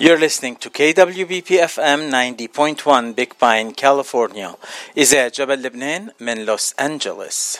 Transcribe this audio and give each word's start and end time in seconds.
You're 0.00 0.18
listening 0.18 0.56
to 0.64 0.70
KWBP 0.70 1.60
FM 1.60 2.08
90.1 2.10 3.14
Big 3.14 3.36
Pine, 3.38 3.74
California. 3.74 4.56
إذاعة 4.96 5.28
جبل 5.28 5.62
لبنان 5.62 6.10
من 6.20 6.44
لوس 6.44 6.74
أنجلوس. 6.80 7.58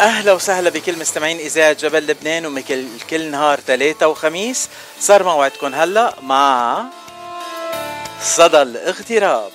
أهلا 0.00 0.32
وسهلا 0.32 0.70
بكل 0.70 0.98
مستمعين 0.98 1.38
إذاعة 1.38 1.72
جبل 1.72 2.06
لبنان 2.06 2.46
ومثل 2.46 2.86
كل 3.10 3.30
نهار 3.30 3.60
ثلاثة 3.60 4.08
وخميس 4.08 4.68
صار 5.00 5.22
موعدكم 5.22 5.74
هلا 5.74 6.14
مع 6.22 6.84
صدى 8.22 8.62
الاغتراب 8.62 9.52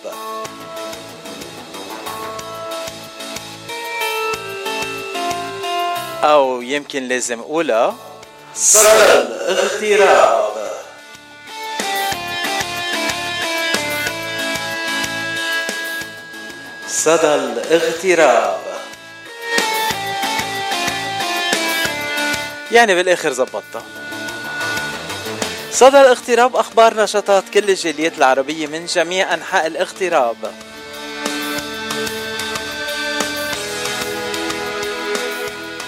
أو 6.23 6.61
يمكن 6.61 7.07
لازم 7.07 7.39
اقولها 7.39 7.95
صدى 8.55 8.87
الاغتراب. 9.13 10.57
صدى 16.87 17.35
الاغتراب. 17.35 18.59
يعني 22.71 22.95
بالآخر 22.95 23.33
زبطتها 23.33 23.83
صدى 25.71 26.01
الاغتراب 26.01 26.55
أخبار 26.55 27.03
نشاطات 27.03 27.43
كل 27.53 27.69
الجاليات 27.69 28.17
العربية 28.17 28.67
من 28.67 28.85
جميع 28.85 29.33
أنحاء 29.33 29.67
الاغتراب. 29.67 30.37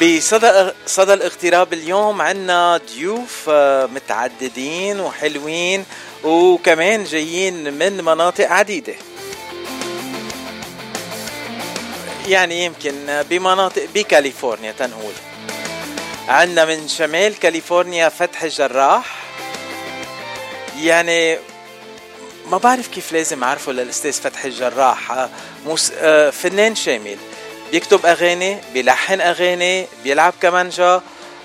بصدى 0.01 0.71
صدى 0.85 1.13
الاغتراب 1.13 1.73
اليوم 1.73 2.21
عنا 2.21 2.77
ضيوف 2.77 3.45
آه، 3.49 3.85
متعددين 3.85 4.99
وحلوين 4.99 5.85
وكمان 6.23 7.03
جايين 7.03 7.73
من 7.73 8.03
مناطق 8.03 8.47
عديدة. 8.47 8.93
يعني 12.27 12.65
يمكن 12.65 13.23
بمناطق 13.29 13.87
بكاليفورنيا 13.93 14.71
تنقول. 14.71 15.13
عندنا 16.27 16.65
من 16.65 16.87
شمال 16.87 17.39
كاليفورنيا 17.39 18.09
فتح 18.09 18.43
الجراح. 18.43 19.23
يعني 20.81 21.37
ما 22.51 22.57
بعرف 22.57 22.87
كيف 22.87 23.11
لازم 23.11 23.43
أعرفه 23.43 23.71
للأستاذ 23.71 24.13
فتح 24.13 24.45
الجراح. 24.45 25.11
آه،. 25.11 25.29
آه، 25.97 26.29
فنان 26.29 26.75
شامل. 26.75 27.17
بيكتب 27.71 28.05
أغاني 28.05 28.57
بيلحن 28.73 29.21
أغاني 29.21 29.87
بيلعب 30.03 30.33
كمانجا 30.41 31.01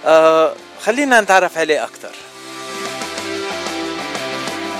آه 0.07 0.55
خلينا 0.83 1.21
نتعرف 1.21 1.59
عليه 1.59 1.85
أكثر 1.85 2.11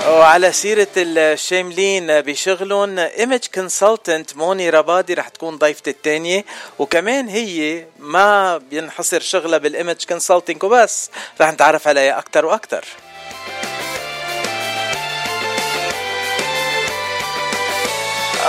وعلى 0.07 0.51
سيرة 0.51 0.87
الشاملين 0.97 2.21
بشغلهم 2.21 2.99
image 2.99 3.39
consultant 3.55 4.35
موني 4.37 4.69
ربادي 4.69 5.13
رح 5.13 5.27
تكون 5.27 5.57
ضيفتي 5.57 5.89
الثانية 5.89 6.45
وكمان 6.79 7.27
هي 7.27 7.85
ما 7.99 8.57
بينحصر 8.57 9.19
شغلها 9.19 9.57
بال 9.57 9.71
image 9.71 10.05
consulting 10.09 10.63
وبس. 10.63 11.09
رح 11.41 11.51
نتعرف 11.51 11.87
عليها 11.87 12.19
أكثر 12.19 12.45
وأكثر 12.45 12.85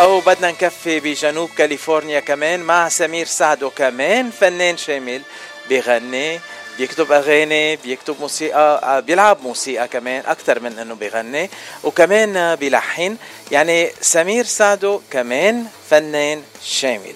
أو 0.00 0.20
بدنا 0.20 0.50
نكفي 0.50 1.00
بجنوب 1.00 1.50
كاليفورنيا 1.58 2.20
كمان 2.20 2.60
مع 2.60 2.88
سمير 2.88 3.26
سعدو 3.26 3.70
كمان 3.70 4.30
فنان 4.30 4.76
شامل 4.76 5.22
بيغني 5.68 6.40
بيكتب 6.78 7.12
أغاني 7.12 7.76
بيكتب 7.76 8.16
موسيقى 8.20 8.80
آه، 8.82 9.00
بيلعب 9.00 9.42
موسيقى 9.42 9.88
كمان 9.88 10.22
أكثر 10.26 10.60
من 10.60 10.78
إنه 10.78 10.94
بيغني. 10.94 11.50
وكمان 11.84 12.54
بيلحن. 12.54 13.16
يعني 13.50 13.92
سمير 14.00 14.44
سعدو 14.44 15.00
كمان 15.10 15.66
فنان 15.90 16.42
شامل. 16.64 17.14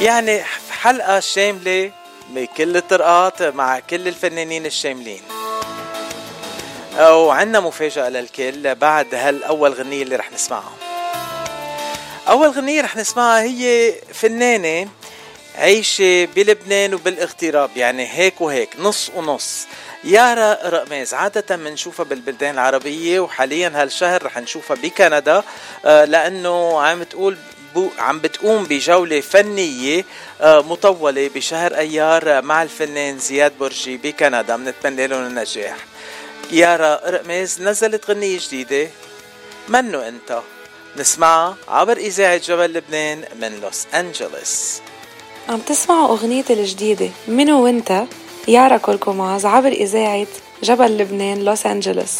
يعني 0.00 0.42
حلقة 0.70 1.20
شاملة 1.20 1.92
بكل 2.30 2.76
الطرقات 2.76 3.42
مع 3.42 3.78
كل 3.78 4.08
الفنانين 4.08 4.66
الشاملين. 4.66 5.22
وعندنا 7.00 7.60
مفاجأة 7.60 8.08
للكل 8.08 8.74
بعد 8.74 9.14
هالأول 9.14 9.72
غنية 9.72 10.02
اللي 10.02 10.16
رح 10.16 10.32
نسمعها. 10.32 10.72
أول 12.28 12.48
غنية 12.48 12.82
رح 12.82 12.96
نسمعها 12.96 13.42
هي 13.42 13.94
فنانة 14.14 14.88
عايشة 15.58 16.24
بلبنان 16.36 16.94
وبالاغتراب 16.94 17.70
يعني 17.76 18.08
هيك 18.12 18.40
وهيك 18.40 18.68
نص 18.78 19.10
ونص. 19.16 19.66
يارا 20.04 20.58
رقماز 20.68 21.14
عادة 21.14 21.56
بنشوفها 21.56 22.04
بالبلدان 22.04 22.54
العربية 22.54 23.20
وحاليا 23.20 23.72
هالشهر 23.74 24.22
رح 24.22 24.38
نشوفها 24.38 24.76
بكندا 24.82 25.42
آه، 25.84 26.04
لأنه 26.04 26.80
عم 26.82 27.02
تقول 27.02 27.36
عم 27.98 28.18
بتقوم 28.20 28.64
بجولة 28.64 29.20
فنية 29.20 30.04
آه، 30.40 30.60
مطولة 30.60 31.30
بشهر 31.34 31.74
أيار 31.76 32.42
مع 32.42 32.62
الفنان 32.62 33.18
زياد 33.18 33.58
برجي 33.58 33.96
بكندا. 33.96 34.56
بنتمنى 34.56 35.06
لهم 35.06 35.26
النجاح. 35.26 35.76
يارا 36.52 37.00
رقماز 37.10 37.62
نزلت 37.62 38.10
غنية 38.10 38.38
جديدة. 38.38 38.88
منو 39.68 40.00
انت؟ 40.00 40.40
نسمعها 40.96 41.56
عبر 41.68 41.96
إذاعة 41.96 42.36
جبل 42.36 42.72
لبنان 42.72 43.24
من 43.40 43.60
لوس 43.60 43.86
أنجلوس 43.94 44.80
عم 45.48 45.58
تسمعوا 45.58 46.08
أغنيتي 46.08 46.52
الجديدة. 46.52 47.10
منو 47.28 47.64
وانت؟ 47.64 48.04
يارا 48.48 48.76
كولكوماز 48.76 49.46
عبر 49.46 49.72
إذاعة 49.72 50.26
جبل 50.62 50.98
لبنان 50.98 51.44
لوس 51.44 51.66
أنجلوس 51.66 52.12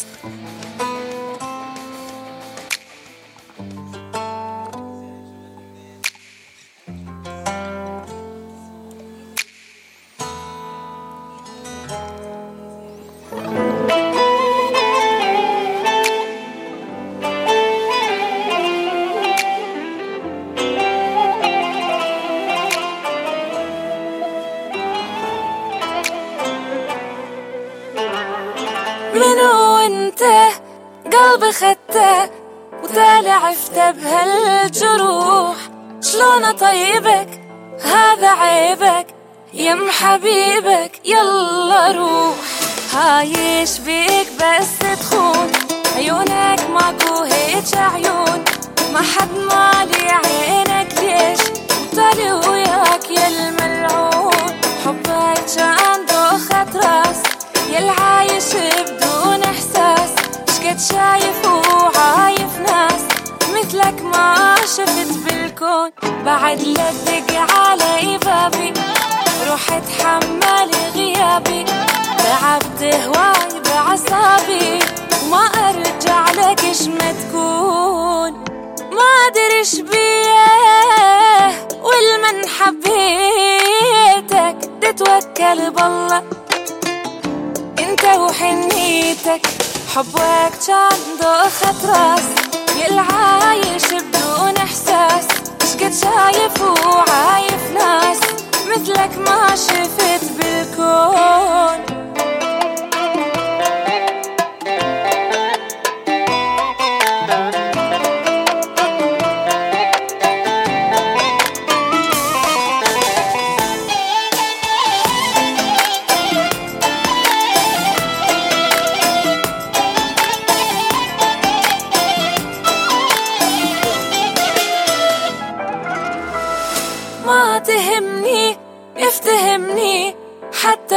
عفت 33.43 33.75
بهالجروح 33.75 35.55
شلون 36.01 36.43
أطيبك؟ 36.43 37.41
هذا 37.83 38.29
عيبك 38.29 39.07
يم 39.53 39.91
حبيبك 39.91 40.91
يلا 41.05 41.91
روح. 41.91 42.35
هايش 42.93 43.79
بيك 43.79 44.27
بس 44.39 44.99
تخون 44.99 45.51
عيونك 45.95 46.69
ماكو 46.69 47.23
هيج 47.23 47.75
عيون. 47.75 48.43
ما 48.93 49.01
حد 49.01 49.31
مالي 49.31 50.11
عينك 50.11 50.93
ليش؟ 50.99 51.39
طالي 51.95 52.31
وياك 52.31 53.09
يا 53.09 53.27
الملعون. 53.27 54.61
حبك 54.85 55.45
كان 55.55 56.05
دوخة 56.05 56.79
راس 56.79 57.21
يا 57.69 57.91
عايش 57.91 58.53
بدون 58.53 59.43
إحساس. 59.43 60.09
شقد 60.47 60.79
شايف 60.79 61.45
وعايف 61.45 62.59
ناس. 62.59 62.92
مثلك 63.73 64.01
ما 64.01 64.55
شفت 64.61 65.17
بالكون. 65.25 65.89
بعد 66.25 66.61
لا 66.61 66.91
تدق 67.05 67.53
علي 67.53 68.17
بابي 68.17 68.73
روح 69.49 69.71
اتحمل 69.71 70.71
غيابي. 70.95 71.65
تعبت 72.17 72.83
هواي 72.83 73.61
بعصابي. 73.65 74.79
وما 75.25 75.45
أرجع 75.45 76.31
لك 76.31 76.65
اش 76.65 76.81
ما 76.81 77.11
تكون. 77.11 78.31
ما 78.91 79.09
أدري 79.27 79.57
إيش 79.59 79.75
بيه. 79.75 81.67
والمن 81.83 82.47
حبيتك 82.49 84.57
تتوكل 84.81 85.71
بالله. 85.71 86.23
انت 87.79 88.05
وحنيتك. 88.05 89.47
حبك 89.95 90.51
كان 90.67 90.99
دوخة 91.21 91.87
راس. 91.87 92.52
العايش 92.81 93.83
بدون 93.85 94.57
إحساس. 94.57 95.27
شقد 95.71 95.93
شايف 95.93 96.61
وعايف 96.61 97.71
ناس؟ 97.73 98.19
مثلك 98.67 99.17
ما 99.17 99.55
شفت 99.55 100.23
بالكون. 100.37 101.79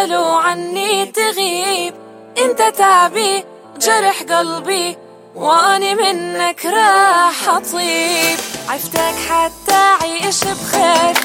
حلو 0.07 0.25
عني 0.25 1.07
تغيب. 1.07 1.95
انت 2.39 2.63
تعبي 2.79 3.45
جرح 3.81 4.23
قلبي 4.23 4.97
واني 5.35 5.95
منك 5.95 6.67
راح 6.67 7.49
أطيب. 7.49 8.39
عفتك 8.69 9.15
حتى 9.29 9.83
عيش 10.03 10.45
بخير 10.45 11.17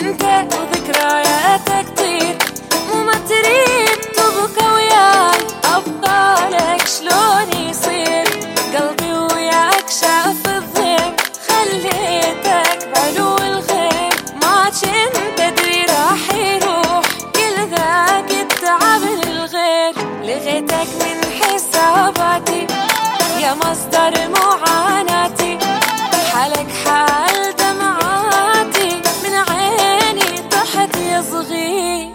أنت 0.00 0.22
وذكرياتك 0.54 1.98
طير 1.98 2.38
مو 2.88 3.02
ما 3.04 3.12
تريد 3.12 4.00
تبقى 4.16 4.72
وياي 4.74 5.40
ابطالك 5.64 6.86
شلون 6.86 7.68
يصير؟ 7.68 8.28
قلبي 8.74 9.12
وياك 9.12 9.88
شاف 10.00 10.46
الضيم 10.46 10.67
مصدر 24.08 24.28
معاناتي. 24.28 25.58
حالك 26.32 26.66
حال 26.84 27.56
دمعاتي. 27.56 28.90
من 29.24 29.34
عيني 29.34 30.30
يا 31.12 31.22
صغير 31.30 32.10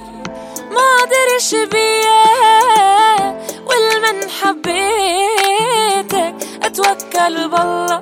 ما 0.72 0.86
ادريش 1.04 1.50
بيه 1.72 3.38
والمن 3.68 4.30
حبيتك 4.42 6.36
أتوكل 6.64 7.36
بالله. 7.48 8.02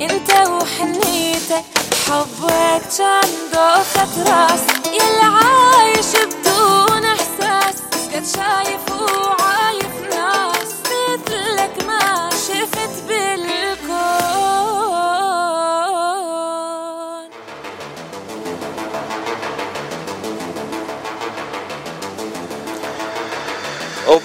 أنت 0.00 0.30
وحنيتك. 0.48 1.64
حبك 2.06 2.82
كان 2.98 3.30
دوخة 3.52 4.14
راس 4.26 4.64
يلي 4.92 5.26
عايش 5.36 6.10
بدون 6.16 6.45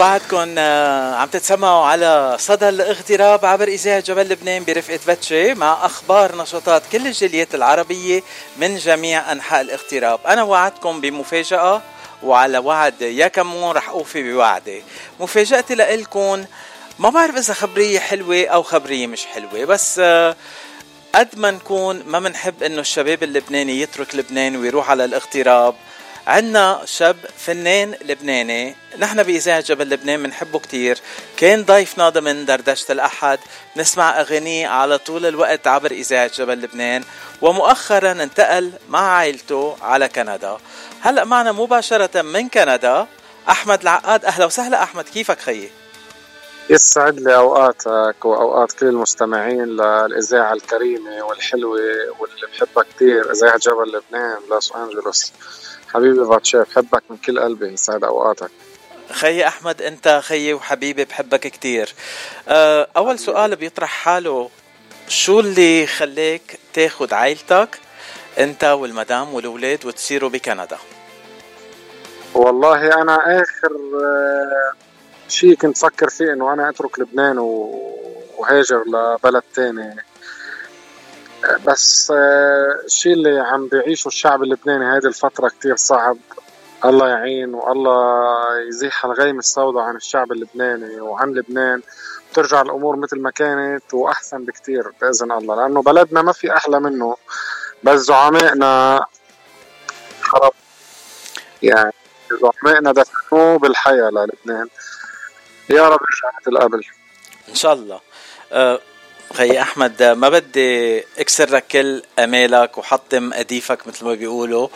وبعدكم 0.02 0.56
آه، 0.58 1.16
عم 1.16 1.30
تتسمعوا 1.30 1.86
على 1.86 2.36
صدى 2.40 2.70
الاغتراب 2.70 3.46
عبر 3.46 3.68
إذاعة 3.68 4.00
جبل 4.00 4.30
لبنان 4.30 4.64
برفقة 4.64 4.98
فتشي 4.98 5.54
مع 5.54 5.86
أخبار 5.86 6.36
نشاطات 6.36 6.84
كل 6.92 7.08
الجاليات 7.08 7.56
العربية 7.56 8.24
من 8.58 8.78
جميع 8.78 9.32
أنحاء 9.32 9.62
الاغتراب. 9.62 10.20
أنا 10.28 10.44
وعدتكم 10.44 11.02
بمفاجأة 11.02 11.82
وعلى 12.24 12.58
وعد 12.58 13.02
يا 13.02 13.28
كمون 13.28 13.72
رح 13.76 13.90
أوفي 13.90 14.34
بوعدي. 14.34 14.84
مفاجأتي 15.20 15.76
لإلكم 15.76 16.46
ما 17.00 17.10
بعرف 17.10 17.36
إذا 17.36 17.54
خبرية 17.54 18.00
حلوة 18.00 18.46
أو 18.46 18.64
خبرية 18.64 19.08
مش 19.08 19.26
حلوة 19.26 19.66
بس 19.66 20.00
آه، 20.00 20.36
قد 21.16 21.30
ما 21.38 21.52
نكون 21.52 22.04
ما 22.06 22.20
منحب 22.20 22.64
إنه 22.64 22.82
الشباب 22.82 23.24
اللبناني 23.24 23.82
يترك 23.82 24.16
لبنان 24.16 24.56
ويروح 24.56 24.90
على 24.90 25.06
الاغتراب. 25.06 25.76
عنا 26.28 26.82
شاب 26.86 27.18
فنان 27.38 27.96
لبناني. 28.06 28.76
نحن 29.00 29.24
بإذاعة 29.24 29.62
جبل 29.62 29.90
لبنان 29.90 30.24
بنحبه 30.24 30.60
كتير. 30.60 31.00
كان 31.38 31.66
ضيفنا 31.66 32.10
ضمن 32.10 32.46
دردشة 32.46 32.92
الأحد. 32.92 33.40
نسمع 33.78 34.22
أغانيه 34.22 34.68
على 34.68 34.98
طول 34.98 35.26
الوقت 35.26 35.68
عبر 35.68 35.92
إذاعة 35.92 36.32
جبل 36.38 36.62
لبنان. 36.62 37.04
ومؤخرا 37.42 38.12
انتقل 38.12 38.72
مع 38.90 39.00
عائلته 39.00 39.78
على 39.82 40.10
كندا. 40.10 40.58
هلأ 41.02 41.24
معنا 41.24 41.52
مباشرة 41.52 42.22
من 42.22 42.50
كندا 42.50 43.08
أحمد 43.50 43.82
العقاد. 43.82 44.26
أهلا 44.26 44.46
وسهلا 44.46 44.84
أحمد 44.84 45.04
كيفك 45.04 45.40
خيي؟ 45.40 45.72
يسعد 46.70 47.20
لي 47.20 47.36
أوقاتك 47.36 48.26
وأوقات 48.26 48.72
كل 48.72 48.86
المستمعين 48.86 49.66
للإذاعة 49.66 50.54
الكريمة 50.54 51.24
والحلوة 51.24 51.80
واللي 52.20 52.48
بحبها 52.54 52.84
كثير 52.96 53.32
إذاعة 53.32 53.58
جبل 53.58 53.92
لبنان 53.98 54.38
لوس 54.50 54.72
أنجلوس. 54.76 55.34
حبيبي 55.94 56.26
فاتشي 56.26 56.58
بحبك 56.58 57.04
من 57.10 57.18
كل 57.18 57.40
قلبي 57.40 57.68
يسعد 57.68 58.04
أوقاتك. 58.04 58.52
خيي 59.12 59.48
أحمد 59.48 59.82
أنت 59.82 60.20
خيي 60.24 60.54
وحبيبي 60.54 61.06
بحبك 61.06 61.40
كتير. 61.40 61.94
أه، 62.48 62.88
أول 62.98 63.20
سؤال 63.20 63.56
بيطرح 63.56 63.90
حاله 63.90 64.50
شو 65.08 65.40
اللي 65.40 65.88
خليك 65.88 66.60
تاخد 66.74 67.14
عائلتك 67.14 67.70
أنت 68.40 68.64
والمدام 68.64 69.34
والولاد 69.34 69.86
وتسيروا 69.86 70.30
بكندا؟ 70.30 70.78
والله 72.34 73.02
أنا 73.02 73.42
آخر 73.42 73.72
آه، 74.04 74.72
شيء 75.30 75.56
كنت 75.56 75.78
فكر 75.78 76.10
فيه 76.10 76.34
إنه 76.34 76.54
أنا 76.54 76.70
أترك 76.70 77.00
لبنان 77.00 77.38
و- 77.40 77.94
وهاجر 78.38 78.84
لبلد 78.88 79.44
تاني. 79.56 79.82
آه، 79.84 79.96
بس 81.68 82.12
آه، 82.16 82.80
الشيء 82.86 83.14
اللي 83.14 83.40
عم 83.40 83.68
بيعيشه 83.68 84.08
الشعب 84.08 84.44
اللبناني 84.44 84.86
هذه 84.86 85.06
الفترة 85.06 85.50
كتير 85.50 85.76
صعب. 85.76 86.18
الله 86.86 87.08
يعين 87.08 87.54
والله 87.54 88.60
يزيح 88.68 89.06
الغيم 89.06 89.40
السوداء 89.40 89.84
عن 89.84 89.96
الشعب 89.96 90.32
اللبناني 90.32 91.02
وعن 91.02 91.34
لبنان. 91.34 91.82
ترجع 92.34 92.62
الأمور 92.62 92.96
مثل 92.96 93.20
ما 93.20 93.32
كانت 93.32 93.94
وأحسن 93.94 94.46
بكتير 94.46 94.92
بإذن 95.02 95.32
الله 95.32 95.56
لأنه 95.56 95.82
بلدنا 95.82 96.22
ما 96.22 96.32
في 96.32 96.56
أحلى 96.56 96.80
منه. 96.80 97.18
بس 97.84 98.00
زعمائنا 98.00 99.06
خرب. 100.22 100.54
يعني 101.62 101.94
زعمائنا 102.42 102.92
دفنوه 102.92 103.60
بالحياة 103.60 104.10
للبنان. 104.10 104.68
يا 105.70 105.90
رب 105.90 106.00
يرجع 106.02 106.38
مثل 106.42 106.58
قبل 106.58 106.84
إن 107.50 107.56
شاء 107.56 107.74
الله. 107.74 108.00
أه، 108.52 108.80
خيي 109.34 109.62
أحمد 109.62 110.04
ما 110.04 110.30
بدي 110.30 111.00
أكسر 111.20 111.50
لك 111.50 111.68
كل 111.68 112.04
أمالك 112.20 112.78
وحطم 112.78 113.34
أديفك 113.34 113.88
مثل 113.88 114.06
ما 114.06 114.14
بيقولوا. 114.14 114.68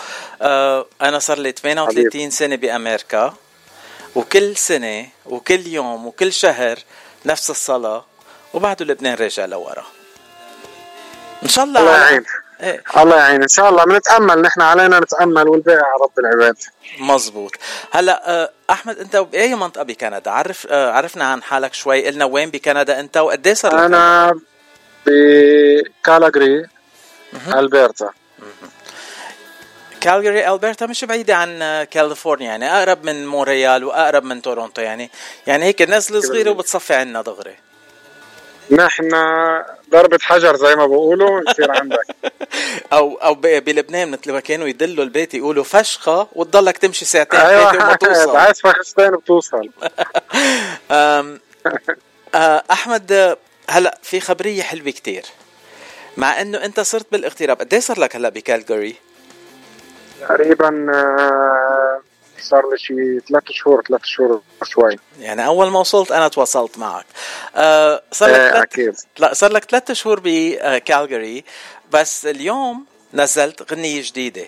أه، 0.42 0.86
أنا 1.02 1.20
صار 1.20 1.40
لي 1.40 1.52
38 1.52 2.30
سنة 2.30 2.56
بأمريكا 2.56 3.34
وكل 4.16 4.58
سنة 4.58 5.08
وكل 5.26 5.68
يوم 5.68 6.08
وكل 6.08 6.34
شهر 6.34 6.80
نفس 7.26 7.50
الصلاة 7.50 8.06
وبعده 8.54 8.86
لبنان 8.86 9.16
راجع 9.16 9.46
لورا. 9.46 9.86
إن 11.44 11.50
شاء 11.50 11.66
الله 11.66 11.80
الله 11.80 12.26
إيه. 12.62 12.84
الله 12.98 13.18
يعين. 13.18 13.42
إن 13.42 13.48
شاء 13.48 13.70
الله 13.70 13.84
بنتأمل 13.84 14.42
نحن 14.42 14.62
علينا 14.62 15.00
نتأمل 15.00 15.48
والباقي 15.48 15.78
على 15.78 16.04
رب 16.04 16.20
العباد. 16.20 16.56
مزبوط 17.00 17.52
هلا 17.92 18.30
آه، 18.30 18.50
أحمد 18.70 19.00
أنت 19.00 19.16
بأي 19.16 19.56
منطقة 19.56 19.84
بكندا؟ 19.84 20.32
عرف 20.32 20.68
آه، 20.70 20.92
عرفنا 20.92 21.26
عن 21.26 21.44
حالك 21.44 21.74
شوي. 21.74 22.08
قلنا 22.08 22.26
وين 22.26 22.50
بكندا 22.50 23.00
أنت؟ 23.00 23.18
وقد 23.18 23.48
إيه 23.48 23.54
صار 23.54 23.76
لك 23.76 23.80
أنا 23.80 24.34
بكالاغري 25.06 26.66
ألبرتا. 27.54 28.10
كالجاري 30.02 30.48
ألبرتا 30.54 30.86
مش 30.86 31.06
بعيدة 31.06 31.36
عن 31.36 31.62
آه، 31.62 31.84
كاليفورنيا 31.84 32.48
يعني 32.48 32.78
أقرب 32.78 33.04
من 33.04 33.28
مونريال 33.28 33.84
وأقرب 33.84 34.24
من 34.24 34.42
تورونتو 34.42 34.82
يعني 34.82 35.12
يعني 35.48 35.66
هيك 35.66 35.82
نزلة 35.82 36.22
صغيرة 36.22 36.50
وبتصفي 36.50 36.94
عنا 36.94 37.22
دغري 37.22 37.56
نحن 38.72 39.10
ضربة 39.92 40.20
حجر 40.22 40.56
زي 40.56 40.76
ما 40.76 40.86
بقولوا 40.86 41.42
نصير 41.50 41.72
عندك. 41.72 42.16
أو 42.94 43.36
ب- 43.36 43.64
بلبنان 43.66 44.12
مثل 44.12 44.32
ما 44.32 44.40
كانوا 44.40 44.68
يدلوا 44.68 45.04
البيت 45.04 45.34
يقولوا 45.34 45.64
فشخة 45.64 46.28
وتضلك 46.36 46.78
تمشي 46.78 47.06
ساعتين 47.06 47.40
ثلاثة 47.40 47.70
وما 47.78 47.84
أيوه 47.88 47.96
توصل. 47.96 48.34
بعد 48.34 48.56
فخستين 48.58 49.12
بتوصل 49.12 49.70
آه، 50.92 52.64
أحمد 52.72 53.38
هلا 53.70 53.98
في 54.04 54.20
خبرية 54.20 54.64
حلوة 54.64 54.90
كتير. 54.92 55.24
مع 56.18 56.42
إنه 56.42 56.66
أنت 56.66 56.80
صرت 56.80 57.06
بالاغتراب 57.12 57.60
قد 57.60 57.74
إيه 57.74 57.80
صار 57.80 58.00
لك 58.00 58.16
هلا 58.16 58.30
بكالجاري 58.30 58.96
تقريبا 60.22 60.88
آه، 60.96 62.02
صار 62.46 62.72
لي 62.72 62.78
شي 62.78 63.20
ثلاث 63.20 63.44
شهور 63.50 63.84
ثلاث 63.88 64.02
شهور 64.04 64.42
شوي 64.64 64.96
يعني 65.20 65.46
أول 65.46 65.72
ما 65.72 65.80
وصلت 65.80 66.12
أنا 66.12 66.28
تواصلت 66.28 66.78
معك. 66.78 67.06
آه، 67.56 68.02
صار 68.12 68.30
لك 68.30 68.36
ثلاث 68.36 68.56
أكيد. 68.56 68.96
لا 69.20 69.34
صار 69.34 69.52
لك 69.52 69.66
ثلاث 69.66 69.92
شهور 69.92 70.20
بكالجاري 70.24 71.44
بس 71.92 72.26
اليوم 72.26 72.86
نزلت 73.14 73.72
غنية 73.72 74.02
جديدة. 74.04 74.46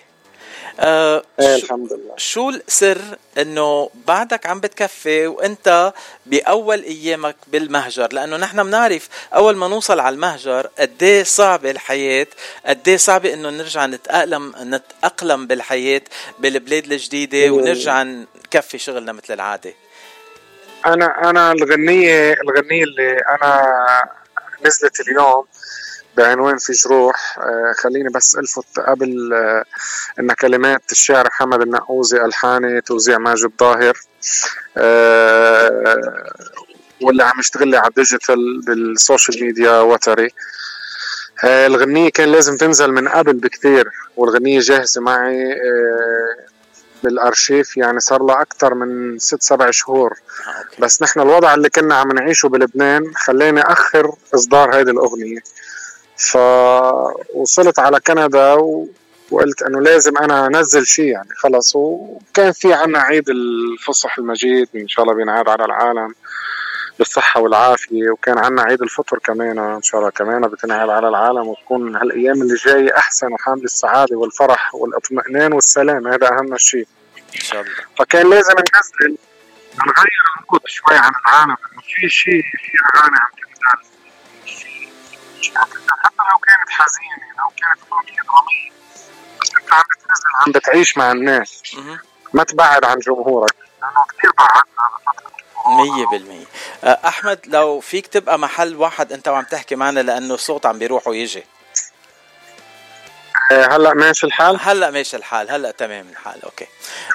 آه 0.80 1.22
إيه 1.40 1.56
الحمد 1.56 1.92
لله. 1.92 2.14
شو 2.16 2.50
السر 2.50 2.98
إنه 3.38 3.90
بعدك 4.06 4.46
عم 4.46 4.60
بتكفي 4.60 5.26
وإنت 5.26 5.92
بأول 6.26 6.82
أيامك 6.82 7.36
بالمهجر؟ 7.46 8.08
لأنه 8.12 8.36
نحن 8.36 8.62
بنعرف 8.62 9.08
أول 9.34 9.56
ما 9.56 9.68
نوصل 9.68 10.00
على 10.00 10.14
المهجر 10.14 10.66
قد 10.78 11.02
إيه 11.02 11.22
صعبه 11.24 11.70
الحياة 11.70 12.26
قد 12.66 12.88
إيه 12.88 12.96
صعبه 12.96 13.34
إنه 13.34 13.50
نرجع 13.50 13.86
نتأقلم 13.86 14.54
نتأقلم 14.58 15.46
بالحياة 15.46 16.02
بالبلاد 16.38 16.92
الجديدة 16.92 17.46
مم. 17.48 17.52
ونرجع 17.54 18.02
نكفي 18.02 18.78
شغلنا 18.78 19.12
مثل 19.12 19.34
العادة. 19.34 19.74
أنا 20.86 21.30
أنا 21.30 21.52
الغنيه 21.52 22.32
الغنية 22.32 22.84
اللي 22.84 23.16
أنا 23.18 23.62
نزلت 24.66 25.00
اليوم 25.00 25.44
بعنوان 26.18 26.56
في 26.58 26.72
جروح 26.72 27.38
آه، 27.38 27.72
خليني 27.82 28.08
بس 28.08 28.36
ألفت 28.36 28.80
قبل 28.80 29.32
آه، 29.34 29.64
إن 30.20 30.32
كلمات 30.32 30.82
الشاعر 30.92 31.26
محمد 31.26 31.62
النقوزي 31.62 32.24
ألحاني 32.24 32.80
توزيع 32.80 33.18
ماجد 33.18 33.50
ظاهر 33.60 33.96
واللي 37.00 37.22
عم 37.22 37.40
يشتغل 37.40 37.68
لي 37.68 37.76
على 37.76 37.88
ال 37.88 37.97
digital 37.97 38.60
بال 38.66 38.86
social 38.86 39.44
media 39.44 39.80
وتري. 39.80 40.30
الغنية 41.44 42.10
كان 42.10 42.32
لازم 42.32 42.56
تنزل 42.56 42.92
من 42.92 43.08
قبل 43.08 43.32
بكثير 43.32 43.90
والغنية 44.16 44.60
جاهزة 44.60 45.00
معي 45.00 45.54
بالأرشيف. 47.02 47.76
يعني 47.76 48.00
صار 48.00 48.22
لها 48.22 48.42
أكثر 48.42 48.74
من 48.74 49.18
ست 49.18 49.42
سبع 49.42 49.70
شهور. 49.70 50.12
آه، 50.12 50.82
بس 50.82 51.02
نحن 51.02 51.20
الوضع 51.20 51.54
اللي 51.54 51.70
كنا 51.70 51.94
عم 51.94 52.12
نعيشه 52.12 52.48
بلبنان 52.48 53.12
خلاني 53.16 53.60
أخر 53.60 54.14
إصدار 54.34 54.74
هذه 54.74 54.90
الأغنية. 54.90 55.40
فوصلت 56.18 57.78
على 57.78 58.00
كندا 58.00 58.54
و... 58.54 58.88
وقلت 59.30 59.62
إنه 59.62 59.80
لازم 59.80 60.18
أنا 60.18 60.46
أنزل 60.46 60.86
شيء 60.86 61.04
يعني 61.04 61.28
خلص. 61.36 61.76
وكان 61.76 62.52
في 62.52 62.72
عنا 62.74 62.98
عيد 62.98 63.28
الفصح 63.28 64.18
المجيد 64.18 64.68
إن 64.76 64.88
شاء 64.88 65.04
الله 65.04 65.14
بينعاد 65.16 65.48
على 65.48 65.64
العالم 65.64 66.14
بالصحة 66.98 67.40
والعافية. 67.40 68.10
وكان 68.10 68.38
عنا 68.38 68.62
عيد 68.62 68.82
الفطر 68.82 69.18
كمان 69.18 69.58
إن 69.58 69.82
شاء 69.82 70.00
الله 70.00 70.10
كمان 70.10 70.42
بتنعاد 70.42 70.88
على 70.88 71.08
العالم 71.08 71.48
وتكون 71.48 71.96
هالأيام 71.96 72.42
اللي 72.42 72.54
جاية 72.54 72.96
أحسن 72.96 73.32
وحامل 73.32 73.64
السعادة 73.64 74.16
والفرح 74.16 74.74
والاطمئنان 74.74 75.52
والسلام. 75.52 76.06
هذا 76.06 76.28
أهم 76.28 76.56
شيء 76.56 76.86
إن 77.34 77.40
شاء 77.40 77.60
الله. 77.60 77.72
فكان 77.98 78.30
لازم 78.30 78.54
ننزل 78.54 79.16
نغير 79.78 80.24
المود 80.40 80.60
شوي 80.66 80.96
عن 80.96 81.12
العالم 81.26 81.50
إنه 81.72 81.82
في 82.00 82.08
شيء 82.08 82.42
في 82.42 82.72
أغاني 82.98 83.16
عم 83.16 83.47
حتى 85.56 86.22
لو 86.32 86.38
كانت 86.38 86.70
حزينة 86.70 87.26
لو 87.38 87.48
كانت 87.56 87.92
أغنية 87.92 88.22
درامية 88.22 88.70
بس 89.40 89.54
أنت 89.56 89.72
عم 89.72 89.82
بتنزل 89.82 90.24
عم 90.46 90.52
بتعيش 90.52 90.98
مع 90.98 91.12
الناس. 91.12 91.62
ما 92.32 92.44
تبعد 92.44 92.84
عن 92.84 92.98
جمهورك. 92.98 93.54
لأنه 93.82 94.04
كثير 94.18 94.30
بعدنا 94.38 95.82
مية 95.82 96.06
بالمية. 96.06 96.44
أه، 96.84 96.98
أحمد 97.08 97.40
لو 97.46 97.80
فيك 97.80 98.06
تبقى 98.06 98.38
محل 98.38 98.76
واحد 98.76 99.12
أنت 99.12 99.28
وعم 99.28 99.44
تحكي 99.44 99.76
معنا 99.76 100.00
لأنه 100.00 100.34
الصوت 100.34 100.66
عم 100.66 100.78
بيروح 100.78 101.06
ويجي. 101.08 101.44
هلا 103.52 103.94
ماشي 103.94 104.26
الحال؟ 104.26 104.58
هلا 104.60 104.90
ماشي 104.90 105.16
الحال 105.16 105.50
هلا 105.50 105.70
تمام 105.70 106.06
الحال 106.10 106.42
okay. 106.44 106.66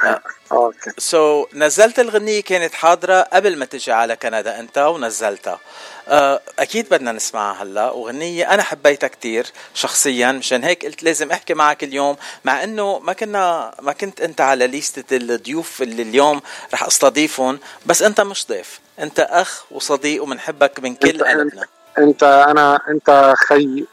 أه، 0.04 0.22
okay. 0.52 1.44
so, 1.44 1.56
نزلت 1.56 2.00
الغنية 2.00 2.42
كانت 2.42 2.74
حاضرة 2.74 3.22
قبل 3.22 3.58
ما 3.58 3.66
تجي 3.66 3.92
على 3.92 4.16
كندا 4.16 4.60
أنت 4.60 4.78
ونزلتها. 4.78 5.60
آه، 6.08 6.42
أكيد 6.60 6.90
بدنا 6.90 7.12
نسمعها 7.12 7.64
هلا 7.64 7.92
وغنية 7.92 8.54
أنا 8.54 8.64
حبيتها 8.64 9.08
كتير 9.08 9.46
شخصيا 9.74 10.32
مشان 10.32 10.64
هيك 10.64 10.86
قلت 10.86 11.04
لازم 11.04 11.32
أحكي 11.32 11.54
معك 11.54 11.84
اليوم 11.84 12.18
مع 12.46 12.64
إنه 12.64 13.00
ما 13.00 13.14
كنا 13.14 13.76
ما 13.82 13.94
كنت 13.94 14.22
أنت 14.22 14.42
على 14.42 14.68
ليستة 14.68 15.18
الضيوف 15.18 15.82
اللي 15.82 16.02
اليوم 16.02 16.42
رح 16.74 16.84
أستضيفهم 16.84 17.60
بس 17.86 18.02
أنت 18.02 18.22
مش 18.22 18.48
ضيف 18.48 18.80
أنت 19.00 19.20
أخ 19.20 19.64
وصديق 19.72 20.24
وبنحبك 20.24 20.80
من 20.80 20.96
كل 20.96 21.24
قلبنا. 21.24 21.66
انت 21.98 22.24
أنا 22.24 22.80
أنت 22.90 23.34
خي 23.38 23.86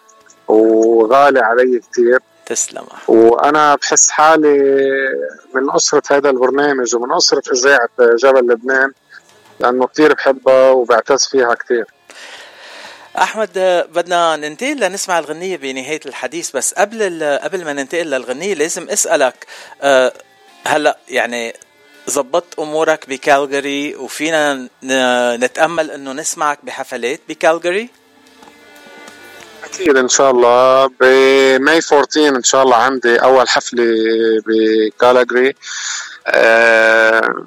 وغالي 0.49 1.41
علي 1.41 1.81
كتير 1.91 2.19
تسلم. 2.51 2.85
وأنا 3.09 3.75
بحس 3.75 4.11
حالي 4.11 4.59
من 5.55 5.71
أسرة 5.71 6.03
هذا 6.11 6.31
البرنامج 6.31 6.95
ومن 6.95 7.13
أسرة 7.13 7.43
إذاعة 7.53 7.89
جبل 8.01 8.53
لبنان 8.53 8.93
لأنه 9.61 9.87
كثير 9.87 10.15
بحبها 10.15 10.71
وبعتز 10.71 11.27
فيها 11.27 11.55
كثير 11.55 11.85
أحمد 13.19 13.51
بدنا 13.95 14.37
ننتقل 14.37 14.81
لنسمع 14.81 15.19
الغنية 15.19 15.57
بنهاية 15.57 16.01
الحديث 16.07 16.51
بس 16.57 16.75
قبل 16.75 17.39
قبل 17.43 17.65
ما 17.65 17.73
ننتقل 17.73 18.07
للغنية 18.07 18.55
لازم 18.55 18.89
أسألك 18.89 19.47
أه 19.83 20.13
هلا 20.67 20.99
يعني 21.09 21.55
زبطت 22.07 22.59
أمورك 22.59 23.09
بكالجري 23.09 23.97
وفينا 23.97 24.69
نتأمل 25.37 25.91
إنه 25.91 26.13
نسمعك 26.13 26.59
بحفلات 26.63 27.21
بكالجري 27.29 27.89
أكيد 29.75 29.97
إن 29.97 30.09
شاء 30.09 30.31
الله. 30.31 30.87
ب 31.01 31.21
May 31.21 31.81
14 31.93 32.37
إن 32.37 32.43
شاء 32.43 32.63
الله 32.63 32.77
عندي 32.77 33.17
أول 33.17 33.49
حفلة 33.49 33.85
بكالجري 34.47 35.55
أه 36.27 37.45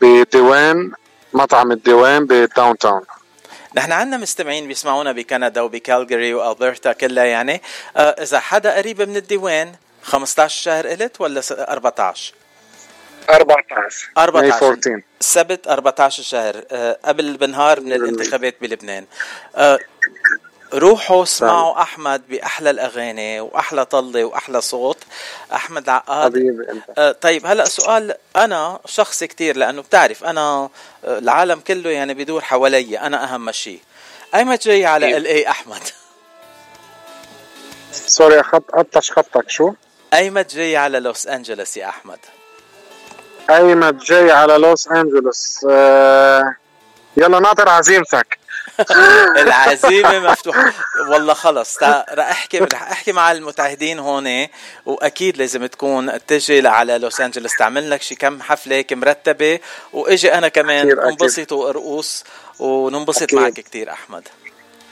بديوان 0.00 0.92
مطعم 1.32 1.72
الديوان 1.72 2.26
بال 2.26 2.78
downtown 2.78 3.02
نحن 3.74 3.92
عندنا 3.92 4.16
مستمعين 4.16 4.68
بيسمعونا 4.68 5.12
بكندا 5.12 5.60
وبكالجري 5.60 6.34
وألبرتا 6.34 6.92
كلها 6.92 7.24
يعني. 7.24 7.62
آه 7.96 8.00
إذا 8.22 8.40
حدا 8.40 8.76
قريب 8.76 9.02
من 9.02 9.16
الديوان 9.16 9.72
15 10.02 10.62
شهر 10.62 10.86
قلت 10.88 11.20
ولا 11.20 11.42
14 11.50 12.34
14 13.30 14.10
14 14.18 15.02
السبت 15.20 15.68
14 15.68 16.22
شهر. 16.22 16.64
آه 16.70 16.98
قبل 17.04 17.36
بنهار 17.36 17.80
من 17.80 17.92
الانتخابات 17.92 18.54
بلبنان. 18.60 19.04
آه 19.56 19.78
روحوا 20.74 21.22
اسمعوا 21.22 21.82
أحمد 21.82 22.22
بأحلى 22.28 22.70
الأغاني 22.70 23.40
وأحلى 23.40 23.84
طلة 23.84 24.24
وأحلى 24.24 24.60
صوت. 24.60 24.98
أحمد 25.52 25.88
عقاد. 25.88 26.56
آه 26.98 27.12
طيب 27.12 27.46
هلأ 27.46 27.64
سؤال 27.64 28.14
أنا 28.36 28.80
شخصي 28.86 29.26
كتير 29.26 29.56
لأنه 29.56 29.82
بتعرف 29.82 30.24
أنا 30.24 30.40
آه 30.40 30.70
العالم 31.04 31.60
كله 31.60 31.90
يعني 31.90 32.14
بيدور 32.14 32.40
حوالي 32.40 32.98
أنا 32.98 33.24
أهم 33.24 33.52
شيء. 33.52 33.80
ايمت 34.34 34.64
جاي 34.64 34.86
على 34.86 35.16
ال 35.16 35.26
اي 35.26 35.48
أحمد؟ 35.48 35.82
سوري 37.92 38.42
خط 38.42 38.70
قطش 38.70 39.12
خطك 39.12 39.50
شو؟ 39.50 39.72
ايمت 40.14 40.54
جاي 40.54 40.76
على 40.76 41.00
لوس 41.00 41.26
أنجلوس 41.26 41.76
يا 41.76 41.88
أحمد. 41.88 42.18
ايمت 43.50 43.94
جاي 43.94 44.30
على 44.30 44.58
لوس 44.58 44.88
أنجلوس. 44.88 45.66
آه 45.70 46.54
يلا 47.16 47.40
ناطر 47.40 47.68
عزيمتك. 47.68 48.38
العزيمة 49.42 50.18
مفتوحة. 50.18 50.72
والله 51.08 51.34
خلص 51.34 51.82
رح 51.82 52.30
أحكي 52.30 52.58
رح 52.58 52.82
أحكي 52.82 53.12
مع 53.12 53.32
المتعهدين 53.32 53.98
هون 53.98 54.46
وأكيد 54.86 55.36
لازم 55.36 55.66
تكون 55.66 56.26
تجي 56.26 56.68
على 56.68 56.98
لوس 56.98 57.20
أنجلوس 57.20 57.56
تعمل 57.56 57.90
لك 57.90 58.02
شي 58.02 58.14
كم 58.14 58.42
حفلة 58.42 58.76
هيك 58.76 58.92
مرتبة 58.92 59.58
وإجي 59.92 60.34
أنا 60.34 60.48
كمان. 60.48 60.98
انبسط 60.98 61.52
وأرقص 61.52 62.24
وننبسط 62.58 63.34
معك 63.34 63.52
كثير 63.52 63.92
أحمد. 63.92 64.28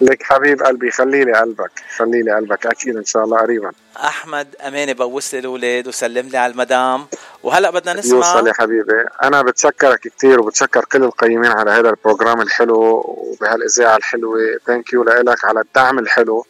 لك 0.00 0.22
حبيب 0.22 0.62
قلبي 0.62 0.90
خلي 0.90 1.24
لي 1.24 1.32
قلبك 1.32 1.70
خلي 1.96 2.22
لي 2.22 2.34
قلبك 2.34 2.66
أكيد 2.66 2.96
إن 2.96 3.04
شاء 3.04 3.24
الله 3.24 3.38
قريبا. 3.38 3.72
أحمد 3.96 4.54
امانه 4.66 4.92
بوس 4.92 5.34
لي 5.34 5.40
الأولاد 5.40 5.88
وسلم 5.88 6.28
لي 6.28 6.38
على 6.38 6.52
المدام. 6.52 7.06
وهلأ 7.42 7.70
بدنا 7.70 7.92
نسمع 7.92 8.16
يوصل 8.16 8.48
يا 8.48 8.52
حبيبي. 8.52 9.04
أنا 9.22 9.42
بتشكرك 9.42 10.00
كثير 10.00 10.40
وبتشكر 10.40 10.84
كل 10.84 11.04
القيمين 11.04 11.50
على 11.50 11.70
هذا 11.70 11.90
ال 11.90 11.97
program 11.97 12.40
الحلو 12.40 13.04
وبهالإذاعة 13.06 13.96
الحلوة. 13.96 14.38
thank 14.66 14.92
you 14.92 15.04
لك 15.04 15.44
على 15.44 15.60
الدعم 15.60 15.98
الحلو. 15.98 16.46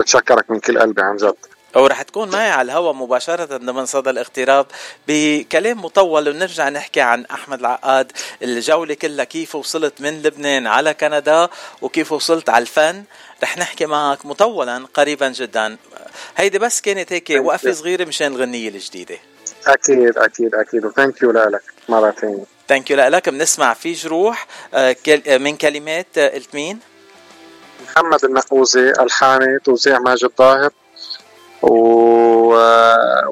بتشكرك 0.00 0.50
من 0.50 0.60
كل 0.60 0.78
قلبي 0.78 1.02
عن 1.02 1.16
جد. 1.16 1.36
ورح 1.76 2.02
تكون 2.02 2.30
معي 2.30 2.50
على 2.50 2.66
الهواء 2.66 2.92
مباشرة 2.92 3.44
ضمن 3.44 3.86
صدى 3.86 4.10
الاغتراب 4.10 4.66
بكلام 5.08 5.84
مطول 5.84 6.28
ونرجع 6.28 6.68
نحكي 6.68 7.00
عن 7.00 7.24
أحمد 7.24 7.60
العقاد 7.60 8.12
الجولة 8.42 8.94
كلها 8.94 9.24
كيف 9.24 9.54
وصلت 9.54 10.00
من 10.00 10.22
لبنان 10.22 10.66
على 10.66 10.94
كندا 10.94 11.48
وكيف 11.82 12.12
وصلت 12.12 12.48
على 12.48 12.62
الفن. 12.62 13.04
رح 13.42 13.58
نحكي 13.58 13.86
معك 13.86 14.26
مطولا 14.26 14.86
قريبا 14.94 15.28
جدا. 15.28 15.76
هيدي 16.36 16.58
بس 16.58 16.80
كانت 16.80 17.12
هيك 17.12 17.30
وقفة 17.30 17.72
صغيرة 17.72 18.04
مشان 18.04 18.26
الغنية 18.32 18.68
الجديدة. 18.68 19.18
أكيد 19.66 20.18
أكيد 20.18 20.54
أكيد. 20.54 20.84
و 20.84 20.90
thank 20.90 21.22
you 21.22 21.30
لك. 21.30 21.62
مرة 21.88 22.10
ثانية. 22.10 22.44
thank 22.68 22.90
you 22.90 22.96
لك. 22.96 23.28
بنسمع 23.28 23.74
في 23.74 23.92
جروح 23.92 24.46
آه، 24.74 24.96
آه، 25.26 25.38
من 25.38 25.56
كلمات 25.56 26.18
آه، 26.18 26.28
قلت 26.28 26.54
مين؟ 26.54 26.78
محمد 27.84 28.24
النقوزي 28.24 28.90
الحاني 28.90 29.58
توزيع 29.64 29.98
ماجد 29.98 30.30
ظاهر. 30.38 30.70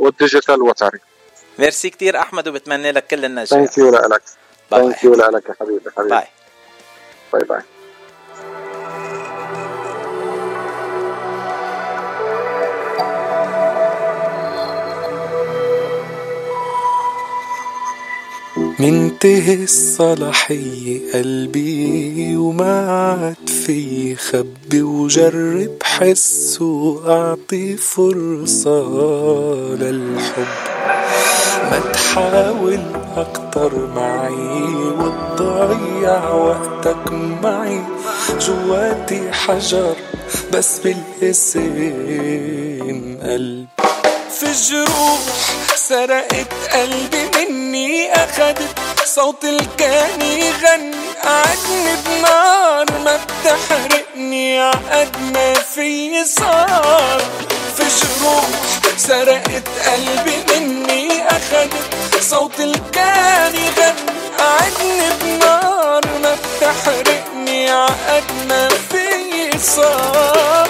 وال 0.00 0.14
digital 0.14 0.62
وتري 0.62 0.98
ميرسي 1.58 1.90
كثير 1.90 2.18
أحمد 2.18 2.48
وبتمنى 2.48 2.92
لك 2.92 3.06
كل 3.06 3.24
النجاح. 3.24 3.48
thank 3.50 3.78
you 3.78 3.90
لك. 3.90 4.22
ثانك 4.70 5.04
يو 5.04 5.14
لك 5.14 5.48
يا 5.48 5.54
حبيبي 5.60 5.90
حبيبي. 5.96 6.10
باي 6.10 6.26
باي 7.32 7.44
باي 7.44 7.62
منتهي 18.78 19.54
الصلاحية 19.64 21.12
قلبي 21.14 22.36
وما 22.36 22.90
عاد 22.90 23.48
في 23.66 24.16
خبي 24.16 24.82
وجرب 24.82 25.70
حس 25.82 26.58
وأعطي 26.60 27.76
فرصة 27.76 28.82
للحب. 29.80 30.54
ما 31.70 31.78
تحاول 31.92 32.80
أكتر 33.16 33.86
معي 33.96 34.62
وتضيع 34.98 36.28
وقتك 36.34 37.12
معي. 37.42 37.80
جواتي 38.40 39.32
حجر 39.32 39.94
بس 40.52 40.78
بالاسم 40.78 41.74
قلب 43.22 43.66
في 44.30 44.46
جروح 44.70 45.20
سرقت 45.76 46.52
قلبي 46.72 47.22
مني 47.36 47.63
أخدت 47.78 48.78
صوت 49.04 49.44
الكان 49.44 50.22
يغني 50.22 50.96
قعدني 51.24 51.94
بنار 52.06 52.86
ما 53.04 53.16
بتحرقني 53.16 54.58
عقد 54.60 55.16
ما 55.32 55.54
في 55.54 56.24
صار 56.24 57.22
في 57.76 57.82
جروح 57.82 58.44
سرقت 58.96 59.62
قلبي 59.86 60.36
مني 60.60 61.28
أخدت 61.28 62.22
صوت 62.22 62.60
الكان 62.60 63.54
يغني 63.54 63.94
قعدني 64.38 65.10
بنار 65.22 66.00
ما 66.22 66.34
بتحرقني 66.34 67.70
عقد 67.70 68.24
ما 68.48 68.68
في 68.68 69.58
صار 69.58 70.68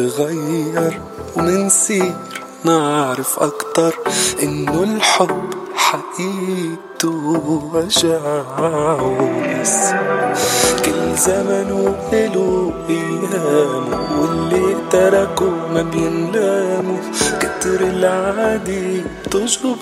نتغير 0.00 1.00
ونصير 1.36 2.14
نعرف 2.64 3.38
أكتر 3.38 3.94
إنه 4.42 4.82
الحب 4.82 5.54
حقيقته 5.74 7.42
وجع 7.74 8.42
وبس 9.02 9.76
كل 10.84 11.16
زمن 11.16 11.70
وله 11.72 12.72
أيامه 12.88 14.20
واللي 14.20 14.76
تركه 14.90 15.50
ما 15.50 15.82
بينلاموا 15.82 16.98
كتر 17.40 17.80
العادي 17.80 19.02
بتجبرك 19.26 19.80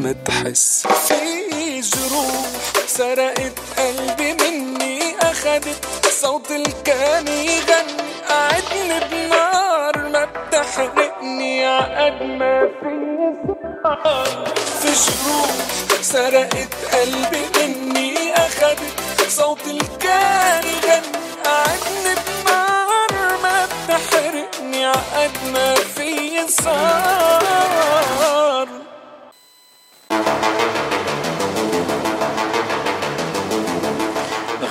ما 0.00 0.12
تحس. 0.24 0.86
في 1.08 1.80
جروح 1.80 2.46
سرقت 2.86 3.52
قلبي 3.78 4.32
مني 4.32 5.00
أخدت 5.20 6.01
صوت 6.22 6.50
الكان 6.50 7.28
يغني. 7.28 7.96
قعدني 8.28 9.00
بنار 9.10 9.94
ما 10.08 10.24
بتحرقني. 10.24 11.66
عقد 11.66 12.22
ما 12.22 12.68
في 12.80 12.94
صار 13.84 14.26
في 14.80 14.90
جروح 14.92 15.50
سرقت 16.02 16.72
قلبي 16.94 17.44
مني. 17.56 18.34
أخدت 18.34 19.28
صوت 19.28 19.66
الكان 19.66 20.64
يغني. 20.64 21.12
قعدني 21.44 22.14
بنار 22.26 23.12
ما 23.42 23.56
بتحرقني. 23.66 24.86
عقد 24.86 25.36
ما 25.52 25.74
في 25.74 26.08
صار 26.62 27.42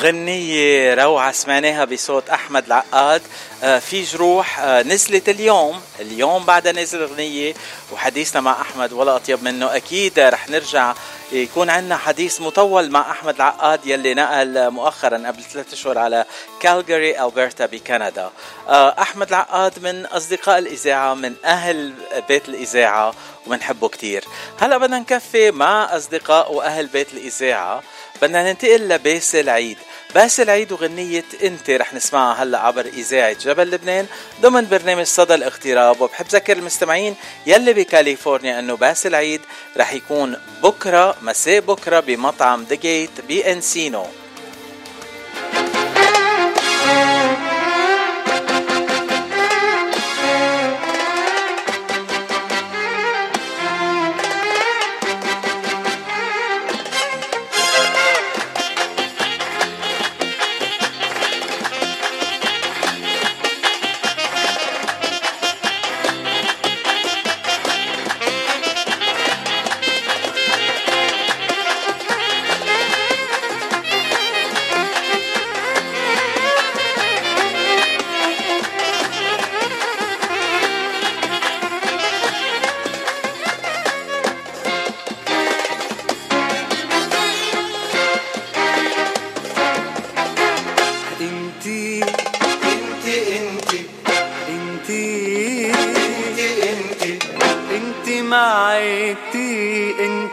غنية 0.02 0.94
روعة 0.94 1.32
سمعناها 1.32 1.86
بصوت 1.86 2.30
أحمد 2.30 2.66
العقاد. 2.66 3.22
آه، 3.64 3.80
في 3.80 4.04
جروح 4.04 4.60
آه، 4.60 4.84
نزلت 4.84 5.30
اليوم. 5.30 5.82
اليوم 6.00 6.46
بعدها 6.46 6.72
نزل 6.72 7.06
غنية 7.06 7.54
وحديثنا 7.92 8.42
مع 8.42 8.62
أحمد 8.62 8.94
ولا 8.94 9.16
أطيب 9.16 9.44
منه. 9.44 9.76
أكيد 9.76 10.20
رح 10.20 10.50
نرجع 10.50 10.94
يكون 11.32 11.70
عندنا 11.70 11.98
حديث 11.98 12.42
مطول 12.42 12.92
مع 12.92 13.12
أحمد 13.12 13.36
العقاد 13.36 13.86
يلي 13.86 14.14
نقل 14.14 14.70
مؤخرا 14.70 15.18
قبل 15.28 15.44
ثلاثة 15.44 15.74
أشهر 15.74 15.98
على 15.98 16.26
كالجاري 16.60 17.24
ألبرتا 17.24 17.66
بكندا. 17.66 18.30
آه، 18.70 18.96
أحمد 19.02 19.28
العقاد 19.28 19.84
من 19.84 20.06
أصدقاء 20.06 20.58
الإذاعة 20.58 21.14
من 21.14 21.34
أهل 21.46 21.94
بيت 22.28 22.50
الإذاعة 22.50 23.14
وبنحبه 23.48 23.88
كتير. 23.90 24.24
هلا 24.60 24.78
بدنا 24.78 25.00
نكفي 25.00 25.52
مع 25.52 25.96
أصدقاء 25.98 26.54
وأهل 26.54 26.88
بيت 26.88 27.14
الإذاعة. 27.14 27.84
بدنا 28.21 28.51
ننتقل 28.51 28.89
لباسل 28.89 29.49
عيد 29.49 29.77
باسل 30.15 30.49
عيد 30.49 30.71
وغنية 30.71 31.23
انت 31.43 31.69
رح 31.69 31.93
نسمعها 31.93 32.43
هلا 32.43 32.60
عبر 32.60 32.86
إذاعة 32.86 33.34
جبل 33.34 33.71
لبنان 33.71 34.05
ضمن 34.41 34.67
برنامج 34.67 35.03
صدى 35.03 35.36
الاغتراب. 35.36 36.01
وبحب 36.01 36.25
ذكر 36.27 36.57
المستمعين 36.57 37.15
يلي 37.47 37.73
بكاليفورنيا 37.73 38.60
إنه 38.60 38.75
باسل 38.75 39.15
عيد 39.15 39.41
رح 39.77 39.93
يكون 39.93 40.38
بكرة 40.63 41.15
مساء 41.21 41.60
بكرة 41.60 41.99
بمطعم 41.99 42.65
The 42.69 42.76
Gate 42.76 43.21
بانسينو 43.27 44.05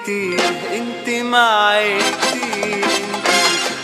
انتي 0.09 0.37
انتي 0.77 1.23
معي 1.23 1.97
انتي 1.97 2.81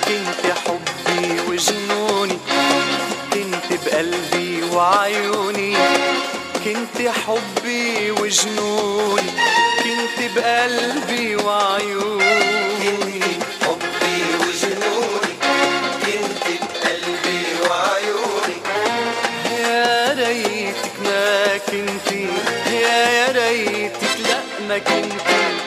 كنت 0.05 0.53
حبي 0.65 1.41
وجنوني 1.49 2.39
كنت 3.33 3.81
بقلبي 3.87 4.63
وعيوني. 4.73 5.77
كنت 6.65 7.09
حبي 7.09 8.11
وجنوني 8.11 9.31
كنت 9.85 10.37
بقلبي 10.37 11.37
وعيوني. 11.37 13.21
حبي 13.63 14.17
وجنوني 14.41 15.35
كنت 16.05 16.45
بقلبي 16.49 17.41
وعيوني. 17.69 18.57
يا 19.61 20.15
ريتك 20.15 20.93
ما 21.05 21.57
كنتي 21.57 22.29
يا 22.73 23.33
ريتك 23.33 24.21
لا 24.29 24.41
ما 24.69 24.79
كنتي. 24.79 25.64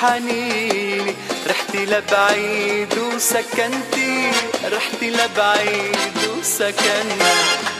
حنيني. 0.00 1.14
رحتي 1.48 1.86
لبعيد 1.86 2.98
وسكنتي. 2.98 4.30
رحتي 4.64 5.10
لبعيد 5.10 6.38
وسكنتي. 6.38 7.73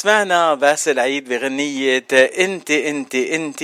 سمعنا 0.00 0.54
باسل 0.54 0.98
عيد 0.98 1.28
بغنية 1.28 2.04
انت 2.38 2.70
انت 2.70 3.14
انت. 3.14 3.62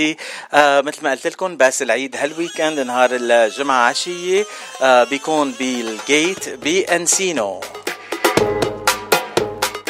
آه 0.54 0.80
مثل 0.80 1.02
ما 1.02 1.10
قلت 1.10 1.26
لكم 1.26 1.56
باسل 1.56 1.90
عيد 1.90 2.16
هال 2.16 2.30
weekend 2.30 2.78
نهار 2.78 3.10
الجمعة 3.12 3.88
عشية. 3.88 4.44
آه 4.82 5.04
بيكون 5.04 5.54
بال 5.58 5.88
Gate 5.88 6.48
بأنسينو. 6.48 7.60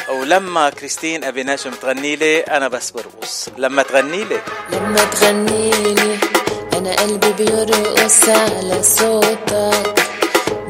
ولما 0.09 0.71
كريستين 0.71 1.25
أبي 1.25 1.43
ناشم 1.43 1.71
تغني 1.71 2.17
لي 2.17 2.41
أنا 2.41 2.69
بس 2.69 2.91
برقص. 2.91 3.49
لما 3.59 3.83
تغني 3.83 4.25
لي. 4.25 4.41
لما 4.73 5.05
تغني 5.05 5.71
لي 5.71 6.19
أنا 6.73 6.97
قلبي 6.97 7.33
بيرقص 7.45 8.29
على 8.29 8.83
صوتك. 8.83 9.95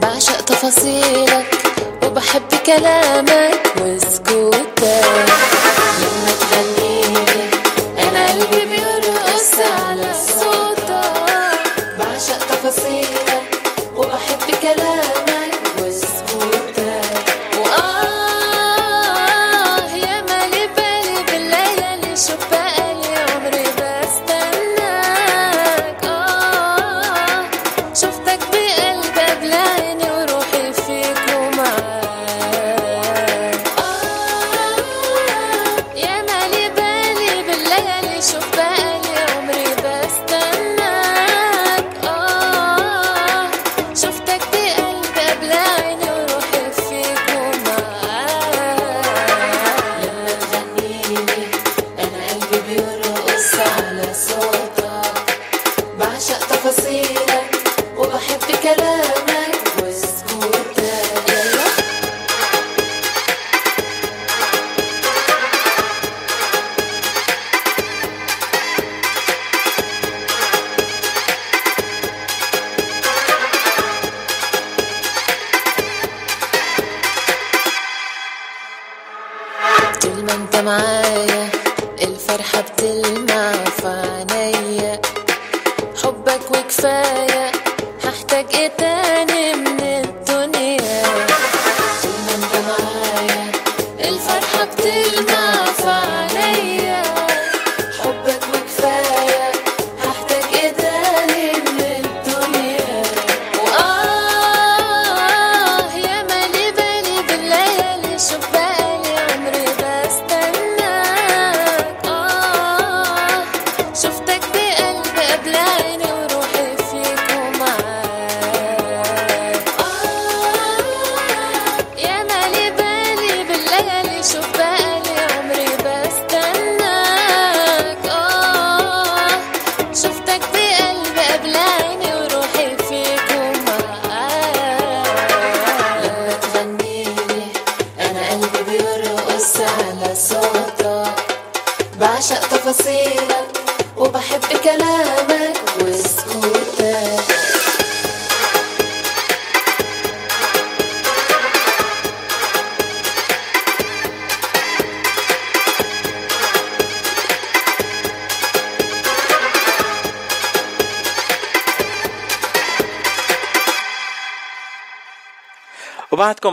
بعشق 0.02 0.40
تفاصيلك. 0.40 1.75
وبحب 2.06 2.42
كلامك 2.66 3.62
وسكوتك. 3.82 4.82
لما 6.00 6.30
تغني 6.40 6.85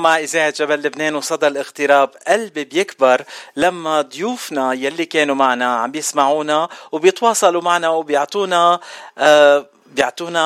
مع 0.03 0.17
إذاعة 0.17 0.53
جبل 0.57 0.75
لبنان 0.75 1.15
وصدى 1.15 1.47
الاغتراب 1.47 2.09
قلبي 2.27 2.63
بيكبر 2.63 3.23
لما 3.55 4.01
ضيوفنا 4.01 4.73
يلي 4.73 5.05
كانوا 5.05 5.35
معنا 5.35 5.75
عم 5.75 5.91
بيسمعونا 5.91 6.69
وبيتواصلوا 6.91 7.61
معنا 7.61 7.89
وبيعطونا 7.89 8.79
آه 9.17 9.65
بيعطونا 9.87 10.43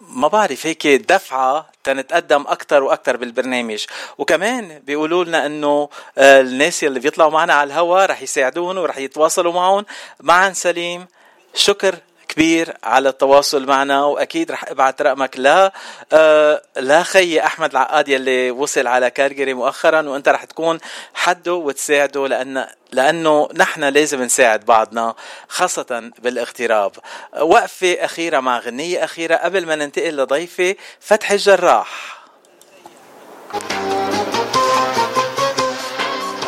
ما 0.00 0.28
بعرف 0.28 0.66
هيك 0.66 0.86
دفعة 0.86 1.66
تنتقدم 1.84 2.44
أكثر 2.46 2.82
وأكثر 2.82 3.16
بالبرنامج. 3.16 3.84
وكمان 4.18 4.78
بيقولوا 4.78 5.24
لنا 5.24 5.46
إنه 5.46 5.88
آه، 6.18 6.40
الناس 6.40 6.84
اللي 6.84 7.00
بيطلعوا 7.00 7.30
معنا 7.30 7.54
على 7.54 7.68
الهواء 7.68 8.06
رح 8.06 8.22
يساعدون 8.22 8.78
ورح 8.78 8.98
يتواصلوا 8.98 9.52
معهم. 9.52 9.84
معا 10.20 10.52
سليم 10.52 11.06
شكر 11.54 11.94
كبير 12.30 12.76
على 12.82 13.08
التواصل 13.08 13.66
معنا 13.66 14.04
وأكيد 14.04 14.52
رح 14.52 14.64
ابعت 14.68 15.02
رقمك 15.02 15.38
ل 15.38 15.70
آه 16.12 16.62
لا 16.76 17.02
خي 17.02 17.40
أحمد 17.40 17.70
العقاد 17.70 18.08
يلي 18.08 18.50
وصل 18.50 18.86
على 18.86 19.10
كالجري 19.10 19.54
مؤخرا 19.54 20.08
وأنت 20.08 20.28
رح 20.28 20.44
تكون 20.44 20.78
حده 21.14 21.54
وتساعده 21.54 22.26
لأن 22.28 22.66
لأنه 22.92 23.48
نحن 23.54 23.84
لازم 23.84 24.22
نساعد 24.22 24.64
بعضنا 24.64 25.14
خاصة 25.48 26.10
بالاغتراب. 26.18 26.92
وقفة 27.40 27.92
أخيرة 27.92 28.40
مع 28.40 28.58
غنية 28.58 29.04
أخيرة 29.04 29.36
قبل 29.36 29.66
ما 29.66 29.76
ننتقل 29.76 30.16
لضيفي 30.16 30.76
فتحي 31.00 31.34
الجراح. 31.34 32.20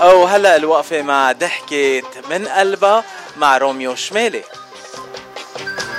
أو 0.00 0.24
هلأ 0.24 0.56
الوقفة 0.56 1.02
مع 1.02 1.32
ضحكة 1.32 2.02
من 2.30 2.48
قلبها 2.48 3.04
مع 3.36 3.58
روميو 3.58 3.94
شمالي. 3.94 4.42
Thank 5.54 5.80
you. 5.82 5.91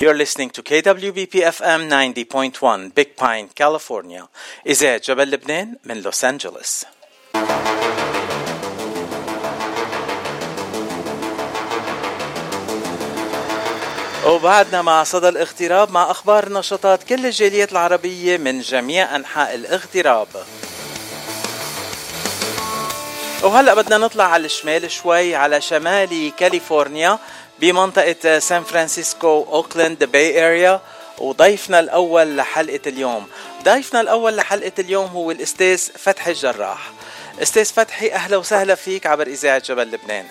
You're 0.00 0.14
listening 0.14 0.50
to 0.50 0.62
KWBP 0.62 1.42
FM 1.58 1.90
90.1 1.90 2.94
Big 2.94 3.16
Pine, 3.16 3.48
California. 3.48 4.28
إذاعة 4.66 5.00
جبل 5.04 5.30
لبنان 5.30 5.76
من 5.84 6.00
لوس 6.00 6.24
أنجلوس. 6.24 6.84
وبعدنا 14.26 14.82
مع 14.82 15.04
صدى 15.04 15.28
الاغتراب 15.28 15.90
مع 15.90 16.10
أخبار 16.10 16.52
نشاطات 16.52 17.02
كل 17.02 17.26
الجاليات 17.26 17.72
العربية 17.72 18.36
من 18.36 18.60
جميع 18.60 19.16
أنحاء 19.16 19.54
الاغتراب. 19.54 20.28
وهلأ 23.42 23.74
بدنا 23.74 23.98
نطلع 23.98 24.24
على 24.24 24.46
الشمال 24.46 24.90
شوي 24.90 25.34
على 25.34 25.60
شمال 25.60 26.32
كاليفورنيا 26.36 27.18
بمنطقة 27.60 28.38
سان 28.38 28.64
فرانسيسكو 28.64 29.46
أوكلاند 29.52 30.04
Bay 30.04 30.46
Area 30.46 30.80
وضيفنا 31.18 31.80
الأول 31.80 32.36
لحلقة 32.36 32.80
اليوم. 32.86 33.28
ضيفنا 33.62 34.00
الأول 34.00 34.36
لحلقة 34.36 34.72
اليوم 34.78 35.06
هو 35.06 35.30
الأستاذ 35.30 35.78
فتحي 35.78 36.30
الجراح. 36.30 36.90
أستاذ 37.42 37.64
فتحي 37.64 38.12
أهلا 38.12 38.36
وسهلا 38.36 38.74
فيك 38.74 39.06
عبر 39.06 39.26
إذاعة 39.26 39.58
جبل 39.58 39.90
لبنان. 39.90 40.26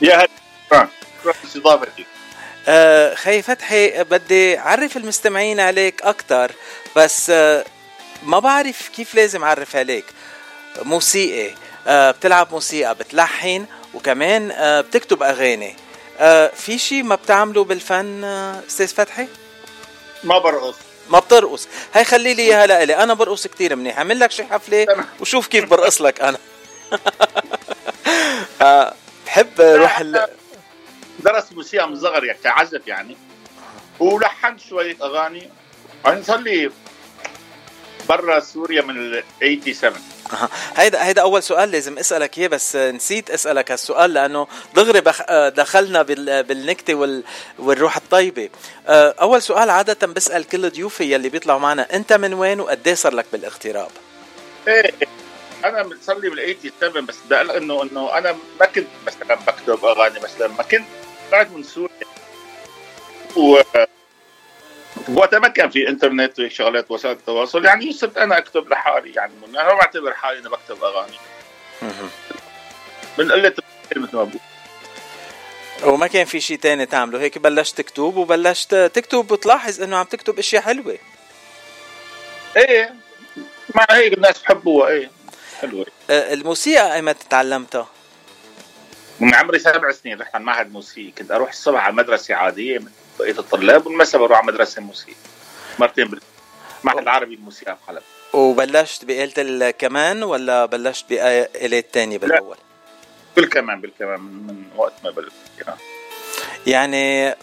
يا 0.00 0.28
هلا. 0.72 0.88
لاستضافتي 1.24 2.06
آه 2.68 3.14
خي 3.14 3.42
فتحي 3.42 4.04
بدي 4.04 4.58
أعرف 4.58 4.96
المستمعين 4.96 5.60
عليك 5.60 6.02
أكثر 6.02 6.52
بس 6.96 7.30
آه 7.30 7.64
ما 8.22 8.38
بعرف 8.38 8.88
كيف 8.88 9.14
لازم 9.14 9.44
أعرف 9.44 9.76
عليك. 9.76 10.04
موسيقي 10.82 11.54
آه 11.86 12.10
بتلعب 12.10 12.48
موسيقى 12.52 12.94
بتلحن 12.94 13.66
وكمان 13.94 14.52
بتكتب 14.80 15.22
أغاني. 15.22 15.76
آه 16.18 16.52
في 16.54 16.78
شيء 16.78 17.02
ما 17.02 17.14
بتعمله 17.14 17.64
بالفن 17.64 18.24
آه 18.24 18.62
أستاذ 18.66 18.86
فتحي؟ 18.88 19.28
ما 20.24 20.38
برقص. 20.38 20.74
ما 21.10 21.18
بترقص. 21.18 21.68
هاي 21.94 22.04
خلي 22.04 22.34
لي 22.34 22.42
إياها 22.42 22.66
لإلي. 22.66 22.96
أنا 22.96 23.14
برقص 23.14 23.46
كتير 23.46 23.76
منيح. 23.76 23.98
أعمل 23.98 24.20
لك 24.20 24.30
شي 24.30 24.44
حفلة. 24.44 24.86
وشوف 25.20 25.46
كيف 25.46 25.64
برقص 25.64 26.02
لك 26.02 26.20
أنا. 26.20 26.38
آه 28.62 28.94
بحب 29.26 29.60
روح 29.60 30.00
ال... 30.00 30.26
درس 31.18 31.52
موسيقى 31.52 31.88
من 31.88 32.00
صغر 32.00 32.24
يعني 32.24 32.38
كعزف 32.44 32.86
يعني. 32.86 33.16
ولحنت 34.00 34.60
شوية 34.60 34.96
أغاني. 35.02 35.50
أنا 36.06 36.22
صار 36.22 36.38
لي 36.38 36.70
برا 38.08 38.40
سوريا 38.40 38.82
من 38.82 38.96
ال 38.96 39.22
87 39.76 40.15
أها. 40.32 40.48
هيدا 40.76 41.06
هيدا 41.06 41.22
أول 41.22 41.42
سؤال 41.42 41.70
لازم 41.70 41.98
أسألك 41.98 42.38
إياه 42.38 42.48
بس 42.48 42.76
نسيت 42.76 43.30
أسألك 43.30 43.70
هالسؤال 43.70 44.12
لأنه 44.12 44.46
دغري 44.74 45.00
بخ... 45.00 45.22
دخلنا 45.32 46.02
بال... 46.02 46.42
بالنكتة 46.42 46.94
وال... 46.94 47.24
والروح 47.58 47.96
الطيبة. 47.96 48.48
آه، 48.88 49.14
أول 49.20 49.42
سؤال 49.42 49.70
عادة 49.70 50.06
بسأل 50.06 50.44
كل 50.44 50.70
ضيوفي 50.70 51.12
يلي 51.12 51.28
بيطلعوا 51.28 51.58
معنا 51.58 51.94
أنت 51.94 52.12
من 52.12 52.34
وين 52.34 52.60
وقد 52.60 52.88
صار 52.88 53.14
لك 53.14 53.26
بالاغتراب؟ 53.32 53.90
إيه 54.68 54.92
أنا 55.64 55.90
صار 56.02 56.18
لي 56.18 56.30
بال 56.30 56.56
87 56.80 57.06
بس 57.06 57.14
بدي 57.26 57.34
أقول 57.34 57.50
إنه 57.50 57.82
إنه 57.82 58.18
أنا 58.18 58.36
ما 58.60 58.66
كنت 58.66 58.86
مثلا 59.06 59.34
بكتب 59.34 59.84
أغاني 59.84 60.20
مثلا 60.20 60.48
ما 60.48 60.62
كنت 60.62 60.84
طلعت 61.30 61.50
من 61.50 61.62
سوريا. 61.62 61.90
و 63.36 63.58
وقتها 65.08 65.38
ما 65.38 65.48
كان 65.48 65.70
في 65.70 65.88
إنترنت 65.88 66.38
وهيك 66.38 66.52
شغلات 66.52 66.90
وسائل 66.90 67.16
التواصل. 67.16 67.64
يعني 67.64 67.92
صرت 67.92 68.18
أنا 68.18 68.38
أكتب 68.38 68.68
لحالي 68.68 69.12
يعني 69.12 69.32
أنا 69.48 69.64
ما 69.64 69.74
بعتبر 69.74 70.14
حالي 70.14 70.38
إني 70.38 70.48
بكتب 70.48 70.84
أغاني. 70.84 71.16
من 73.18 73.32
قلة 73.32 73.52
مثل 73.96 74.16
ما 74.16 74.24
بقول. 74.24 74.40
وما 75.84 76.06
كان 76.06 76.24
في 76.24 76.40
شيء 76.40 76.58
تاني 76.58 76.86
تعمله؟ 76.86 77.20
هيك 77.20 77.38
بلشت 77.38 77.78
تكتب 77.78 78.16
وبلشت 78.16 78.74
تكتب 78.74 79.30
وتلاحظ 79.32 79.82
إنه 79.82 79.96
عم 79.96 80.04
تكتب 80.04 80.38
إشياء 80.38 80.62
حلوة. 80.62 80.98
إيه. 82.56 82.94
مع 83.74 83.86
هيك 83.90 84.12
الناس 84.12 84.42
بحبوها 84.42 84.88
إيه. 84.88 85.10
حلوة. 85.60 85.86
آه، 86.10 86.32
الموسيقى 86.32 86.94
ايمتى 86.94 87.26
تعلمتها 87.30 87.88
من 89.20 89.34
عمري 89.34 89.58
سبع 89.58 89.92
سنين 89.92 90.20
رحت 90.20 90.34
على 90.34 90.44
معهد 90.44 90.72
موسيقي 90.72 91.10
كنت 91.10 91.30
أروح 91.30 91.50
الصبح 91.50 91.84
على 91.84 91.94
مدرسه 91.94 92.34
عادية 92.34 92.78
بقية 93.18 93.38
الطلاب 93.38 93.86
والمساء 93.86 94.20
بروح 94.20 94.38
على 94.38 94.46
مدرسة 94.46 94.82
موسيقى 94.82 95.16
مرتين 95.78 96.08
بال 96.08 96.20
معهد 96.84 96.98
العربي 96.98 97.34
للموسيقى 97.36 97.76
بحلب 97.84 98.02
وبلشت 98.32 99.04
بآلة 99.04 99.32
الكمان 99.38 100.22
ولا 100.22 100.66
بلشت 100.66 101.04
بآلات 101.10 101.86
تانية 101.94 102.18
بالأول؟ 102.18 102.56
بالكمان 103.36 103.80
بالكمان 103.80 104.20
من, 104.20 104.64
وقت 104.76 104.92
ما 105.04 105.10
بلشت. 105.10 105.32
يعني. 105.66 105.80
يعني 106.66 107.36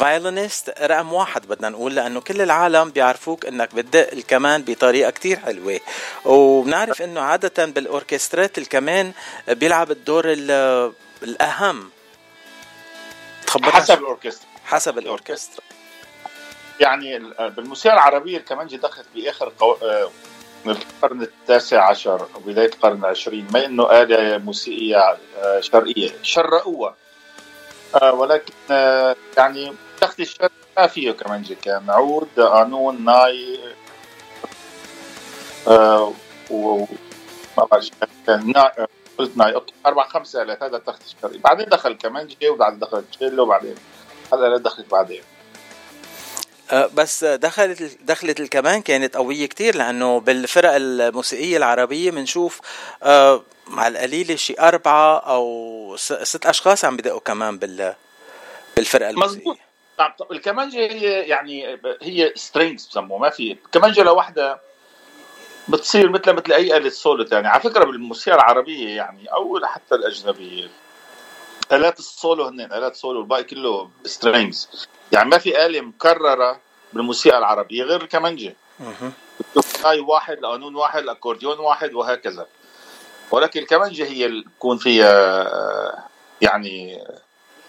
فايولينيست 0.00 0.74
رقم 0.80 1.12
واحد 1.12 1.46
بدنا 1.46 1.68
نقول 1.68 1.94
لأنه 1.94 2.20
كل 2.20 2.40
العالم 2.42 2.90
بيعرفوك 2.90 3.46
إنك 3.46 3.74
بتدق 3.74 4.12
الكمان 4.12 4.62
بطريقة 4.62 5.10
كتير 5.10 5.38
حلوة. 5.38 5.80
وبنعرف 6.24 7.02
إنه 7.02 7.20
عادة 7.20 7.64
بالأوركسترات 7.66 8.58
الكمان 8.58 9.12
بيلعب 9.48 9.90
الدور 9.90 10.24
ال- 10.26 10.92
الأهم. 11.22 11.90
تخبرنا 13.46 13.72
حسب 13.72 13.98
الأوركسترا. 13.98 14.48
حسب 14.64 14.98
الأوركسترا. 14.98 15.64
يعني 16.80 17.16
ال- 17.16 17.50
بالموسيقى 17.50 17.94
العربية 17.94 18.36
الكمانجه 18.36 18.76
دخلت 18.76 19.06
بآخر 19.14 19.52
قو... 19.58 19.72
آه، 19.72 20.10
القرن 20.66 21.22
التاسع 21.22 21.88
عشر 21.88 22.28
وبدايه 22.34 22.66
القرن 22.66 22.98
العشرين 22.98 23.46
ما 23.52 23.64
إنه 23.64 24.02
آلة 24.02 24.38
موسيقية 24.38 25.16
آه، 25.38 25.60
شرقية. 25.60 26.10
شرقوها. 26.22 26.94
آه، 28.02 28.12
ولكن 28.12 28.52
يعني 29.36 29.72
تخت 30.00 30.20
الشرق 30.20 30.52
ما 30.76 30.86
فيه 30.86 31.10
كمانجه 31.12 31.54
كان 31.62 31.90
عود 31.90 32.40
قانون 32.40 33.04
ناي 33.04 33.58
و 36.50 36.84
ما 37.58 37.64
بعرف. 37.64 37.90
قلت 39.18 39.36
ناي 39.36 39.54
okay 39.54 39.74
أربع 39.86 40.08
خمس 40.08 40.36
آلات 40.36 40.62
هذا 40.62 40.76
التخت 40.76 41.02
الشرقي. 41.04 41.38
بعدين 41.38 41.66
دخل 41.68 41.92
كمانجه 41.92 42.50
وبعدين 42.50 42.78
دخل 42.78 43.04
تشيلو 43.12 43.42
وبعدين 43.42 43.74
هلا 44.32 44.58
دخلت 44.58 44.90
بعدين. 44.90 45.22
أه، 46.72 46.90
بس 46.94 47.24
دخلت 47.24 47.98
دخلت 48.00 48.40
الكمان 48.40 48.82
كانت 48.82 49.16
قوية 49.16 49.46
كتير 49.46 49.76
لأنه 49.76 50.20
بالفرق 50.20 50.72
الموسيقية 50.74 51.56
العربية 51.56 52.10
بنشوف 52.10 52.60
أه، 53.02 53.42
مع 53.66 53.88
القليلة 53.88 54.36
شي 54.36 54.54
أربعة 54.60 55.18
أو 55.18 55.96
ست 55.98 56.46
أشخاص 56.46 56.84
عم 56.84 56.96
بدقوا 56.96 57.20
كمان 57.20 57.58
بال 57.58 57.94
بالفرقة 58.76 59.10
الموسيقية. 59.10 59.38
مظبوط 59.38 59.58
نعم 59.98 60.12
طب 60.18 60.32
الكمانجة 60.32 60.76
هي 60.76 61.02
يعني 61.20 61.80
هي 62.02 62.32
strings 62.36 62.86
بسموه 62.86 63.18
ما 63.18 63.30
في 63.30 63.52
الكمانجه 63.52 64.02
لوحدها 64.02 64.60
بتصير 65.68 66.10
مثل 66.10 66.32
مثل 66.32 66.52
أي 66.52 66.76
آلة 66.76 66.88
سولو 66.88 67.26
يعني 67.32 67.48
على 67.48 67.62
فكرة 67.62 67.84
بالموسيقى 67.84 68.36
العربية 68.36 68.96
يعني 68.96 69.32
أو 69.32 69.60
حتى 69.64 69.94
الأجنبية. 69.94 70.68
آلات 71.72 71.98
السولو 71.98 72.44
هن 72.44 72.60
آلات 72.60 72.96
سولو 72.96 73.20
الباقي 73.20 73.44
كله 73.44 73.90
strings 74.04 74.88
يعني 75.12 75.28
ما 75.28 75.38
في 75.38 75.66
آلة 75.66 75.80
مكررة 75.80 76.60
بالموسيقى 76.92 77.38
العربية 77.38 77.82
غير 77.82 78.02
الكمانجة 78.02 78.54
مهم. 78.80 79.12
هاي 79.84 80.00
واحد 80.00 80.36
قانون 80.36 80.74
واحد 80.74 81.02
الأكورديون 81.02 81.58
واحد 81.58 81.94
وهكذا. 81.94 82.46
ولكن 83.30 83.60
الكمانجة 83.60 84.04
هي 84.04 84.26
اللي 84.26 84.44
بكون 84.44 84.78
فيها 84.78 86.08
يعني 86.40 87.04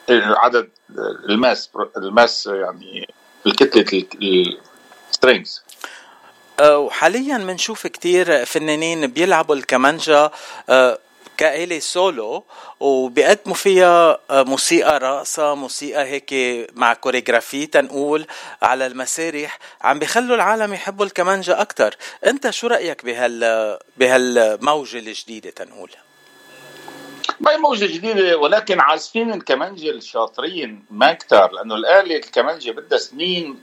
عدد 0.10 0.70
ال 1.30 1.38
mass 1.38 1.70
ال 1.98 2.07
mass 2.07 2.46
يعني 2.46 3.14
الكتلة 3.46 4.06
ال 5.10 5.16
strings 5.16 5.64
أه، 6.60 6.78
وحاليا 6.78 7.38
بنشوف 7.38 7.88
كتير 7.88 8.46
فنانين 8.46 9.08
بيلعبوا 9.08 9.56
الكمانجا 9.56 10.32
أه، 10.70 11.00
كآلة 11.38 11.80
سولو 11.80 12.44
وبيقدموا 12.80 13.56
فيها 13.56 14.20
أه، 14.30 14.44
موسيقى 14.44 15.00
رقصة 15.00 15.56
موسيقى 15.56 16.04
هيك 16.04 16.34
مع 16.74 16.94
choreography 16.94 17.66
تنقول 17.66 18.26
على 18.62 18.88
المسارح. 18.88 19.60
عم 19.82 20.00
بيخلوا 20.00 20.36
العالم 20.36 20.74
يحبوا 20.74 21.06
الكمانجا 21.06 21.62
أكتر. 21.62 21.98
أنت 22.26 22.50
شو 22.50 22.68
رأيك 22.68 23.06
بهال 23.06 23.78
بهالموجة 23.98 25.00
الجديدة 25.00 25.50
تنقول؟ 25.50 25.92
ما 27.40 27.52
هي 27.52 27.58
موجة 27.58 27.86
جديدة 27.86 28.38
ولكن 28.38 28.80
عازفين 28.80 29.34
الكمانجة 29.34 29.90
الشاطرين 29.90 30.86
ما 30.90 31.14
كتار 31.14 31.52
لأنه 31.52 31.76
الآلة 31.76 32.16
الكمانجة 32.16 32.72
بدها 32.72 32.98
سنين 32.98 33.60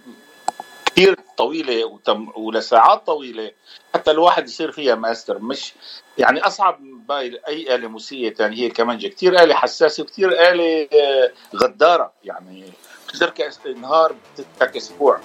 كثير 0.87 1.16
طويلة 1.37 1.85
وتم 1.85 2.33
ولساعات 2.37 3.07
طويلة 3.07 3.51
حتى 3.95 4.11
الواحد 4.11 4.45
يصير 4.49 4.73
فيها 4.73 4.95
ماستر. 4.95 5.39
مش 5.39 5.73
يعني 6.18 6.41
أصعب 6.41 6.81
من 7.03 7.07
باقي 7.09 7.41
أي 7.49 7.75
آلة 7.75 7.89
موسيقية 7.89 8.35
تانية 8.35 8.57
هي 8.63 8.67
الكمانجة 8.67 9.09
كثير 9.09 9.43
آلة 9.43 9.55
حساسة 9.55 10.03
وكثير 10.03 10.29
آلة 10.53 10.89
آه، 10.93 11.33
غدارة. 11.57 12.13
يعني 12.25 12.65
بتترك 13.09 13.51
نهار 13.77 14.15
بتترك 14.39 14.77
أسبوع. 14.77 15.21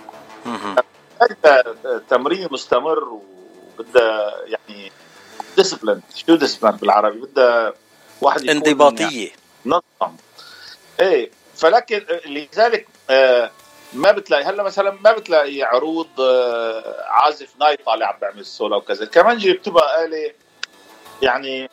مهم. 0.45 0.75
بدها 1.21 1.63
تمرين 2.09 2.47
مستمر 2.51 3.19
وبدها 3.79 4.33
يعني 4.45 4.91
discipline 5.57 6.01
شو 6.15 6.35
discipline 6.35 6.75
بالعربي؟ 6.75 7.19
بدها 7.19 7.73
واحد 8.21 8.43
يكون 8.43 8.97
يعني 8.97 9.31
منظم 9.65 10.15
إيه 10.99 11.31
فلكن 11.55 12.05
لذلك 12.25 12.87
آه 13.09 13.51
ما 13.93 14.11
بتلاقي 14.11 14.43
هلا 14.43 14.63
مثلا 14.63 14.91
ما 14.91 15.11
بتلاقي 15.11 15.63
عروض 15.63 16.21
آه، 16.21 17.03
عازف 17.07 17.53
ناي 17.59 17.77
طالع 17.77 18.07
عم 18.07 18.19
بيعمل 18.19 18.45
سولو 18.45 18.77
وكذا. 18.77 19.03
الكمانجه 19.03 19.51
بتبقى 19.51 20.05
آلة 20.05 20.31
يعني 21.21 21.69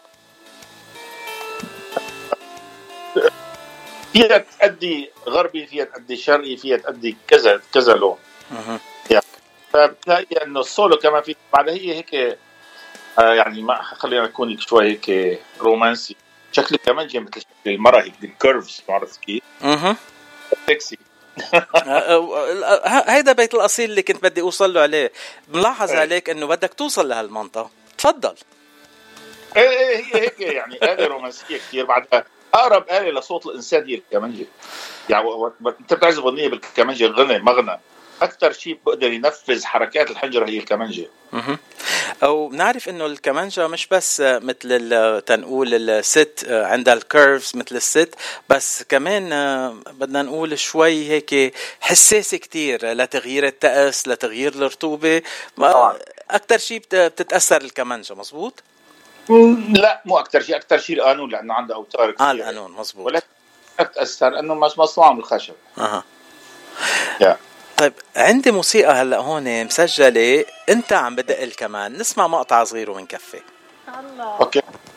فيها 4.12 4.38
تأدي 4.38 5.10
غربي 5.28 5.66
فيها 5.66 5.84
تأدي 5.84 6.16
شرقي 6.16 6.56
فيها 6.56 6.76
تأدي 6.76 7.16
كذا 7.28 7.60
كذا 7.74 7.94
لون. 7.94 8.18
مهم. 8.50 8.78
فبتلاقي 9.72 10.44
إنه 10.44 10.60
السولو 10.60 10.96
كمان 10.96 11.22
في 11.22 11.36
بعدها 11.52 11.74
هي 11.74 11.94
هيك 11.94 12.14
آه 13.18 13.34
يعني 13.34 13.62
ما 13.62 13.82
خلينا 13.82 14.24
نكون 14.24 14.58
شوي 14.58 14.84
هيك 14.90 15.38
رومانسي. 15.60 16.16
شكل 16.52 16.74
الكمانجه 16.74 17.18
مثل 17.18 17.40
شكل 17.40 17.70
المرأة 17.70 18.02
هيك 18.02 18.12
ال 18.24 18.32
curves 18.32 18.82
بعرف 18.88 19.16
كيف. 19.16 19.42
مهم. 19.62 19.96
سكسي 20.68 20.98
ه- 21.74 23.10
هيدا 23.10 23.32
بيت 23.32 23.54
الأصيل 23.54 23.90
اللي 23.90 24.02
كنت 24.02 24.22
بدي 24.22 24.40
أوصل 24.40 24.74
له 24.74 24.80
عليه. 24.80 25.12
ملاحظ 25.48 25.90
إيه. 25.90 25.98
عليك 26.00 26.30
إنه 26.30 26.46
بدك 26.46 26.74
توصل 26.74 27.08
لهالمنطقة. 27.08 27.70
تفضل. 27.98 28.34
هي 29.56 29.96
هيك 30.14 30.40
يعني 30.40 30.92
آلة 30.92 31.06
رومانسية 31.06 31.56
كثير 31.56 31.84
بعدها 31.84 32.24
أقرب 32.54 32.84
آلة 32.90 33.20
لصوت 33.20 33.46
الإنسان 33.46 33.84
هي 33.88 33.94
الكمانجة. 33.94 34.44
يعني 35.10 35.28
أنت 35.80 35.94
بتعزف 35.94 36.18
أغنية 36.18 36.48
بالكمانجة 36.48 37.06
غنى 37.06 37.38
مغنى. 37.38 37.80
أكثر 38.22 38.52
شيء 38.52 38.78
بقدر 38.86 39.12
ينفذ 39.12 39.64
حركات 39.64 40.10
الحنجرة 40.10 40.48
هي 40.48 40.58
الكمانجة. 40.58 41.06
مهم. 41.32 41.58
أو 42.22 42.48
بنعرف 42.48 42.88
إنه 42.88 43.06
الكمانجا 43.06 43.66
مش 43.66 43.86
بس 43.86 44.20
مثل 44.20 45.22
تنقول 45.26 45.74
الست 45.90 46.46
عندها 46.50 46.94
الكيرفز 46.94 47.56
مثل 47.56 47.76
الست 47.76 48.14
بس 48.48 48.82
كمان 48.82 49.28
بدنا 49.90 50.22
نقول 50.22 50.58
شوي 50.58 51.08
هيك 51.10 51.54
حساسة 51.80 52.36
كتير 52.36 52.86
لتغيير 52.92 53.46
التأس 53.46 54.08
لتغيير 54.08 54.52
الرطوبة. 54.52 55.22
طبعاً. 55.56 55.98
أكثر 56.30 56.58
شيء 56.58 56.78
بت- 56.78 56.94
بتتأثر 56.94 57.60
الكمانجا 57.62 58.14
مزبوط؟ 58.14 58.62
لا 59.68 60.02
مو 60.04 60.18
أكثر 60.18 60.40
شيء 60.40 60.56
أكثر 60.56 60.78
شيء 60.78 60.96
القانون 60.96 61.30
لأنه 61.30 61.54
عنده 61.54 61.74
أوتار 61.74 62.10
كثير 62.10 62.26
آه 62.26 62.30
القانون 62.30 62.72
مزبوط 62.72 63.06
ولكن 63.06 63.26
بتأثر 63.80 64.38
أنه 64.38 64.54
مش 64.54 64.78
مصنوع 64.78 65.12
من 65.12 65.18
الخشب. 65.18 65.54
أها. 65.78 66.04
يا. 67.20 67.36
طيب 67.76 67.92
عندي 68.16 68.50
موسيقى 68.50 68.92
هلأ 68.92 69.18
هون 69.18 69.64
مسجلة 69.64 70.44
أنت 70.68 70.92
عم 70.92 71.16
بدق 71.16 71.40
الكمان 71.40 71.98
نسمع 71.98 72.26
مقطع 72.26 72.64
صغير 72.64 72.90
ومنكفي. 72.90 73.40
أوكي. 74.20 74.60
حلو 74.60 74.93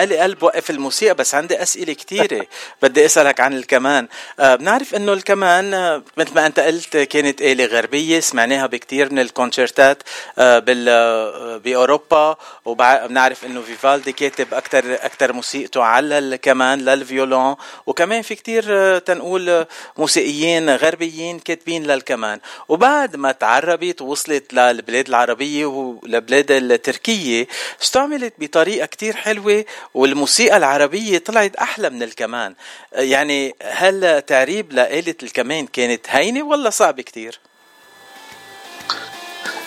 ما 0.00 0.06
لي 0.06 0.18
قلب 0.18 0.42
وقف 0.42 0.70
الموسيقى 0.70 1.14
بس 1.14 1.34
عندي 1.34 1.62
أسئلة 1.62 1.92
كثيرة 1.92 2.46
بدي 2.82 3.04
أسألك 3.04 3.40
عن 3.40 3.52
الكمان. 3.52 4.08
آه 4.40 4.54
بنعرف 4.54 4.94
أنه 4.94 5.12
الكمان 5.12 5.74
آه 5.74 6.02
مثل 6.16 6.34
ما 6.34 6.46
أنت 6.46 6.60
قلت 6.60 6.96
كانت 6.96 7.42
آلة 7.42 7.64
غربية 7.64 8.20
سمعناها 8.20 8.66
بكثير 8.66 9.12
من 9.12 9.18
الكونشرتات 9.18 10.02
آه 10.38 10.58
بال 10.58 10.88
آه 10.88 11.56
بأوروبا. 11.56 12.36
وبنعرف 12.64 13.44
أنه 13.44 13.60
فيفالدي 13.62 14.12
كاتب 14.12 14.54
أكثر 14.54 14.94
أكثر 14.94 15.32
موسيقته 15.32 15.82
على 15.82 16.18
الكمان 16.18 16.78
للفيولون 16.80 17.56
وكمان 17.86 18.22
في 18.22 18.34
كثير 18.34 18.64
آه 18.68 18.98
تنقول 18.98 19.48
آه، 19.48 19.68
موسيقيين 19.98 20.70
غربيين 20.70 21.38
كاتبين 21.38 21.86
للكمان. 21.86 22.40
وبعد 22.68 23.16
ما 23.16 23.32
تعربت 23.32 24.02
ووصلت 24.02 24.54
للبلاد 24.54 25.08
العربية 25.08 25.66
ولبلاد 25.66 26.50
التركية 26.50 27.46
استعملت 27.82 28.34
بطريقة 28.38 28.86
كتير 28.86 29.16
حلوة 29.16 29.64
والموسيقى 29.94 30.56
العربية 30.56 31.18
طلعت 31.18 31.56
أحلى 31.56 31.90
من 31.90 32.02
الكمان 32.02 32.54
يعني 32.92 33.54
هل 33.62 34.22
تعريب 34.22 34.72
لآلة 34.72 35.14
الكمان 35.22 35.66
كانت 35.66 36.06
هينة 36.08 36.42
ولا 36.42 36.70
صعبة 36.70 37.02
كتير؟ 37.02 37.40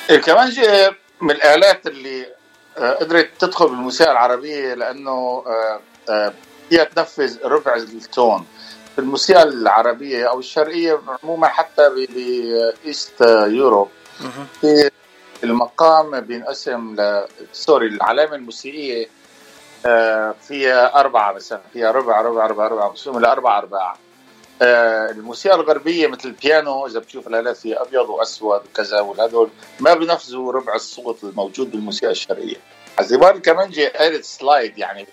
الكمانجة 0.09 0.95
من 1.21 1.32
الآلات 1.32 1.88
اللي 1.88 2.26
آه، 2.78 2.93
قدرت 2.93 3.30
تدخل 3.39 3.65
بالموسيقى 3.65 4.11
العربية 4.11 4.74
لأنه 4.74 5.43
آه، 5.47 5.80
آه، 6.09 6.34
فيها 6.69 6.84
تنفذ 6.84 7.38
ربع 7.45 7.76
التون 7.76 8.45
في 8.95 9.01
الموسيقى 9.01 9.43
العربية 9.43 10.30
أو 10.30 10.39
الشرقية 10.39 11.01
عموما 11.24 11.47
حتى 11.47 11.89
بإيست 11.89 13.21
يوروب. 13.47 13.89
في 14.61 14.89
المقام 15.43 16.19
بينقسم 16.19 16.95
ل 16.95 17.26
سوري 17.53 17.88
العلامة 17.88 18.36
الموسيقية 18.36 19.03
آه، 19.03 19.09
فيها 20.48 21.00
أربعة 21.00 21.34
مثلا 21.34 21.62
فيها 21.74 21.92
ربع 21.92 22.22
ربع 22.22 22.48
ربع 22.48 22.68
ربع 22.68 22.86
مقسومة 22.86 23.20
لأربع 23.20 23.58
أرباع 23.58 23.96
آه، 24.62 25.10
الموسيقى 25.10 25.56
الغربية 25.56 26.08
مثل 26.08 26.30
البيانو 26.30 26.88
إذا 26.88 27.00
بتشوف 27.00 27.28
الآلات 27.28 27.58
فيها 27.58 27.82
أبيض 27.82 28.10
وأسود 28.10 28.62
وكذا 28.66 29.00
وهذول 29.00 29.50
ما 29.80 29.94
بينفذوا 29.94 30.52
ربع 30.52 30.76
الصوت 30.76 31.24
الموجود 31.24 31.72
بالموسيقى 31.72 32.12
الشرقية 32.12 32.56
عزيبار 33.00 33.36
الكمانجة 33.36 33.88
آلة 33.88 34.22
سلايد 34.22 34.78
يعني 34.78 35.08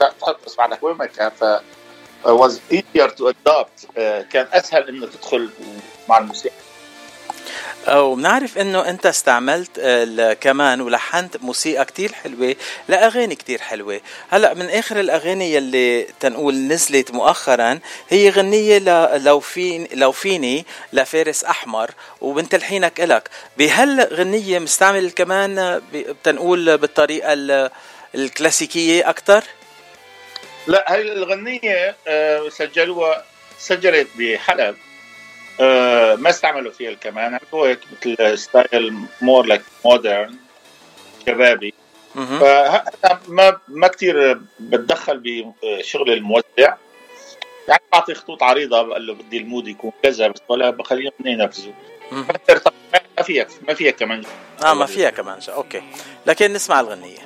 تحط 0.00 0.46
اصبعك 0.46 0.82
وين 0.82 0.96
ما 0.96 1.06
كان 1.06 1.30
ف 1.30 1.44
was 2.24 2.60
easier 2.70 3.08
to 3.08 3.28
adopt 3.28 3.98
آه، 3.98 4.22
كان 4.22 4.46
أسهل 4.52 4.88
إنه 4.88 5.06
تدخل 5.06 5.50
مع 6.08 6.18
الموسيقى. 6.18 6.54
وبنعرف 7.88 8.58
إنه 8.58 8.88
أنت 8.88 9.06
استعملت 9.06 9.70
الكمان 9.78 10.80
ولحنت 10.80 11.36
موسيقى 11.42 11.84
كتير 11.84 12.12
حلوة 12.12 12.56
لأغاني 12.88 13.34
كتير 13.34 13.60
حلوة. 13.60 14.00
هلأ 14.30 14.54
من 14.54 14.70
آخر 14.70 15.00
الأغاني 15.00 15.54
يلي 15.54 16.06
تنقول 16.20 16.54
نزلت 16.54 17.10
مؤخرا 17.10 17.78
هي 18.08 18.30
غنية 18.30 18.78
ل- 18.78 19.24
لو 19.24 19.40
فين 19.40 19.88
لو 19.94 20.12
فيني 20.12 20.66
لفارس 20.92 21.44
أحمر 21.44 21.90
وبنت 22.20 22.54
الحينك 22.54 23.00
إلك. 23.00 23.28
بهالغنية 23.58 24.58
مستعمل 24.58 25.04
الكمان 25.04 25.78
ب- 25.92 25.96
بتنقول 25.96 26.78
بالطريقة 26.78 27.32
ال- 27.32 27.70
الكلاسيكية 28.14 29.08
أكتر؟ 29.08 29.44
لا 30.66 30.84
هاي 30.92 31.00
الغنية 31.12 31.96
آه، 32.08 32.48
سجلوها 32.48 33.24
سجلت 33.58 34.08
بحلب. 34.18 34.60
آه، 34.60 34.89
ما 36.16 36.30
استعملوا 36.30 36.72
فيها 36.72 36.90
الكمان. 36.90 37.38
هو 37.54 37.64
هيك 37.64 37.80
مثل 37.92 38.38
style 38.38 38.94
more 39.22 39.46
like 39.46 39.62
modern 39.84 40.36
شبابي. 41.26 41.74
فانا 42.14 43.20
ما 43.28 43.58
ما 43.68 43.88
كثير 43.88 44.40
بتدخل 44.60 45.48
بشغل 45.62 46.12
الموزع. 46.12 46.44
يعني 47.68 47.82
بعطي 47.92 48.14
خطوط 48.14 48.42
عريضة 48.42 48.82
بقول 48.82 49.06
له 49.06 49.14
بدي 49.14 49.38
ال 49.38 49.44
mood 49.44 49.68
يكون 49.68 49.92
كذا 50.02 50.28
بس 50.28 50.40
ولا 50.48 50.70
بخليهم 50.70 51.12
ينفذوا. 51.24 51.72
ما 52.12 53.22
فيها 53.22 53.46
ما 53.68 53.74
فيها 53.74 53.90
كمان. 53.90 54.22
آه 54.64 54.74
ما 54.74 54.86
فيها 54.86 55.10
كمان 55.10 55.38
أوكي. 55.48 55.82
لكن 56.26 56.52
نسمع 56.52 56.80
الغنية. 56.80 57.18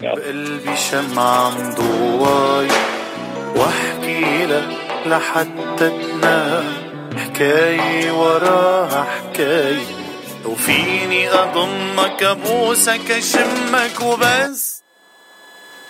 بقلبي 0.00 0.76
شمعة 0.76 1.50
مضواي 1.50 2.68
وأحكي 3.56 4.46
لك 4.46 4.68
لحتى 5.06 5.90
تنام. 5.90 6.83
حكاية 7.18 8.12
وراها 8.12 9.04
حكاية. 9.04 10.04
لو 10.44 10.54
فيني 10.54 11.30
أضمك 11.30 12.22
أبوسك 12.22 13.10
أشمك 13.10 14.00
وبس. 14.00 14.82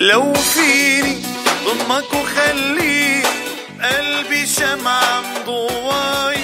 لو 0.01 0.35
فيني 0.35 1.23
ضمك 1.65 2.13
وخليك 2.15 3.27
قلبي 3.83 4.47
شمعة 4.47 5.21
مضواي 5.21 6.39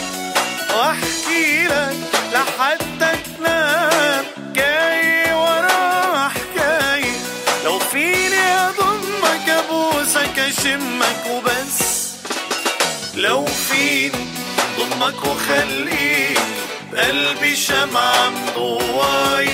وأحكي 0.75 1.67
لك 1.67 1.97
لحتى 2.33 3.17
تنام 3.39 4.25
حكاية 4.37 5.35
وراها 5.43 6.29
حكاية. 6.29 7.13
لو 7.65 7.79
فيني 7.79 8.55
أضمك 8.55 9.49
أبوسك 9.49 10.39
أشمك 10.39 11.27
وبس. 11.31 12.01
لو 13.15 13.47
فيني 13.47 14.30
ضمك 15.01 15.25
وخليك 15.25 16.39
قلبي 16.97 17.57
شمعة 17.57 18.31
مضواي 18.31 19.49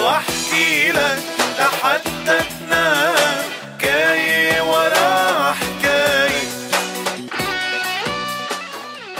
وأحكي 0.00 0.92
لك 0.92 1.22
لحتى 1.58 2.38
تنام 2.60 3.42
حكاية 3.78 4.62
ورا 4.62 5.52
حكاية 5.52 6.48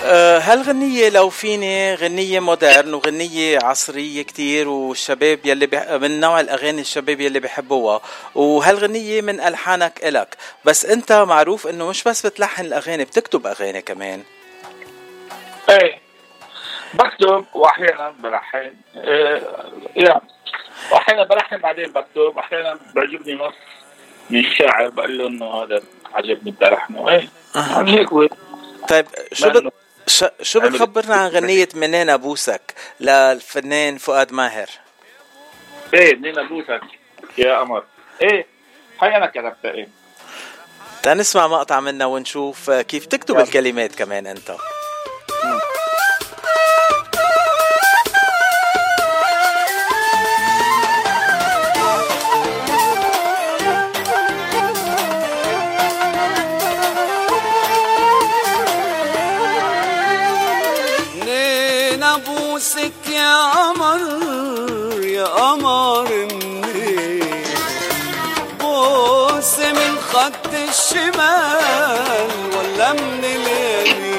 آه، 0.05 0.39
هالغنية 0.39 1.09
لو 1.09 1.31
فيني 1.31 1.95
غنية 1.95 2.41
مودرن 2.41 2.95
وغنية 2.95 3.59
عصرية 3.63 4.23
كتير 4.23 4.69
والشباب 4.69 5.39
يلي 5.45 5.67
بح... 5.67 5.91
من 5.91 6.21
نوع 6.21 6.41
الأغاني 6.41 6.81
الشباب 6.81 7.21
يلي 7.21 7.41
بحبوها 7.41 8.01
وهالغنية 8.35 9.23
من 9.23 9.41
ألحانك 9.41 10.05
إلك؟ 10.05 10.37
بس 10.65 10.87
أنت 10.87 11.13
معروف 11.13 11.67
أنه 11.67 11.89
مش 11.89 12.05
بس 12.05 12.27
بتلحن 12.27 12.65
الأغاني 12.65 13.05
بتكتب 13.05 13.47
أغاني 13.47 13.83
كمان. 13.83 14.23
إيه. 15.69 16.01
بكتب 16.95 17.45
وأحيانا 17.55 18.11
بلحن 18.19 18.73
إيه 18.97 19.43
يعني 19.97 20.21
وأحيانا 20.93 21.25
بلحن 21.25 21.57
بعدين 21.59 21.93
بكتب 21.93 22.37
وأحيانا 22.37 22.79
بيعجبني 22.95 23.35
نص 23.35 23.55
من 24.31 24.43
شاعر 24.45 24.89
بقول 24.89 25.19
له 25.19 25.27
إنه 25.27 25.63
هذا 25.63 25.83
عجبني 26.15 26.51
بدي 26.51 26.69
ألحنه. 26.69 27.09
إيه. 27.11 27.29
هيك. 27.87 28.09
طيب 28.89 29.07
شو 29.33 29.51
بت... 29.51 29.73
شو 30.43 30.61
عمل- 30.61 30.71
بتخبرنا 30.71 31.15
عن 31.15 31.29
غنية 31.31 31.69
منين 31.75 32.11
أبوسك؟ 32.11 32.75
للفنان 33.01 33.99
فؤاد 33.99 34.33
ماهر. 34.33 34.67
إيه 35.95 36.17
منين 36.17 36.39
أبوسك؟ 36.39 36.81
يا 37.39 37.59
قمر. 37.59 37.85
إيه 38.23 38.47
هاي 39.03 39.17
أنا 39.17 39.27
كتبتها 39.27 39.71
إيه. 39.71 39.89
تنسمع 41.03 41.47
مقطع 41.47 41.81
منها 41.81 42.07
ونشوف 42.07 42.71
كيف 42.71 43.07
تكتب. 43.07 43.39
الكلمات 43.39 43.95
كمان 43.95 44.27
أنت. 44.27 44.53
يا 63.31 63.43
قمر 63.53 64.01
يا 65.05 65.25
قمر 65.25 66.09
منين 66.11 67.45
بوس 68.61 69.59
من 69.59 69.93
خط 70.13 70.53
الشمال 70.69 72.31
ولا 72.57 72.93
من 72.93 73.25
اليمين. 73.25 74.11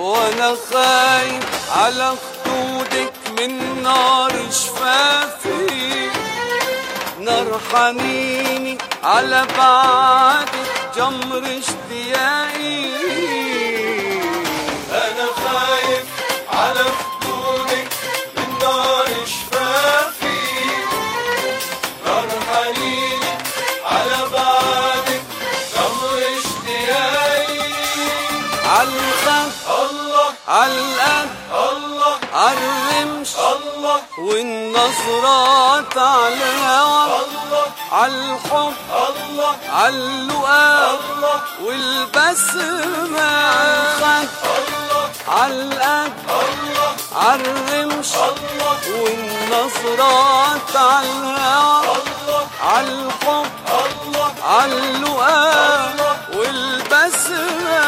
وأنا 0.00 0.56
خايف 0.72 1.44
على 1.76 2.14
نار 3.86 4.32
شفافي 4.50 6.10
نار 7.20 7.60
حنيني 7.72 8.78
على 9.04 9.46
بعدك 9.58 10.70
جمر 10.96 11.42
اشتياقي. 11.58 12.84
أنا 14.90 15.26
خايف 15.42 16.06
على 16.52 16.84
خدودك 16.98 17.88
من 18.36 18.50
نار 18.62 19.08
شفافي. 19.34 20.40
نار 22.06 22.28
حنيني 22.48 23.34
على 23.84 24.18
بعدك 24.32 25.22
جمر 25.74 26.18
اشتياقي. 26.38 27.70
عالخف 28.66 29.54
الله 29.68 30.28
عالقد 30.48 31.45
الله. 32.52 32.86
عالرمش 32.96 33.34
الله. 33.36 34.00
والنظرات 34.18 35.98
على 35.98 36.34
الهوى 36.34 37.04
الله. 37.04 37.66
عالحب 37.92 38.74
الله. 39.08 39.56
عاللقاء 39.72 41.00
الله. 41.00 41.40
والبسمة 41.64 43.20
عالخد 43.20 44.28
الله. 44.68 45.06
عالقد 45.28 46.12
الله. 46.30 46.90
عالرمش 47.16 48.12
الله. 48.14 48.76
والنظرات 49.02 50.76
على 50.76 51.10
الهوى 51.10 51.80
الله. 51.80 52.46
عالحب 52.62 53.46
الله. 53.86 54.30
عاللقاء 54.42 56.16
والبسمة 56.36 57.86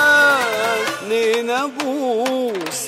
اتنين 0.89 1.51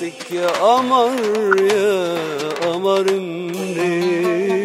ابوسك 0.01 0.31
يا 0.31 0.47
قمر 0.47 1.61
يا 1.61 2.49
قمر 2.49 3.11
منين 3.11 4.61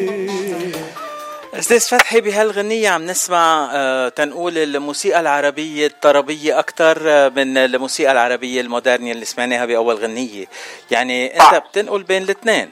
أستاذ 1.54 1.80
فتحي 1.80 2.20
بهالغنية 2.20 2.88
عم 2.88 3.06
نسمع 3.06 3.70
آه، 3.72 4.08
تنقول 4.08 4.58
الموسيقى 4.58 5.20
العربية 5.20 5.86
الطربية 5.86 6.58
أكثر 6.58 6.98
من 7.30 7.58
الموسيقى 7.58 8.12
العربية 8.12 8.60
المودرنية 8.60 9.12
اللي 9.12 9.24
سمعناها 9.24 9.66
بأول 9.66 9.94
غنية. 9.94 10.46
يعني 10.90 11.34
أنت 11.34 11.54
آه. 11.54 11.58
بتنقل 11.58 12.02
بين 12.02 12.22
الاثنين. 12.22 12.70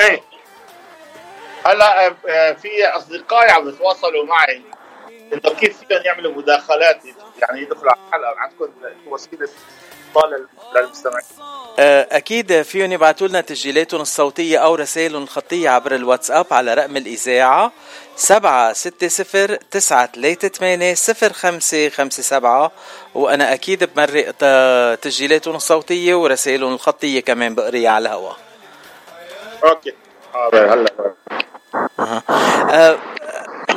إيه. 0.00 0.20
هلا 1.66 2.06
آه، 2.06 2.16
آه، 2.28 2.52
في 2.52 2.86
اصدقائي 2.86 3.50
عم 3.50 3.68
يتواصلوا 3.68 4.24
معي. 4.24 4.62
إنه 5.32 5.54
كيف 5.54 5.78
فيهم 5.78 6.02
يعملوا 6.04 6.32
مداخلات؟ 6.32 7.02
يعني 7.42 7.62
يدخلوا 7.62 7.92
على 7.92 8.00
الحلقة 8.00 8.40
عندكم 8.40 8.70
وسيلة 9.06 9.48
اتصال 10.16 10.46
للمستمعين 10.76 11.24
آه، 11.78 12.08
أكيد 12.10 12.62
فيهم 12.62 12.92
يبعتوا 12.92 13.28
لنا 13.28 13.40
تسجيلاتهم 13.40 14.00
الصوتية 14.00 14.58
أو 14.58 14.74
رسائلهم 14.74 15.22
الخطية 15.22 15.70
عبر 15.70 15.94
الواتساب 15.94 16.46
على 16.50 16.74
رقم 16.74 16.96
الإذاعة 16.96 17.72
سبعة 18.16 18.72
ستة 18.72 19.08
صفر 19.08 19.58
تسعة 19.70 20.06
ثلاثة 20.06 20.48
ثمانية 20.48 20.94
صفر 20.94 21.32
خمسة 21.32 21.88
خمسة 21.88 22.22
سبعة. 22.22 22.72
وأنا 23.14 23.54
أكيد 23.54 23.84
بمرق 23.84 24.30
تسجيلاتهم 24.96 25.56
الصوتية 25.56 26.14
ورسائلهم 26.14 26.72
الخطية 26.74 27.20
كمان 27.20 27.54
بقريها 27.54 27.90
على 27.90 28.08
الهواء. 28.08 28.36
أوكي. 29.64 29.92
حاضر 30.32 30.74
هلا. 30.74 31.14
آه، 32.70 32.98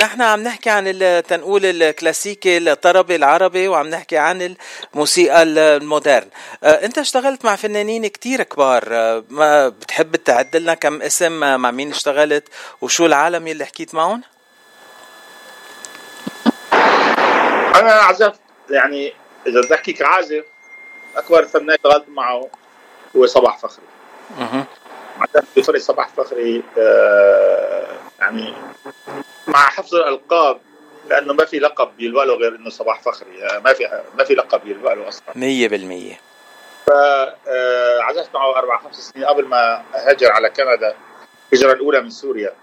نحن 0.03 0.21
عم 0.21 0.43
نحكي 0.43 0.69
عن 0.69 0.83
التنقول 0.87 1.65
الكلاسيكي 1.65 2.57
الطربي 2.57 3.15
العربي 3.15 3.67
وعم 3.67 3.87
نحكي 3.87 4.17
عن 4.17 4.55
الموسيقى 4.93 5.43
المودرن. 5.43 6.29
آه، 6.63 6.85
انت 6.85 6.97
اشتغلت 6.97 7.45
مع 7.45 7.55
فنانين 7.55 8.07
كتير 8.07 8.43
كبار. 8.43 8.83
آه، 8.91 9.23
ما 9.29 9.69
بتحب 9.69 10.15
تعد 10.15 10.55
لنا 10.55 10.73
كم 10.73 11.01
اسم 11.01 11.43
آه، 11.43 11.57
مع 11.57 11.71
مين 11.71 11.91
اشتغلت 11.91 12.47
وشو 12.81 13.05
العالم 13.05 13.47
يلي 13.47 13.65
حكيت 13.65 13.95
معهم؟ 13.95 14.21
أنا 17.75 17.91
عزفت 17.91 18.39
يعني 18.69 19.13
إذا 19.47 19.61
بدي 19.61 19.75
احكي 19.75 19.93
كعازف 19.93 20.43
أكبر 21.15 21.45
فنان 21.45 21.69
اشتغلت 21.69 22.09
معه 22.09 22.49
هو 23.15 23.25
صباح 23.25 23.57
فخري. 23.57 23.85
مهم. 24.39 24.65
كان 25.33 25.43
بفرق 25.57 25.79
صباح 25.79 26.09
فخري 26.09 26.63
آه، 26.77 27.97
يعني 28.19 28.53
مع 29.53 29.59
حفظ 29.69 29.95
الألقاب 29.95 30.59
لأنه 31.09 31.33
ما 31.33 31.45
في 31.45 31.59
لقب 31.59 31.91
يلوى 31.99 32.25
له 32.25 32.33
غير 32.35 32.55
إنه 32.55 32.69
صباح 32.69 33.01
فخري. 33.01 33.43
آه، 33.45 33.59
ما 33.59 33.73
في 33.73 34.01
ما 34.17 34.23
في 34.23 34.33
لقب 34.33 34.67
يلوى 34.67 34.95
له 34.95 35.07
أصلا. 35.07 35.25
مية 35.35 35.67
بالمية. 35.67 36.19
فعزفت 36.87 38.33
معه 38.33 38.57
أربع 38.57 38.77
خمس 38.81 38.95
سنين 38.95 39.25
قبل 39.25 39.45
ما 39.45 39.83
هاجر 39.93 40.31
على 40.31 40.49
كندا 40.49 40.95
الهجرة 41.53 41.71
الأولى 41.73 42.01
من 42.01 42.09
سوريا. 42.09 42.53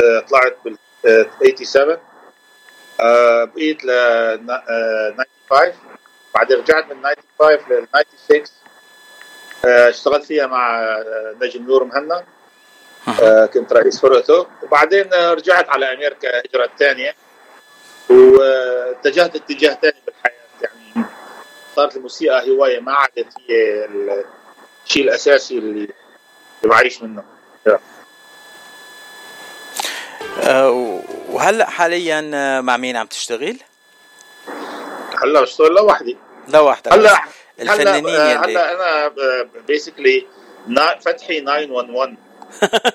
آه، 0.00 0.20
طلعت 0.20 0.56
بال 0.64 0.78
آه، 1.06 1.26
87 1.42 1.98
آه، 3.00 3.44
بقيت 3.44 3.84
ل 3.84 3.90
آه، 3.90 5.14
95 5.48 5.72
بعدين 6.34 6.58
رجعت 6.58 6.92
من 6.92 7.02
95 7.38 7.78
لل 7.78 7.86
96 7.94 8.44
آه، 9.64 9.88
اشتغلت 9.88 10.24
فيها 10.24 10.46
مع 10.46 10.78
آه، 10.80 11.34
نجم 11.42 11.62
نور 11.66 11.84
مهنا. 11.84 12.14
آه، 12.16 12.24
كنت 13.54 13.72
رئيس 13.72 14.00
فرقته 14.00 14.46
وبعدين 14.62 15.14
آه، 15.14 15.34
رجعت 15.34 15.68
على 15.68 15.92
أمريكا 15.92 16.30
الهجره 16.40 16.64
الثانية 16.64 17.14
واتجهت 18.10 19.36
اتجاه 19.36 19.74
ثاني 19.82 19.96
بالحياة 20.06 20.32
يعني 20.62 21.06
صارت 21.76 21.96
الموسيقى 21.96 22.50
هواية 22.50 22.80
ما 22.80 22.92
عادت 22.92 23.26
هي 23.48 23.84
الشيء 24.86 25.02
الأساسي 25.04 25.58
اللي 25.58 25.88
بعيش 26.64 27.02
منه. 27.02 27.24
آه، 30.42 31.00
وهلأ 31.28 31.70
حاليا 31.70 32.30
آه، 32.34 32.60
مع 32.60 32.76
مين 32.76 32.96
عم 32.96 33.06
تشتغل؟ 33.06 33.58
هلأ 35.22 35.40
بشتغل 35.40 35.74
لوحدي. 35.74 36.16
لوحدك. 36.48 36.92
هلأ 36.92 37.20
الفنانين 37.60 38.06
هلا 38.08 38.44
هلأ 38.44 38.72
أنا 38.74 39.14
بيسكلي 39.68 40.26
فتحي 41.00 41.40
911 41.40 42.16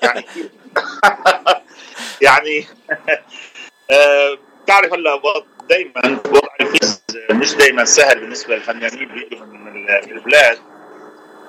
يعني 0.02 0.24
يعني 2.20 2.66
آه، 3.90 4.38
بتعرف 4.64 4.92
هلا 4.92 5.20
دائما 5.68 6.20
وضع 6.26 6.48
الفيز 6.60 7.04
مش 7.30 7.54
دائما 7.54 7.84
سهل 7.84 8.20
بالنسبة 8.20 8.54
للفنانين 8.54 9.08
بيجوا 9.08 9.46
من 9.46 9.68
ال- 9.68 10.08
من 10.08 10.16
البلاد. 10.16 10.58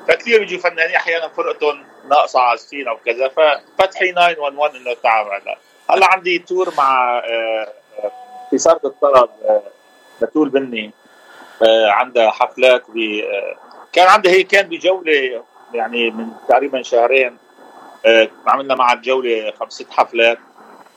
فكثير 0.07 0.39
بيجوا 0.39 0.59
فنانين 0.59 0.95
أحيانا 0.95 1.28
فرقتهم 1.28 1.84
ناقصة 2.09 2.39
عازفين 2.39 2.88
أو 2.88 2.97
كذا 2.97 3.28
ففتحي 3.28 4.11
911 4.11 4.78
إنه 4.78 4.93
تعال 5.03 5.28
هلا 5.28 5.57
هلا 5.89 6.05
عندي 6.11 6.39
تور 6.39 6.74
مع 6.78 7.20
آه، 7.20 7.74
آه، 8.03 8.11
في 8.49 8.57
صارت 8.57 8.86
الطرب 8.86 9.30
بتول 10.22 10.49
بني 10.49 10.91
عندها 11.88 12.32
حفلات 12.32 12.84
ب 12.89 13.22
كان 13.93 14.07
عندها 14.07 14.32
هي 14.32 14.43
كان 14.43 14.70
بجولة 14.70 15.43
يعني 15.74 16.11
من 16.11 16.28
تقريبا 16.49 16.82
شهرين 16.82 17.38
عملنا 18.47 18.76
مع 18.76 18.93
الجوله 18.93 19.54
خمس 19.60 19.74
ست 19.74 19.91
حفلات. 19.91 20.38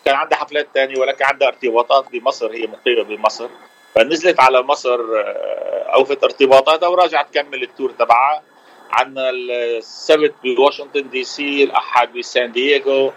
كان 0.05 0.15
عندها 0.15 0.39
حفلات 0.39 0.69
ثانية 0.75 0.99
ولكن 0.99 1.25
عندها 1.25 1.49
ارتباطات 1.49 2.11
بمصر 2.13 2.53
هي 2.53 2.67
مقيمة 2.67 3.03
بمصر. 3.03 3.49
فنزلت 3.95 4.41
على 4.41 4.63
مصر 4.63 5.01
آه، 5.01 5.91
أوفت 5.95 6.25
ارتباطاتها 6.25 6.89
ورجعت 6.89 7.31
تكمل 7.31 7.63
التور 7.63 7.91
تبعها. 7.91 8.43
عندنا 8.91 9.31
السبت 9.31 10.35
بواشنطن 10.45 11.11
دي 11.11 11.25
سي 11.25 11.65
الأحد 11.65 12.13
بسان 12.13 12.53
دييغو. 12.53 13.13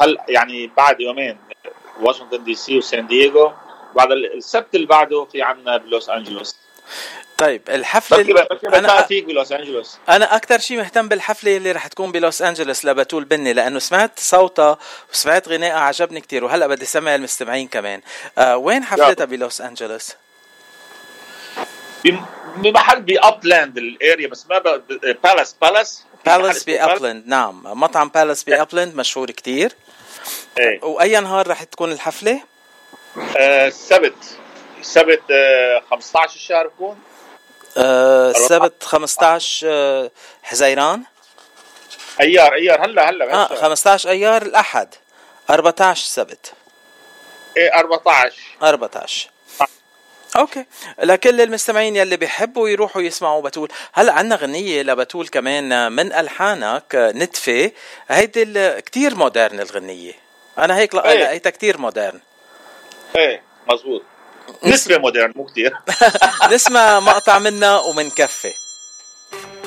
هل 0.00 0.18
يعني 0.28 0.66
بعد 0.76 1.00
يومين 1.00 1.38
واشنطن 2.00 2.44
دي 2.44 2.54
سي 2.54 2.78
وسان 2.78 3.06
دييغو. 3.06 3.52
بعد 3.96 4.12
السبت 4.12 4.74
اللي 4.74 4.86
بعده 4.86 5.24
في 5.24 5.42
عندنا 5.42 5.76
بلوس 5.76 6.10
أنجلوس. 6.10 6.56
طيب 7.38 7.62
الحفله 7.68 8.22
بكي 8.22 8.32
بكي 8.32 8.78
أنا 8.78 9.02
فيك 9.02 9.24
بلوس 9.24 9.52
أنجلوس. 9.52 9.98
أنا 10.08 10.36
أكثر 10.36 10.58
شيء 10.58 10.76
مهتم 10.76 11.08
بالحفلة 11.08 11.56
اللي 11.56 11.72
رح 11.72 11.86
تكون 11.86 12.12
بلوس 12.12 12.42
أنجلوس 12.42 12.84
لبتول 12.84 13.24
بني 13.24 13.52
لأنه 13.52 13.78
سمعت 13.78 14.18
صوتها 14.18 14.78
وسمعت 15.12 15.48
غنائها 15.48 15.80
عجبني 15.80 16.20
كتير 16.20 16.44
وهلأ 16.44 16.66
بدي 16.66 16.84
سمع 16.84 17.14
المستمعين 17.14 17.68
كمان. 17.68 18.00
آه 18.38 18.56
وين 18.56 18.84
حفلتها 18.84 19.24
بلوس 19.24 19.60
أنجلوس؟ 19.60 20.12
بم- 22.04 22.24
بمحل 22.56 23.02
ب 23.02 23.13
Upland 23.13 23.78
ال 23.78 23.88
area 23.88 24.28
بس 24.28 24.46
ما 24.50 24.58
Palace 25.22 25.56
Palace 25.62 26.04
Palace 26.26 26.64
ب 26.64 26.73
Upland 26.73 27.26
نعم. 27.26 27.62
مطعم 27.64 28.08
Palace 28.08 28.44
ب 28.44 28.51
Upland 28.51 28.94
مشهور 28.96 29.30
كتير. 29.30 29.72
إيه. 30.58 30.84
وأي 30.84 31.20
نهار 31.20 31.48
رح 31.48 31.62
تكون 31.62 31.92
الحفلة؟ 31.92 32.40
آه، 33.36 33.68
السبت 33.68 34.14
السبت 34.80 35.22
آه، 35.30 35.82
15 35.90 36.34
الشهر 36.36 36.66
بكون 36.66 36.98
آه 37.76 38.30
السبت 38.30 38.82
15 38.82 39.66
آه 39.70 40.10
حزيران. 40.42 41.02
أيار 42.20 42.54
أيار 42.54 42.84
هلا 42.84 43.10
هلا 43.10 43.24
آه 43.24 43.46
بهالشهر. 43.48 43.56
15 43.68 44.08
أيار 44.10 44.42
الأحد. 44.42 44.94
14 45.50 46.06
سبت. 46.06 46.52
إيه 47.56 47.74
14 47.78 48.32
14 48.62 49.30
okay. 50.36 50.64
لكل 51.02 51.40
المستمعين 51.40 51.96
يلي 51.96 52.16
بيحبوا 52.16 52.68
يروحوا 52.68 53.02
يسمعوا 53.02 53.42
بتول. 53.42 53.68
هلا 53.92 54.12
عندنا 54.12 54.36
غنية 54.36 54.82
لبتول 54.82 55.28
كمان 55.28 55.92
من 55.92 56.12
ألحانك 56.12 56.84
نتفة. 56.94 57.70
هيدي 58.08 58.42
ال- 58.42 58.80
كتير 58.80 59.14
modern 59.14 59.60
الغنية. 59.60 60.12
أنا 60.58 60.76
هيك 60.76 60.94
إيه. 60.94 61.24
لقيتها 61.24 61.50
كتير 61.50 61.78
modern. 61.78 62.20
إيه 63.16 63.42
مزبوط. 63.72 64.02
نسبة 64.64 64.98
modern 64.98 65.32
مو 65.36 65.44
كثير 65.46 65.76
نسمع 66.52 67.00
مقطع 67.00 67.38
منها 67.38 67.78
ومن 67.78 68.10
كفة 68.10 68.52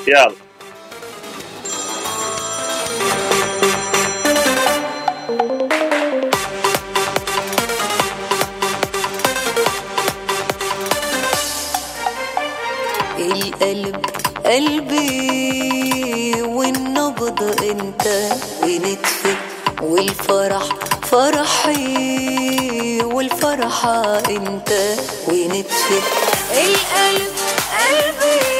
يلا. 0.06 0.34
القلب 13.18 14.06
قلبي 14.46 16.42
والنبض 16.42 17.42
انت 17.62 18.32
ونتفي 18.62 19.34
والفرح 19.82 20.62
فرحي. 21.10 22.73
والفرحة 23.04 24.18
انت 24.18 24.70
ونتفي 25.28 25.98
القلب 26.52 27.32
قلبي 27.78 28.53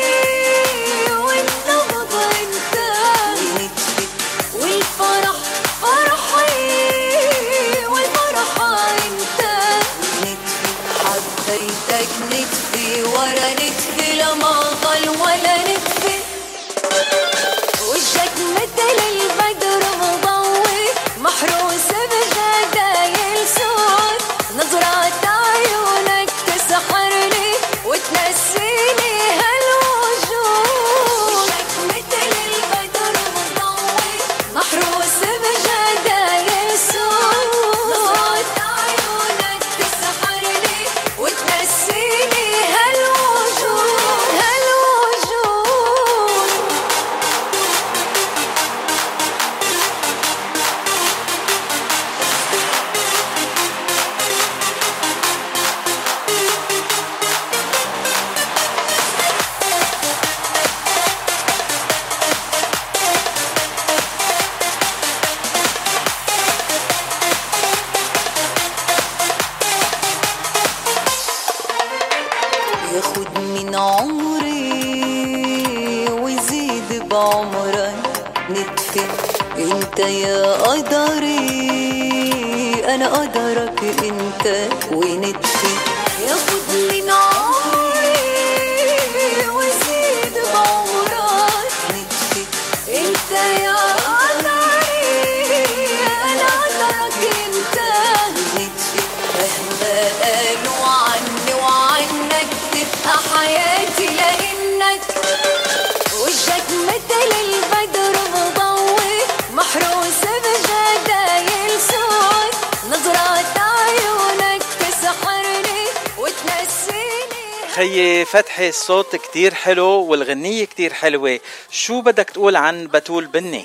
الصوت 118.74 119.16
كتير 119.16 119.54
حلو 119.54 119.86
والغنية 119.86 120.64
كتير 120.64 120.92
حلوة. 120.92 121.40
شو 121.70 122.00
بدك 122.00 122.30
تقول 122.30 122.56
عن 122.56 122.86
بتول 122.86 123.26
بني؟ 123.26 123.64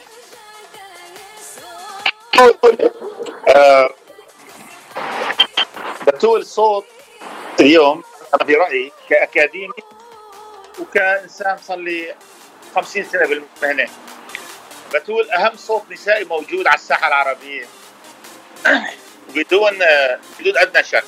آه، 3.47 3.89
بتول 6.07 6.45
صوت 6.45 6.85
اليوم 7.59 8.03
أنا 8.33 8.45
في 8.45 8.53
رأيي 8.53 8.91
كأكاديمي 9.09 9.73
وكإنسان 10.79 11.57
صار 11.67 11.77
لي 11.77 12.15
50 12.75 13.03
سنة 13.03 13.27
بالمهنة. 13.27 13.89
بتول 14.93 15.31
أهم 15.31 15.57
صوت 15.57 15.83
نسائي 15.91 16.25
موجود 16.25 16.67
على 16.67 16.75
الساحة 16.75 17.07
العربية. 17.07 17.65
بدون 19.35 19.79
بدون 20.39 20.57
أدنى 20.57 20.83
شك. 20.83 21.03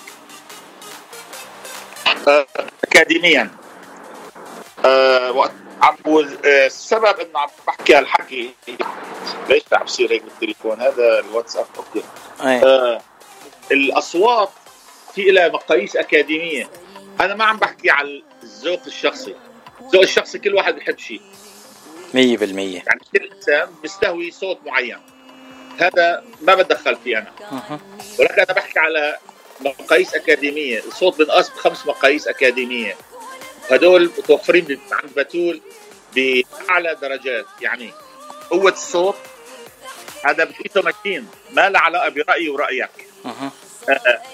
آه، 2.28 2.48
أكاديميا. 2.84 3.61
آه، 4.86 5.32
وقت 5.32 5.52
عم 5.82 5.96
آه، 6.46 6.66
السبب 6.66 7.20
انه 7.20 7.40
عم 7.40 7.50
بحكي 7.68 7.96
هالحكي 7.96 8.50
ليش 9.50 9.64
عم 9.74 9.84
بصير 9.84 10.12
هيك 10.12 10.24
بالتليفون؟ 10.24 10.82
هذا 10.82 11.20
الواتساب 11.20 11.66
okay. 11.78 12.04
آه، 12.66 13.02
الأصوات 13.72 14.50
في 15.16 15.22
لها 15.22 15.48
مقاييس 15.48 15.96
أكاديمية. 15.96 16.70
أنا 17.22 17.36
ما 17.36 17.44
عم 17.44 17.58
بحكي 17.58 17.90
على 17.90 18.24
الذوق 18.44 18.82
الشخصي. 18.88 19.36
الذوق 19.82 20.02
الشخصي 20.02 20.40
كل 20.40 20.56
واحد 20.56 20.76
بيحب 20.76 20.98
شيء 20.98 21.22
مية 22.14 22.38
بالمية. 22.38 22.84
يعني 22.88 23.02
كل 23.16 23.30
إنسان 23.36 23.70
بيستهوي 23.82 24.32
صوت 24.32 24.60
معين. 24.66 24.98
هذا 25.78 26.24
ما 26.42 26.56
بتدخل 26.56 26.98
فيه 27.04 27.18
أنا. 27.18 27.32
ولكن 28.20 28.42
أنا 28.42 28.54
بحكي 28.54 28.80
على 28.80 29.18
مقاييس 29.62 30.16
أكاديمية. 30.16 30.80
الصوت 30.80 31.20
بنقاس 31.20 31.50
بخمس 31.50 31.88
مقاييس 31.88 32.28
أكاديمية. 32.28 32.96
هدول 33.72 34.04
متوفرين 34.18 34.80
عند 34.92 35.12
بتول 35.16 35.62
بأعلى 36.16 36.96
درجات 37.02 37.46
يعني 37.62 37.92
قوة 38.50 38.72
الصوت 38.72 39.16
هذا 40.26 40.44
بتقيسه 40.44 40.82
ماشين 40.82 41.28
ما 41.52 41.70
له 41.70 41.80
علاقة 41.80 42.10
برأيي 42.10 42.50
ورأيك. 42.50 42.90
مهم. 43.26 43.52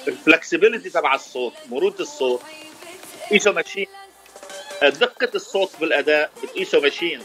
الفلكسبيليتي 0.07 0.89
تبع 0.89 1.15
الصوت 1.15 1.53
مرونة 1.69 1.95
الصوت 1.99 2.41
بتقيسه 3.25 3.51
ماشين. 3.51 3.87
آه، 4.83 4.89
دقة 4.89 5.29
الصوت 5.35 5.71
بالأداء 5.79 6.31
بتقيسه 6.43 6.79
ماشين. 6.79 7.21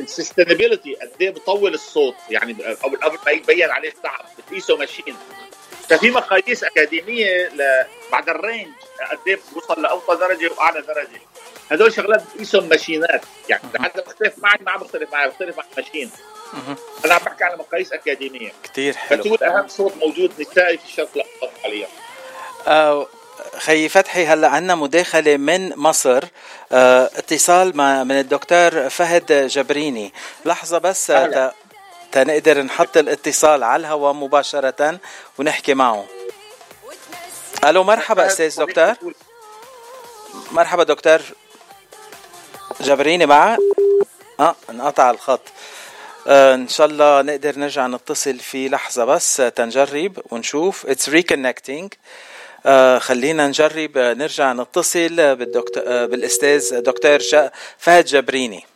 ال 0.00 0.06
sustainability 0.06 0.94
قد 0.94 1.10
إيه 1.20 1.30
بطول 1.30 1.74
الصوت 1.74 2.14
يعني 2.30 2.52
قبل 2.82 3.18
ما 3.26 3.32
يبين 3.32 3.70
عليه 3.70 3.92
تعب 4.02 4.24
بتقيسه 4.38 4.76
machine. 4.76 5.16
ففي 5.88 6.10
مقاييس 6.10 6.64
أكاديمية 6.64 7.48
ل... 7.48 7.84
بعد 8.12 8.28
ال 8.28 8.34
range. 8.34 8.68
قد 9.10 9.18
إيه 9.26 9.38
بوصل 9.52 9.82
لأوطى 9.82 10.16
درجة 10.16 10.50
وأعلى 10.52 10.80
درجة. 10.80 11.20
هدول 11.70 11.92
شغلات 11.92 12.22
بتقيسهم 12.22 12.68
machine 12.68 13.12
ات. 13.12 13.24
يعني 13.48 13.62
حدا 13.78 14.02
بيختلف 14.02 14.38
معي 14.38 14.58
ما 14.60 14.70
عم 14.70 14.80
بختلف 14.80 15.12
معي 15.12 15.28
بختلف 15.28 15.58
مع 15.58 15.64
machine. 15.76 16.10
مهم. 16.52 16.76
أنا 17.04 17.14
عم 17.14 17.20
بحكي 17.26 17.44
على 17.44 17.56
مقاييس 17.56 17.92
أكاديمية. 17.92 18.52
كتير 18.64 18.96
حلو. 18.96 19.22
بتقول 19.22 19.42
أهم 19.42 19.68
صوت 19.68 19.96
موجود 19.96 20.32
نسائي 20.40 20.78
في 20.78 20.84
الشرق 20.84 21.08
الأوسط 21.16 21.58
حاليا. 21.62 21.86
آه، 22.66 23.06
خيي 23.58 23.88
فتحي 23.88 24.26
هلأ 24.26 24.48
عنا 24.48 24.74
مداخلة 24.74 25.36
من 25.36 25.76
مصر. 25.76 26.24
آه، 26.72 27.10
اتصال 27.16 27.76
مع 27.76 28.04
من 28.04 28.18
الدكتور 28.18 28.88
فهد 28.88 29.46
جبريني. 29.46 30.12
لحظة 30.44 30.78
بس 30.78 31.10
أهلا. 31.10 31.54
تنقدر 32.12 32.62
نحط 32.62 32.96
الاتصال 32.96 33.62
على 33.62 33.80
الهواء 33.80 34.12
مباشرة 34.12 35.00
ونحكي 35.38 35.74
معه. 35.74 36.04
ألو 37.64 37.84
مرحبا 37.84 38.26
أستاذ 38.26 38.58
دكتور. 38.58 38.94
مرحبا 40.50 40.82
دكتور. 40.82 41.20
جبريني 42.80 43.26
معك؟ 43.26 43.58
آه 44.40 44.56
انقطع 44.70 45.10
الخط. 45.10 45.40
آه 46.26 46.54
إن 46.54 46.68
شاء 46.68 46.86
الله 46.86 47.22
نقدر 47.22 47.58
نرجع 47.58 47.86
نتصل 47.86 48.38
في 48.38 48.68
لحظة 48.68 49.04
بس 49.04 49.40
آه، 49.40 49.48
تنجرب 49.48 50.18
ونشوف. 50.30 50.86
It's 50.86 51.08
reconnecting 51.08 51.92
آه 52.66 52.98
خلينا 52.98 53.46
نجرب 53.46 53.98
آه، 53.98 54.14
نرجع 54.14 54.52
نتصل 54.52 55.20
آه، 55.20 55.34
بالدكتور 55.34 55.82
آه 55.86 56.06
بالأستاذ 56.06 56.80
دكتور 56.80 57.18
فهد 57.78 58.04
جبريني 58.04 58.66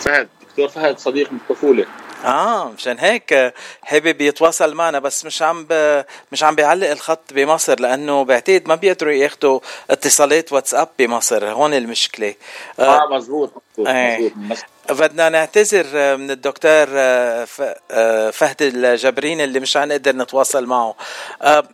فهد. 0.00 0.28
دكتور 0.58 0.68
فهد 0.68 0.98
صديق 0.98 1.32
من 1.32 1.38
الطفوله 1.38 1.86
آه 2.24 2.68
مشان 2.70 2.98
هيك 2.98 3.32
آه، 3.32 3.52
حابب 3.82 4.20
يتواصل 4.20 4.74
معنا 4.74 4.98
بس 4.98 5.24
مش 5.24 5.42
عم 5.42 5.66
ب... 5.70 6.04
مش 6.32 6.44
عم 6.44 6.54
بيعلق 6.54 6.90
الخط 6.90 7.20
بمصر 7.32 7.80
لأنه 7.80 8.24
بعتقد 8.24 8.62
ما 8.68 8.74
بيقدروا 8.74 9.12
ياخذوا 9.12 9.60
اتصالات 9.90 10.52
واتساب 10.52 10.88
بمصر 10.98 11.50
هون 11.50 11.74
المشكلة. 11.74 12.34
آه 12.80 13.02
آه 13.02 13.08
مزبوط 13.16 13.52
مزبوط 13.78 13.88
إيه. 13.94 14.32
مزبوط 14.36 14.64
بدنا 14.90 15.28
نعتذر 15.28 15.86
آه، 15.94 16.16
من 16.16 16.30
الدكتور 16.30 16.86
آه، 16.90 17.44
ف- 17.44 17.74
آه، 17.90 18.30
فهد 18.30 18.56
الجبرين 18.62 19.40
اللي 19.40 19.60
مش 19.60 19.76
حنقدر 19.76 20.16
نتواصل 20.16 20.66
معه. 20.66 20.94
آه، 21.42 21.64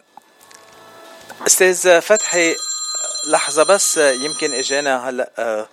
أستاذ 1.47 2.01
فتحي 2.01 2.55
لحظة 3.31 3.63
بس 3.63 3.99
آه، 3.99 4.11
يمكن 4.11 4.53
اجانا 4.55 5.09
هلا 5.09 5.31
آه، 5.39 5.67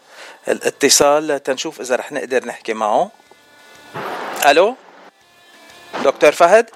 الاتصال 0.47 1.43
تنشوف 1.43 1.81
إذا 1.81 1.95
رح 1.95 2.11
نقدر 2.11 2.45
نحكي 2.45 2.73
معه. 2.73 3.11
ألو؟ 4.45 4.75
دكتور 6.03 6.31
فهد؟ 6.31 6.69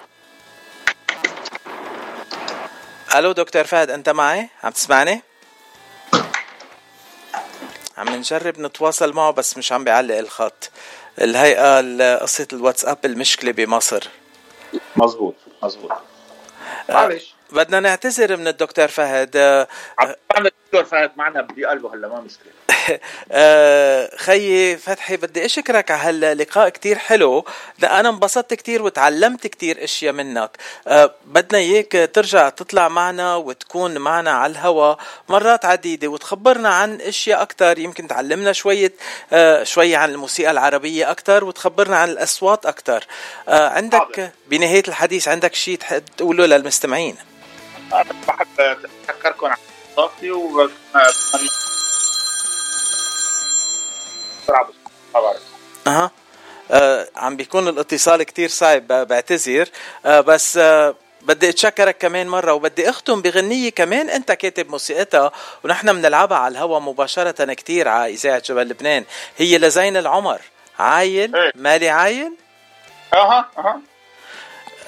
ألو 3.16 3.32
دكتور 3.32 3.64
فهد 3.64 3.90
أنت 3.90 4.10
معي؟ 4.10 4.50
عم 4.64 4.72
تسمعني؟ 4.72 5.22
عم 7.98 8.10
نجرب 8.10 8.60
نتواصل 8.60 9.14
معه 9.14 9.32
بس 9.32 9.58
مش 9.58 9.72
عم 9.72 9.84
بيعلق 9.84 10.18
الخط. 10.18 10.70
الهيئة 11.22 11.80
ال- 11.80 12.20
قصة 12.20 12.48
الواتساب 12.54 12.98
المشكلة 13.06 13.52
بمصر. 13.52 14.08
مزبوط 14.96 15.36
مزبوط 15.64 15.92
معلش 16.90 17.36
بدنا 17.52 17.80
نعتذر 17.80 18.38
من 18.38 18.48
الدكتور 18.48 18.88
فهد. 18.88 19.36
آه، 19.36 19.68
عم 20.36 20.48
عم 20.74 20.80
الدكتور 20.80 21.00
فهد 21.00 21.12
معنا 21.18 21.42
بقلبه 21.42 21.94
هلا 21.94 22.08
ما 22.08 22.22
مشكلة. 22.22 22.52
آه، 23.32 24.16
خيي 24.18 24.78
فتحي 24.78 25.18
بدي 25.18 25.46
أشكرك 25.46 25.92
على 25.92 26.26
هاللقاء 26.26 26.70
كتير 26.70 26.98
حلو. 26.98 27.46
أنا 27.84 28.10
انبسطت 28.10 28.54
كتير 28.54 28.82
وتعلمت 28.82 29.48
كتير 29.48 29.84
أشياء 29.84 30.14
منك. 30.14 30.58
آه، 30.88 31.16
بدنا 31.26 31.60
إياك 31.60 32.10
ترجع 32.14 32.50
تطلع 32.50 32.88
معنا 32.88 33.36
وتكون 33.36 33.98
معنا 33.98 34.32
على 34.32 34.52
الهوا 34.52 34.96
مرات 35.30 35.66
عديدة 35.66 36.08
وتخبرنا 36.08 36.70
عن 36.70 37.02
أشياء 37.02 37.42
أكتر. 37.42 37.80
يمكن 37.80 38.08
تعلمنا 38.08 38.54
شوية 38.54 38.94
آه، 39.34 39.64
شوية 39.64 39.98
عن 39.98 40.10
الموسيقى 40.10 40.52
العربية 40.52 41.12
أكتر 41.12 41.44
وتخبرنا 41.44 41.98
عن 41.98 42.10
الأصوات 42.10 42.66
أكتر. 42.66 43.08
آه، 43.48 43.70
عندك 43.70 44.00
حاضر. 44.00 44.30
بنهاية 44.48 44.84
الحديث 44.88 45.28
عندك 45.28 45.54
شيء 45.56 45.78
تقوله 46.18 46.46
للمستمعين؟ 46.46 47.16
بحب 47.92 48.60
أتذكركم 48.60 49.46
على 49.46 49.71
صوتي 49.96 50.32
و 50.32 50.70
بسرعة 54.44 54.68
بس 54.68 54.76
ما 55.14 55.20
بعرف 55.22 55.42
أها. 55.88 56.12
آه 56.72 57.08
عم 57.16 57.36
بيكون 57.36 57.68
الاتصال 57.68 58.24
كتير 58.24 58.50
صعب 58.50 58.88
بعتذر. 58.88 59.70
آه 60.06 60.22
بس 60.22 60.58
آه 60.58 60.96
بدي 61.22 61.50
أتشكرك 61.50 61.98
كمان 61.98 62.28
مرة 62.28 62.54
وبدي 62.54 62.90
أختم 62.90 63.22
بغنية 63.22 63.70
كمان 63.70 64.10
أنت 64.10 64.32
كاتب 64.32 64.70
موسيقتها 64.70 65.32
ونحن 65.64 65.94
بنلعبها 65.94 66.38
على 66.38 66.52
الهوا 66.52 66.80
مباشرة 66.80 67.54
كتير 67.54 67.88
على 67.88 68.14
إذاعة 68.14 68.42
جبل 68.46 68.62
لبنان. 68.70 69.06
هي 69.38 69.58
لزين 69.58 69.98
العمر. 69.98 70.42
عايل؟ 70.80 71.36
إيه. 71.36 71.52
مالي 71.56 71.90
عايل؟ 71.90 72.34
أها 73.14 73.50
أها. 73.58 73.82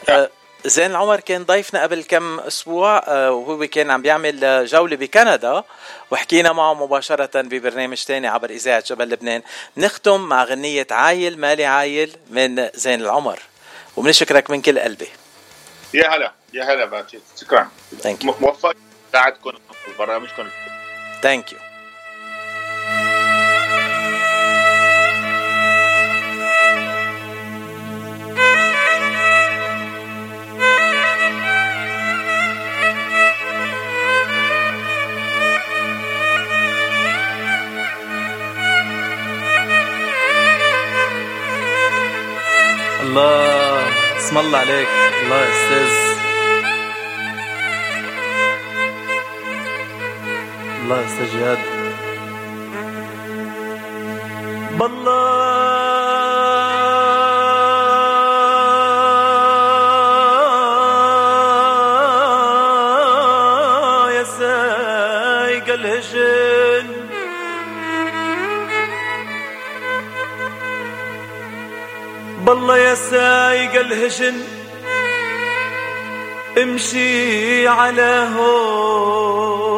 آه 0.09 0.29
زين 0.65 0.91
العمر 0.91 1.19
كان 1.19 1.43
ضيفنا 1.43 1.83
قبل 1.83 2.03
كم 2.03 2.39
أسبوع 2.39 2.97
آه 3.07 3.31
وهو 3.31 3.67
كان 3.67 3.91
عم 3.91 4.01
بيعمل 4.01 4.43
آه، 4.43 4.63
جولة 4.63 4.95
بكندا 4.95 5.63
وحكينا 6.11 6.51
معه 6.53 6.73
مباشرة 6.73 7.41
ببرنامج 7.41 8.03
تاني 8.03 8.27
عبر 8.27 8.49
إذاعة 8.49 8.83
جبل 8.87 9.09
لبنان. 9.09 9.41
نختم 9.77 10.21
مع 10.21 10.43
غنية 10.43 10.87
عايل 10.91 11.39
مالي 11.39 11.65
عايل 11.65 12.15
من 12.29 12.69
زين 12.75 13.01
العمر. 13.01 13.39
وبنشكرك 13.97 14.49
من 14.49 14.61
كل 14.61 14.79
قلبي. 14.79 15.07
يا 15.93 16.15
هلا 16.15 16.31
يا 16.53 16.63
هلا 16.63 16.85
باتشي. 16.85 17.19
شكرا. 17.41 17.67
Thank 17.99 18.23
you 18.23 18.31
م- 18.31 18.35
موفق. 18.41 18.75
ساعدكم 19.13 19.51
في 19.85 19.91
برامجكم 19.99 20.47
ثانك 21.23 21.51
يو 21.53 21.59
الله. 43.13 43.87
اسم 44.17 44.37
الله 44.37 44.57
عليك. 44.57 44.87
الله 45.23 45.37
يا 45.37 45.49
أستاذ 45.53 45.93
الله 50.81 51.05
أستاذ 51.05 51.29
جهاد. 51.39 51.59
بالله. 54.79 55.62
بالله 72.45 72.77
يا 72.77 72.95
سايق 72.95 73.73
الهجن 73.79 74.43
امشي 76.57 77.67
على 77.67 78.27
هونك. 78.35 79.75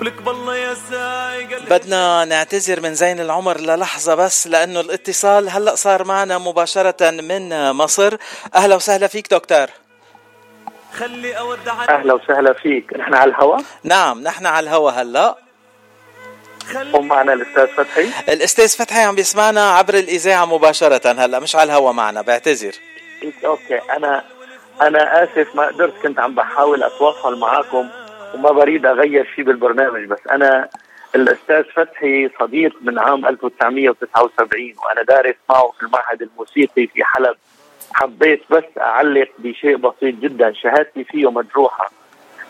ولك 0.00 0.22
بالله 0.22 0.56
يا 0.56 0.74
سايق 0.74 1.48
الهجن. 1.48 1.64
بدنا 1.70 2.24
نعتذر 2.24 2.80
من 2.80 2.94
زين 2.94 3.20
العمر 3.20 3.60
للحظة 3.60 4.14
بس 4.14 4.46
لأنه 4.46 4.80
الاتصال 4.80 5.50
هلأ 5.50 5.74
صار 5.74 6.04
معنا 6.04 6.38
مباشرة 6.38 7.10
من 7.10 7.72
مصر. 7.72 8.16
أهلا 8.54 8.76
وسهلا 8.76 9.06
فيك 9.06 9.30
دكتور. 9.30 9.66
خلي 10.92 11.38
اودعك 11.38 11.90
أهلا 11.90 12.14
وسهلا 12.14 12.52
فيك. 12.52 12.92
نحن 12.96 13.14
على 13.14 13.30
الهواء؟ 13.30 13.62
نعم 13.84 14.22
نحن 14.22 14.46
على 14.46 14.64
الهوا 14.64 14.90
هلأ. 14.90 15.36
ومعنا 16.94 17.32
الأستاذ 17.32 17.66
فتحي؟ 17.66 18.32
الأستاذ 18.32 18.68
فتحي 18.68 19.00
عم 19.00 19.14
بيسمعنا 19.14 19.70
عبر 19.70 19.94
الإذاعة 19.94 20.44
مباشرة. 20.44 21.12
هلأ 21.12 21.40
مش 21.40 21.56
على 21.56 21.72
الهوا 21.72 21.92
معنا 21.92 22.22
بعتذر. 22.22 22.72
أوكي 23.44 23.80
أنا 23.96 24.24
أنا 24.82 25.24
آسف 25.24 25.56
ما 25.56 25.66
قدرت 25.66 26.02
كنت 26.02 26.18
عم 26.18 26.34
بحاول 26.34 26.82
أتواصل 26.82 27.38
معاكم 27.38 27.88
وما 28.34 28.50
بريد 28.50 28.86
أغير 28.86 29.32
شيء 29.36 29.44
بالبرنامج 29.44 30.04
بس 30.04 30.18
أنا 30.30 30.68
الأستاذ 31.14 31.64
فتحي 31.64 32.30
صديق 32.40 32.72
من 32.80 32.98
عام 32.98 33.26
1979 33.26 34.74
وأنا 34.84 35.02
دارس 35.02 35.34
معه 35.48 35.72
في 35.78 35.82
المعهد 35.82 36.22
الموسيقي 36.22 36.86
في 36.86 37.04
حلب. 37.04 37.36
حبيت 37.92 38.42
بس 38.50 38.64
أعلق 38.80 39.28
بشيء 39.38 39.76
بسيط 39.76 40.14
جدا 40.14 40.52
شهادتي 40.52 41.04
فيه 41.04 41.30
مجروحة. 41.30 41.90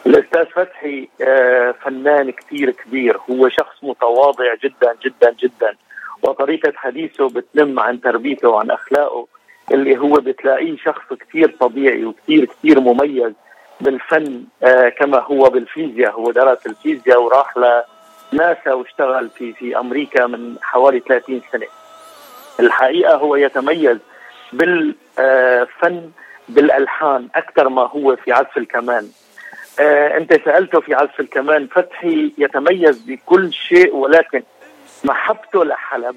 الأستاذ 0.07 0.45
فتحي 0.47 1.09
آه، 1.23 1.75
فنان 1.85 2.31
كثير 2.31 2.71
كبير. 2.71 3.19
هو 3.31 3.49
شخص 3.49 3.77
متواضع 3.83 4.55
جدا 4.65 4.97
جدا 5.05 5.35
جدا. 5.43 5.77
وطريقة 6.23 6.73
حديثه 6.77 7.29
بتنم 7.29 7.81
عن 7.81 8.01
تربيته 8.01 8.49
وعن 8.49 8.71
أخلاقه 8.71 9.27
اللي 9.73 9.99
هو 9.99 10.13
بتلاقيه 10.13 10.77
شخص 10.77 11.13
كثير 11.21 11.57
طبيعي 11.61 12.05
وكثير 12.05 12.45
كثير 12.45 12.81
مميز 12.81 13.33
بالفن 13.81 14.45
آه، 14.63 14.89
كما 14.89 15.19
هو 15.19 15.51
بالفيزياء. 15.51 16.13
هو 16.13 16.31
درس 16.31 16.67
الفيزياء 16.67 17.23
وراح 17.23 17.55
لناسا 17.57 18.73
واشتغل 18.73 19.29
في 19.29 19.53
في 19.53 19.79
أمريكا 19.79 20.27
من 20.27 20.57
حوالي 20.63 21.01
30 21.01 21.43
سنة. 21.53 21.67
الحقيقة 22.61 23.15
هو 23.17 23.37
يتميز 23.37 23.99
بالفن 24.53 26.11
بالألحان 26.49 27.29
أكثر 27.35 27.69
ما 27.69 27.83
هو 27.83 28.17
في 28.17 28.33
عزف 28.33 28.57
الكمان. 28.57 29.09
آه، 29.81 30.16
انت 30.16 30.41
سألته 30.45 30.81
في 30.81 30.95
عزف 30.95 31.20
الكمان 31.20 31.66
فتحي 31.66 32.33
يتميز 32.39 32.99
بكل 33.03 33.53
شيء 33.53 33.97
ولكن 33.97 34.43
محبته 35.05 35.64
لحلب 35.64 36.16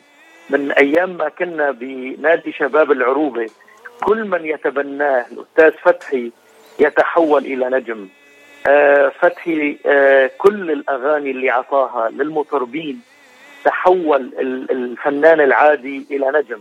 من 0.50 0.72
أيام 0.72 1.10
ما 1.18 1.30
كنا 1.30 1.72
بنادي 1.72 2.52
شباب 2.52 2.92
العروبة. 2.92 3.50
كل 4.04 4.24
من 4.28 4.46
يتبناه 4.46 5.26
الأستاذ 5.32 5.72
فتحي 5.84 6.32
يتحول 6.80 7.46
إلى 7.46 7.70
نجم. 7.70 8.08
آه، 8.68 9.10
فتحي 9.20 9.78
آه، 9.86 10.32
كل 10.38 10.72
الأغاني 10.72 11.32
اللي 11.32 11.50
عطاها 11.50 12.10
للمطربين 12.10 13.02
تحول 13.64 14.22
ال- 14.40 14.72
الفنان 14.72 15.42
العادي 15.42 16.06
إلى 16.12 16.32
نجم. 16.36 16.60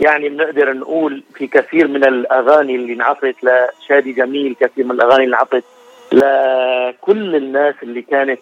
يعني 0.00 0.28
بنقدر 0.28 0.72
نقول 0.72 1.22
في 1.34 1.46
كثير 1.46 1.88
من 1.88 2.04
الأغاني 2.04 2.74
اللي 2.76 2.92
انعطت 2.92 3.36
لشادي 3.42 4.12
جميل 4.12 4.56
كثير 4.60 4.84
من 4.84 4.90
الأغاني 4.90 5.24
اللي 5.24 5.36
انعطت 5.36 5.64
لكل 6.12 7.36
الناس 7.36 7.74
اللي 7.82 8.02
كانت 8.02 8.38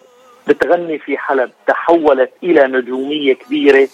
بتغني 0.47 0.99
في 0.99 1.17
حلب 1.17 1.51
تحولت 1.67 2.31
إلى 2.43 2.67
نجومية 2.67 3.33
كبيرة 3.33 3.87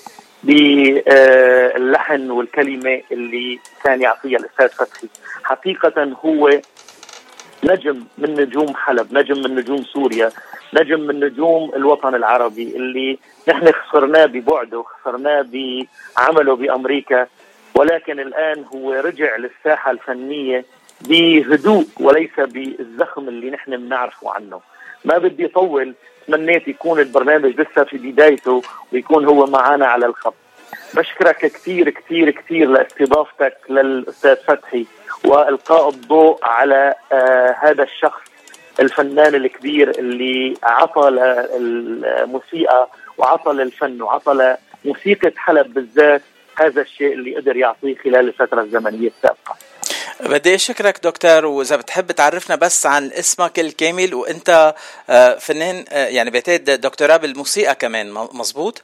باللحن 0.43 2.31
والكلمة 2.31 3.01
اللي 3.11 3.59
كان 3.83 4.01
يعطيها 4.01 4.39
الأستاذ 4.39 4.67
فتحي. 4.69 5.07
حقيقة 5.43 6.03
هو 6.25 6.49
نجم 7.63 8.03
من 8.17 8.33
نجوم 8.41 8.75
حلب 8.75 9.13
نجم 9.13 9.37
من 9.43 9.55
نجوم 9.55 9.83
سوريا 9.83 10.29
نجم 10.73 10.99
من 10.99 11.19
نجوم 11.19 11.71
الوطن 11.75 12.15
العربي 12.15 12.75
اللي 12.75 13.17
نحن 13.47 13.71
خسرناه 13.71 14.25
ببعده 14.25 14.83
خسرناه 14.83 15.41
بعمله 15.41 16.55
بأمريكا 16.55 17.27
ولكن 17.75 18.19
الآن 18.19 18.65
هو 18.73 18.93
رجع 18.93 19.35
للساحة 19.35 19.91
الفنية 19.91 20.65
بهدوء 21.01 21.85
وليس 21.99 22.39
بالزخم 22.39 23.29
اللي 23.29 23.49
نحن 23.49 23.77
بنعرفه 23.77 24.31
عنه 24.31 24.61
ما 25.05 25.17
بدي 25.17 25.45
اطول 25.45 25.93
تمنيت 26.27 26.67
يكون 26.67 26.99
البرنامج 26.99 27.61
لسه 27.61 27.83
في 27.83 27.97
بدايته 27.97 28.61
ويكون 28.93 29.25
هو 29.25 29.45
معنا 29.45 29.85
على 29.85 30.05
الخط 30.05 30.33
بشكرك 30.93 31.37
كثير 31.37 31.89
كثير 31.89 32.31
كثير 32.31 32.69
لاستضافتك 32.69 33.57
للأستاذ 33.69 34.35
فتحي 34.35 34.85
وإلقاء 35.25 35.89
الضوء 35.89 36.39
على 36.43 36.93
آه 37.11 37.55
هذا 37.59 37.83
الشخص 37.83 38.21
الفنان 38.79 39.35
الكبير 39.35 39.89
اللي 39.89 40.53
عطى 40.63 41.07
الموسيقى 41.57 42.87
وعطى 43.17 43.53
للفن 43.53 44.01
وعطى 44.01 44.57
لموسيقى 44.85 45.31
حلب 45.37 45.73
بالذات 45.73 46.21
هذا 46.55 46.81
الشيء 46.81 47.13
اللي 47.13 47.35
قدر 47.35 47.57
يعطيه 47.57 47.95
خلال 47.95 48.27
الفترة 48.27 48.61
الزمنية 48.61 49.07
السابقة. 49.07 49.55
بدي 50.25 50.55
أشكرك 50.55 50.99
دكتور 51.03 51.45
وإذا 51.45 51.75
بتحب 51.75 52.11
تعرفنا 52.11 52.55
بس 52.55 52.85
عن 52.85 53.05
اسمك 53.05 53.59
الكامل 53.59 54.13
وأنت 54.13 54.75
آه، 55.09 55.35
فنان 55.35 55.85
آه، 55.89 56.07
يعني 56.07 56.29
بعتقد 56.29 56.63
دكتوراه 56.63 57.17
بالموسيقى 57.17 57.75
كمان 57.75 58.13
مزبوط 58.13 58.83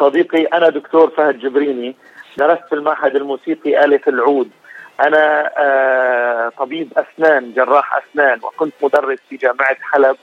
صديقي 0.00 0.44
أنا 0.44 0.68
دكتور 0.68 1.10
فهد 1.10 1.38
جبريني 1.38 1.96
درست 2.36 2.62
في 2.68 2.74
المعهد 2.74 3.16
الموسيقي 3.16 3.84
آلة 3.84 4.00
العود. 4.08 4.50
أنا 5.00 5.50
آه 5.56 6.52
طبيب 6.58 6.92
أسنان 6.96 7.52
جراح 7.52 7.96
أسنان 7.96 8.38
وكنت 8.42 8.74
مدرس 8.82 9.18
في 9.28 9.36
جامعة 9.36 9.76
حلب. 9.80 10.16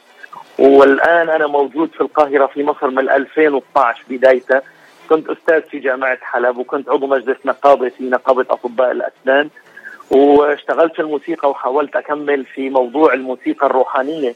والآن 0.60 1.30
أنا 1.30 1.47
موجود 1.47 1.89
في 1.91 2.01
القاهرة 2.01 2.45
في 2.45 2.64
مصر 2.64 2.89
من 2.89 3.10
2012 3.10 4.03
بدايته. 4.10 4.62
كنت 5.10 5.30
أستاذ 5.30 5.62
في 5.62 5.80
جامعة 5.80 6.18
حلب 6.22 6.58
وكنت 6.58 6.89
عضو 6.89 7.08
مجلس 7.08 7.38
نقابة 7.45 7.89
في 7.89 8.03
نقابة 8.10 8.45
أطباء 8.49 8.91
الأسنان 8.91 9.49
واشتغلت 10.12 10.93
في 10.93 11.01
الموسيقى 11.01 11.49
وحاولت 11.49 11.95
أكمل 11.95 12.45
في 12.45 12.70
موضوع 12.70 13.14
الموسيقى 13.14 13.68
الروحانية 13.68 14.36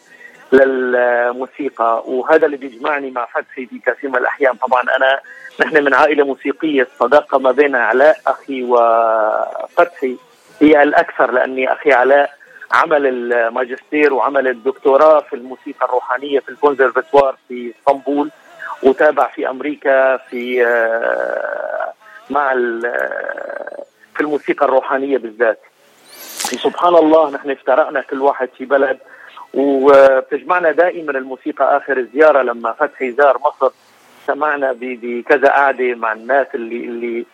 للموسيقى 0.52 2.04
وهذا 2.08 2.46
اللي 2.46 2.58
بيجمعني 2.58 3.12
مع 3.12 3.26
فتحي 3.26 3.66
في 3.66 3.80
كثير 3.86 4.10
من 4.10 4.18
الأحيان. 4.18 4.54
طبعا 4.54 4.82
أنا 4.82 5.20
نحن 5.62 5.84
من 5.84 5.94
عائلة 5.94 6.26
موسيقية 6.26 6.82
الصداقه 6.82 7.40
ما 7.40 7.52
بين 7.52 7.76
علاء 7.76 8.18
أخي 8.28 8.64
وفتحي 8.64 10.16
هي 10.62 10.84
الأكثر 10.84 11.32
لأني 11.32 11.74
أخي 11.74 11.92
علاء 11.92 12.34
عمل 12.72 13.08
الماجستير 13.08 14.14
وعمل 14.14 14.48
الدكتوراه 14.48 15.20
في 15.20 15.36
الموسيقى 15.36 15.86
الروحانية 15.86 16.40
في 16.40 16.50
الكونسرفتوار 16.50 17.36
في 17.48 17.74
إسطنبول. 17.80 18.30
وتابع 18.84 19.28
في 19.28 19.50
أمريكا 19.50 20.18
في 20.18 20.66
آه، 20.66 21.94
مع 22.30 22.52
آه، 22.52 23.84
في 24.16 24.22
الموسيقى 24.22 24.66
الروحانية 24.66 25.18
بالذات. 25.18 25.60
سبحان 26.64 26.96
الله 26.96 27.32
نحن 27.32 27.52
افترقنا 27.52 28.02
كل 28.02 28.22
واحد 28.22 28.50
في 28.58 28.66
بلد. 28.66 28.98
وبتجمعنا 29.54 30.72
دائما 30.72 31.12
الموسيقى 31.12 31.78
آخر 31.78 31.98
الزياره 31.98 32.42
لما 32.42 32.72
فتحي 32.72 33.12
زار 33.12 33.38
مصر. 33.38 33.74
سمعنا 34.28 34.76
بكذا 34.80 35.50
قعدة 35.50 35.96
مع 35.96 36.14
الناس 36.14 36.48
اللي 36.56 36.86
اللي 36.86 37.26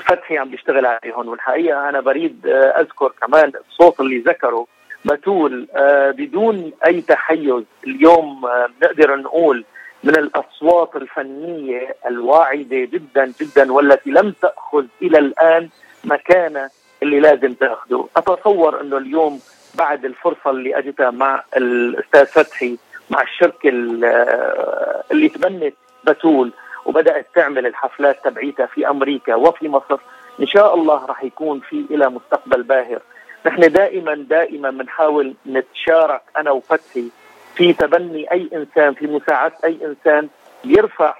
فتحي 0.00 0.38
عم 0.38 0.48
بيشتغل 0.48 0.86
عليهم. 0.86 1.28
والحقيقة 1.28 1.88
أنا 1.88 2.00
بريد 2.00 2.46
آه، 2.46 2.80
أذكر 2.80 3.12
كمان 3.20 3.52
الصوت 3.68 4.00
اللي 4.00 4.18
ذكره 4.18 4.66
بتول 5.04 5.68
بدون 6.18 6.72
أي 6.86 7.00
تحيز. 7.00 7.64
اليوم 7.86 8.48
بنقدر 8.80 9.16
نقول 9.16 9.64
من 10.04 10.16
الأصوات 10.16 10.96
الفنية 10.96 11.96
الواعدة 12.06 12.76
جدا 12.84 13.32
جدا 13.40 13.72
والتي 13.72 14.10
لم 14.10 14.34
تأخذ 14.42 14.84
إلى 15.02 15.18
الآن 15.18 15.68
مكانه 16.04 16.70
اللي 17.02 17.20
لازم 17.20 17.52
تأخذه، 17.54 18.08
أتصور 18.16 18.80
إنه 18.80 18.96
اليوم 18.96 19.40
بعد 19.74 20.04
الفرصة 20.04 20.50
اللي 20.50 20.78
أجتها 20.78 21.10
مع 21.10 21.42
الأستاذ 21.56 22.26
فتحي 22.26 22.78
مع 23.10 23.22
الشركة 23.22 23.68
ال- 23.68 24.04
اللي 25.12 25.28
تبنت 25.28 25.74
بتول 26.04 26.52
وبدأت 26.86 27.26
تعمل 27.34 27.66
الحفلات 27.66 28.24
تبعيتها 28.24 28.66
في 28.66 28.88
أمريكا 28.88 29.34
وفي 29.34 29.68
مصر 29.68 29.98
إن 30.40 30.46
شاء 30.46 30.74
الله 30.74 31.06
راح 31.06 31.24
يكون 31.24 31.60
في 31.60 31.84
إلى 31.90 32.08
مستقبل 32.08 32.62
باهر. 32.62 33.00
نحن 33.46 33.72
دائما 33.72 34.14
دائما 34.14 34.70
بنحاول 34.70 35.34
نتشارك 35.46 36.22
أنا 36.36 36.50
وفتحي 36.50 37.04
في 37.60 37.72
تبني 37.72 38.32
أي 38.32 38.48
إنسان 38.54 38.94
في 38.94 39.06
مساعدة 39.06 39.54
أي 39.64 39.78
إنسان 39.84 40.28
يرفع 40.64 41.14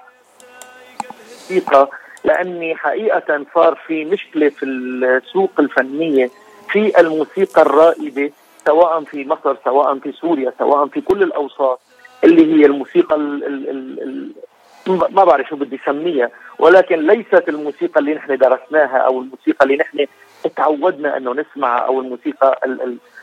الموسيقى 1.03 1.89
لأني 2.23 2.75
حقيقة 2.75 3.45
صار 3.55 3.75
في 3.87 4.05
مشكلة 4.05 4.49
في 4.49 4.65
السوق 4.65 5.51
الفنية 5.59 6.29
في 6.69 6.99
الموسيقى 6.99 7.61
الرائدة 7.61 8.31
سواء 8.65 9.03
في 9.03 9.25
مصر 9.25 9.55
سواء 9.65 9.99
في 9.99 10.11
سوريا 10.11 10.53
سواء 10.59 10.87
في 10.87 11.01
كل 11.01 11.23
الأوساط 11.23 11.79
اللي 12.23 12.53
هي 12.55 12.65
الموسيقى 12.65 13.15
ال 13.15 13.45
ال 13.45 13.69
ال 13.69 14.01
ال 14.87 15.13
ما 15.15 15.23
بعرف 15.23 15.49
شو 15.49 15.55
بدي 15.55 15.79
اسميها 15.83 16.29
ولكن 16.59 17.07
ليست 17.07 17.49
الموسيقى 17.49 17.99
اللي 17.99 18.13
نحن 18.13 18.37
درسناها 18.37 18.97
أو 18.97 19.21
الموسيقى 19.21 19.65
اللي 19.65 19.77
نحن 19.77 20.05
تعودنا 20.55 21.17
إنه 21.17 21.33
نسمعها 21.33 21.79
أو 21.79 22.01
الموسيقى 22.01 22.59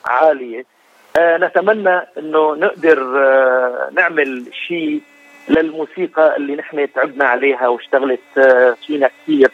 العاليه 0.07 0.65
نتمنى 1.19 2.01
إنه 2.19 2.55
نقدر 2.55 2.99
آه 3.19 3.91
نعمل 3.93 4.45
شيء 4.69 5.01
للموسيقى 5.49 6.37
اللي 6.37 6.57
نحن 6.57 6.93
تعبنا 6.93 7.25
عليها 7.25 7.69
واشتغلت 7.69 8.21
آه 8.39 8.77
فينا 8.87 9.09
كثير. 9.09 9.51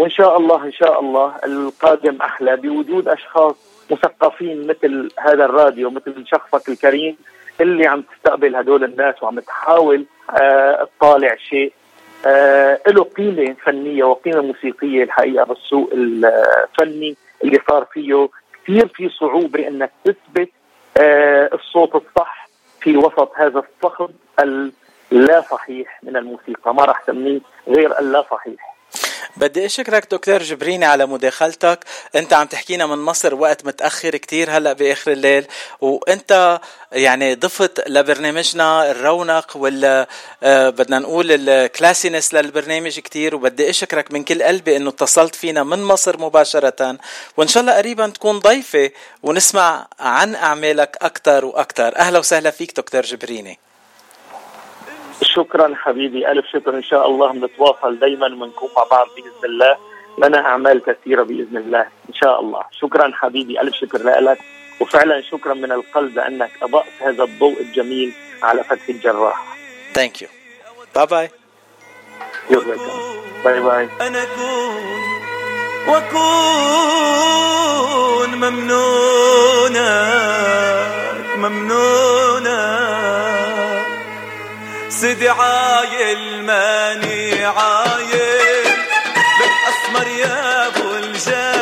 وإن 0.00 0.10
شاء 0.10 0.36
الله 0.38 0.64
إن 0.64 0.72
شاء 0.72 1.00
الله 1.00 1.34
القادم 1.44 2.16
أحلى 2.22 2.56
بوجود 2.56 3.08
أشخاص 3.08 3.54
مثقفين 3.90 4.66
مثل 4.66 5.08
هذا 5.18 5.44
الراديو 5.44 5.90
مثل 5.90 6.24
شخصك 6.26 6.68
الكريم 6.68 7.16
اللي 7.60 7.86
عم 7.86 8.02
تستقبل 8.02 8.56
هدول 8.56 8.84
الناس 8.84 9.22
وعم 9.22 9.40
تحاول 9.40 10.04
آه 10.42 10.88
تطالع 10.98 11.36
شيء. 11.36 11.72
آه 12.26 12.80
له 12.86 13.04
قيمة 13.04 13.56
فنية 13.64 14.04
وقيمة 14.04 14.40
موسيقية 14.40 15.02
الحقيقة 15.02 15.44
بالسوق 15.44 15.90
الفني 15.92 17.16
اللي 17.44 17.58
صار 17.70 17.86
فيه. 17.92 18.28
كثير 18.64 18.88
في 18.88 19.08
صعوبة 19.08 19.68
إنك 19.68 19.90
تثبت 20.04 20.48
آه 20.48 20.57
الصوت 21.54 21.94
الصح 21.94 22.48
في 22.80 22.96
وسط 22.96 23.32
هذا 23.36 23.58
الصخب 23.58 24.10
اللا 25.12 25.40
صحيح 25.40 26.00
من 26.02 26.16
الموسيقى. 26.16 26.74
ما 26.74 26.84
راح 26.84 27.06
سميه 27.06 27.40
غير 27.68 27.98
اللا 27.98 28.24
صحيح. 28.30 28.77
بدي 29.38 29.66
أشكرك 29.66 30.06
دكتور 30.10 30.42
جبريني 30.42 30.84
على 30.84 31.06
مداخلتك. 31.06 31.78
أنت 32.16 32.32
عم 32.32 32.46
تحكينا 32.46 32.86
من 32.86 32.98
مصر 32.98 33.34
وقت 33.34 33.64
متأخر 33.64 34.16
كتير 34.16 34.50
هلأ 34.50 34.72
بآخر 34.72 35.12
الليل 35.12 35.46
وأنت 35.80 36.60
يعني 36.92 37.34
ضفت 37.34 37.88
لبرنامجنا 37.88 38.90
الرونق 38.90 39.56
وال 39.56 40.06
آه، 40.42 40.70
بدنا 40.70 40.98
نقول 40.98 41.26
الكلاسينس 41.48 42.34
للبرنامج 42.34 42.98
كتير 42.98 43.34
وبدي 43.34 43.70
أشكرك 43.70 44.12
من 44.12 44.24
كل 44.24 44.42
قلبي 44.42 44.76
إنه 44.76 44.90
اتصلت 44.90 45.34
فينا 45.34 45.62
من 45.62 45.82
مصر 45.82 46.20
مباشرة 46.20 46.98
وإن 47.36 47.48
شاء 47.48 47.60
الله 47.60 47.76
قريبا 47.76 48.08
تكون 48.08 48.38
ضيفة 48.38 48.90
ونسمع 49.22 49.86
عن 50.00 50.34
أعمالك 50.34 50.96
أكثر 51.02 51.44
وأكثر 51.44 51.96
أهلا 51.96 52.18
وسهلا 52.18 52.50
فيك 52.50 52.76
دكتور 52.76 53.02
جبريني. 53.02 53.58
شكرا 55.22 55.74
حبيبي 55.74 56.30
ألف 56.30 56.46
شكر. 56.46 56.74
إن 56.74 56.82
شاء 56.82 57.06
الله 57.10 57.32
بنتواصل 57.32 57.98
دائما 57.98 58.26
ونكون 58.26 58.70
مع 58.76 58.84
بعض 58.90 59.06
بإذن 59.16 59.44
الله. 59.44 59.76
لنا 60.18 60.46
أعمال 60.46 60.82
كثيرة 60.84 61.22
بإذن 61.22 61.56
الله. 61.56 61.80
إن 62.08 62.14
شاء 62.14 62.40
الله. 62.40 62.62
شكرا 62.70 63.10
حبيبي. 63.14 63.60
ألف 63.60 63.74
شكر 63.74 63.98
لك. 63.98 64.38
وفعلا 64.80 65.20
شكرا 65.20 65.54
من 65.54 65.72
القلب 65.72 66.16
لانك 66.16 66.50
أضأت 66.62 66.84
هذا 67.00 67.24
الضوء 67.24 67.60
الجميل 67.60 68.12
على 68.42 68.64
فتح 68.64 68.88
الجراح. 68.88 69.56
Thank 69.94 70.22
you 70.22 70.28
bye 70.94 71.06
bye 71.06 71.30
bye 73.44 73.60
bye 73.60 73.88
أنا 74.00 74.22
أكون 74.22 74.98
وأكون 75.88 76.28
ممنونك 78.34 79.78
ممنونك. 81.36 82.48
سيدي 85.00 85.28
عايل 85.28 86.42
ماني 86.42 87.44
عايل. 87.44 88.66
بالأسمر 89.38 90.06
يا 90.18 90.66
أبو 90.66 90.94
الجدايل 90.94 91.57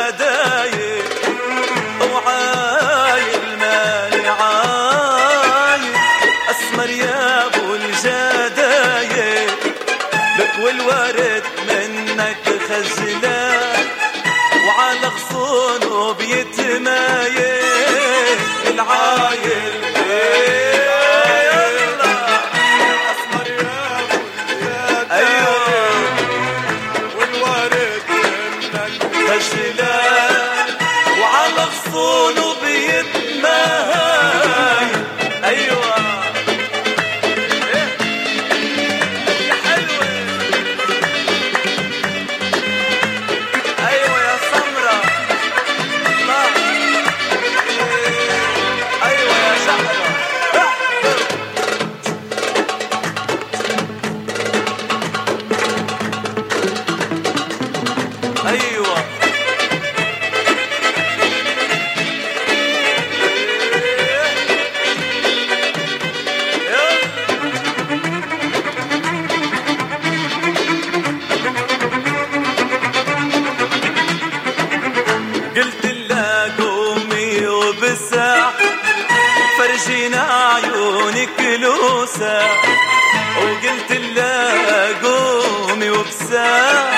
وقلت 83.37 83.91
لها 83.91 85.01
قومي 85.03 85.89
وبسع 85.89 86.91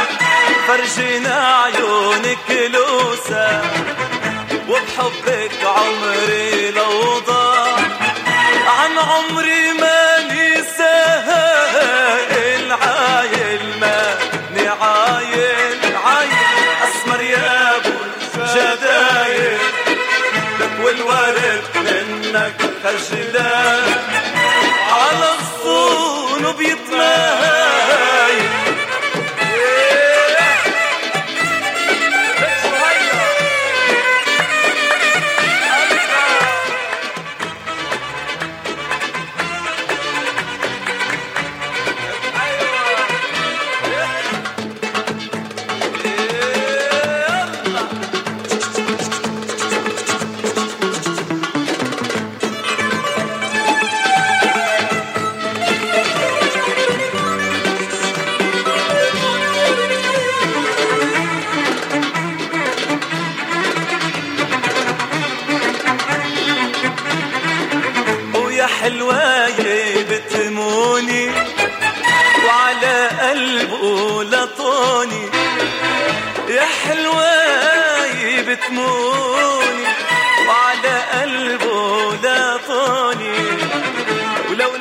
فرجينا 0.67 1.63
عيونك 1.63 2.71
لوسع 2.73 3.61
وبحبك 4.69 5.51
عمري 5.65 6.71
لو 6.71 7.19
ضاع 7.19 7.77
عن 8.67 8.97
عمري 8.97 9.73
ما 9.73 10.19
نساها 10.23 11.45
العايل 12.55 13.79
ماني 13.81 14.67
عايل 14.67 15.79
عايل. 16.05 16.31
أسمر 16.83 17.21
يا 17.21 17.75
أبو 17.75 17.89
الجدايل 18.35 19.59
لك 20.59 20.71
والورد 20.83 21.63
منك 21.75 22.61
خجلان. 22.83 23.95
على 24.99 25.29
الصون 25.39 26.43
بيتمايل 26.57 28.48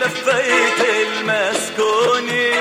لفيت 0.09 0.80
المسكوني 1.06 2.52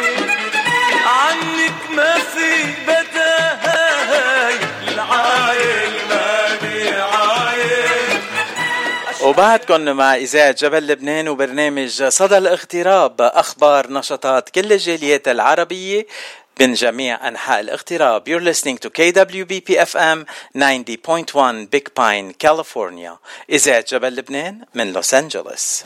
عنك 1.05 1.91
ما 1.95 2.13
في 2.13 2.73
بداهي 2.87 4.55
العايل 4.87 5.91
ماني 6.09 6.89
عايل. 7.01 8.21
وبعدكم 9.21 9.81
مع 9.81 10.15
إذاعة 10.15 10.51
جبل 10.51 10.87
لبنان 10.87 11.27
وبرنامج 11.27 12.03
صدى 12.03 12.37
الاغتراب 12.37 13.21
أخبار 13.21 13.91
نشاطات 13.91 14.49
كل 14.49 14.73
الجاليات 14.73 15.27
العربية 15.27 16.07
من 16.59 16.73
جميع 16.73 17.27
أنحاء 17.27 17.59
الاغتراب. 17.59 18.29
You're 18.29 18.43
listening 18.43 18.77
to 18.77 18.89
KWBP 18.89 19.69
FM 19.93 20.25
90.1 20.57 21.67
Big 21.71 21.93
Pine, 21.93 22.33
California. 22.33 23.17
إذاعة 23.49 23.85
جبل 23.91 24.15
لبنان 24.15 24.65
من 24.73 24.93
لوس 24.93 25.13
أنجلوس. 25.13 25.83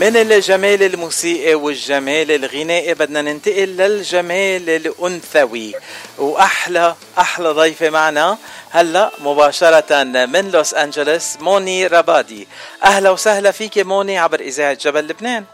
من 0.00 0.16
الجمال 0.16 0.82
الموسيقي 0.82 1.54
والجمال 1.54 2.30
الغنائي 2.30 2.94
بدنا 2.94 3.22
ننتقل 3.22 3.68
للجمال 3.76 4.70
الأنثوي. 4.70 5.74
وأحلى 6.18 6.94
أحلى 7.18 7.48
ضيفة 7.48 7.90
معنا 7.90 8.38
هلأ 8.70 9.10
مباشرة 9.18 10.04
من 10.04 10.50
لوس 10.50 10.74
أنجلوس 10.74 11.36
موني 11.40 11.86
ربادي. 11.86 12.48
أهلا 12.84 13.10
وسهلا 13.10 13.50
فيك 13.50 13.78
موني 13.78 14.18
عبر 14.18 14.40
إذاعة 14.40 14.74
جبل 14.74 15.08
لبنان. 15.08 15.44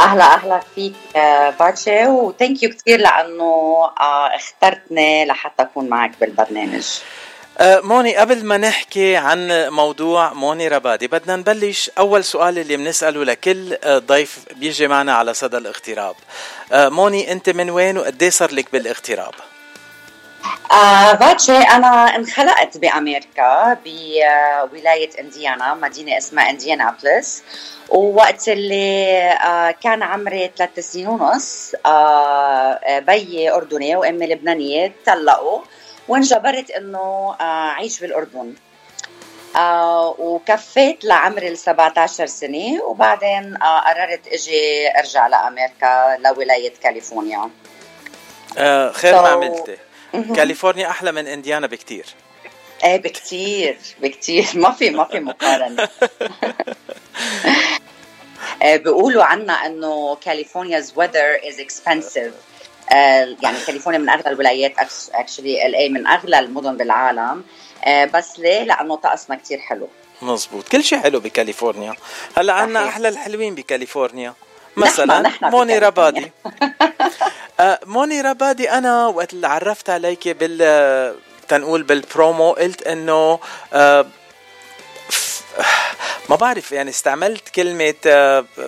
أهلا 0.00 0.24
أهلا 0.34 0.60
فيك 0.74 0.94
آه، 1.16 1.50
باتشي. 1.50 2.06
و 2.06 2.15
thank 2.15 2.62
you 2.62 2.70
كثير 2.70 3.00
لأنه 3.00 3.44
آه، 4.00 4.36
اخترتني 4.36 5.24
لحتى 5.26 5.62
أكون 5.62 5.88
معك 5.88 6.12
بالبرنامج. 6.20 6.86
موني 7.60 8.16
قبل 8.16 8.44
ما 8.44 8.56
نحكي 8.56 9.16
عن 9.16 9.68
موضوع 9.68 10.32
موني 10.32 10.68
ربادي 10.68 11.06
بدنا 11.06 11.36
نبلش 11.36 11.90
أول 11.98 12.24
سؤال 12.24 12.58
اللي 12.58 12.76
بنسأله 12.76 13.24
لكل 13.24 13.76
آه، 13.84 13.98
ضيف 13.98 14.38
بيجي 14.56 14.88
معنا 14.88 15.14
على 15.14 15.34
صدى 15.34 15.56
الاغتراب. 15.56 16.14
آه، 16.72 16.88
موني 16.88 17.32
أنت 17.32 17.50
من 17.50 17.70
وين 17.70 17.98
وقديه 17.98 18.30
صار 18.30 18.52
لك 18.54 18.72
بالاغتراب؟ 18.72 19.34
آه 20.72 21.12
باتشي 21.12 21.56
أنا 21.56 22.16
انخلقت 22.16 22.76
بأمريكا 22.76 23.76
بولاية 24.72 25.10
إنديانا 25.20 25.74
مدينة 25.74 26.18
اسمها 26.18 26.50
إنديانابلس. 26.50 27.42
ووقت 27.88 28.48
اللي 28.48 29.14
آه 29.30 29.70
كان 29.70 30.02
عمري 30.02 30.50
ثلاث 30.58 30.78
سنين 30.92 31.08
ونص 31.08 31.72
آه 31.86 32.98
بيي 32.98 33.50
أردني 33.50 33.96
وأمي 33.96 34.26
لبنانية 34.26 34.92
طلقوا 35.06 35.60
وانجبرت 36.08 36.70
إنه 36.70 37.36
آه 37.40 37.42
اعيش 37.42 38.00
بالأردن. 38.00 38.54
آه 39.56 40.14
وكفيت 40.18 41.04
لعمري 41.04 41.48
ال 41.48 41.58
17 41.58 42.26
سنة 42.26 42.82
وبعدين 42.82 43.62
آه 43.62 43.80
قررت 43.80 44.28
إجي 44.28 44.90
أرجع 44.98 45.26
لأمريكا 45.26 46.16
لولاية 46.18 46.72
كاليفورنيا. 46.82 47.50
آه، 48.58 48.92
خير 48.92 49.22
ما 49.22 49.28
عملتي 49.28 49.76
كاليفورنيا 50.12 50.90
أحلى 50.90 51.12
من 51.12 51.26
إنديانا 51.26 51.66
بكتير. 51.66 52.06
إيه 52.84 52.96
بكتير 52.96 53.78
بكتير. 54.02 54.46
ما 54.54 54.70
في 54.70 54.90
ما 54.90 55.04
في 55.04 55.20
مقارنة. 55.20 55.88
آه، 58.62 58.76
بيقولوا 58.76 59.24
عنا 59.24 59.52
إنه 59.52 60.16
كاليفورنيا's 60.16 60.86
weather 60.96 61.44
is 61.44 61.58
expensive. 61.58 62.32
آه، 62.32 62.47
يعني 62.92 63.58
كاليفورنيا 63.66 63.98
من 63.98 64.08
أغلى 64.08 64.30
الولايات 64.30 64.72
actually 65.14 65.66
LA 65.66 65.88
من 65.88 66.06
أغلى 66.06 66.38
المدن 66.38 66.76
بالعالم 66.76 67.44
آه، 67.84 68.04
بس 68.04 68.38
ليه؟ 68.38 68.62
لأنه 68.62 68.96
طقسنا 68.96 69.36
كتير 69.36 69.58
حلو 69.58 69.88
مزبوط 70.22 70.68
كل 70.68 70.84
شيء 70.84 70.98
حلو 70.98 71.20
بكاليفورنيا 71.20 71.94
هلأ 72.36 72.52
عنا. 72.52 72.88
أحلى 72.88 73.08
الحلوين 73.08 73.54
بكاليفورنيا 73.54 74.34
مثلا 74.76 75.20
نحن 75.20 75.44
موني. 75.50 75.78
ربادي 75.78 76.32
آه، 77.60 77.80
موني 77.86 78.20
ربادي 78.20 78.70
أنا 78.70 79.06
وقت 79.06 79.32
اللي 79.32 79.46
عرفت 79.46 79.90
عليك 79.90 80.28
بال 80.28 81.14
تنقول 81.48 81.82
بالبرومو 81.82 82.52
قلت 82.52 82.82
إنه 82.82 83.38
آه، 83.72 84.06
ما 86.28 86.36
بعرف 86.36 86.72
يعني 86.72 86.90
استعملت 86.90 87.48
كلمة 87.48 87.94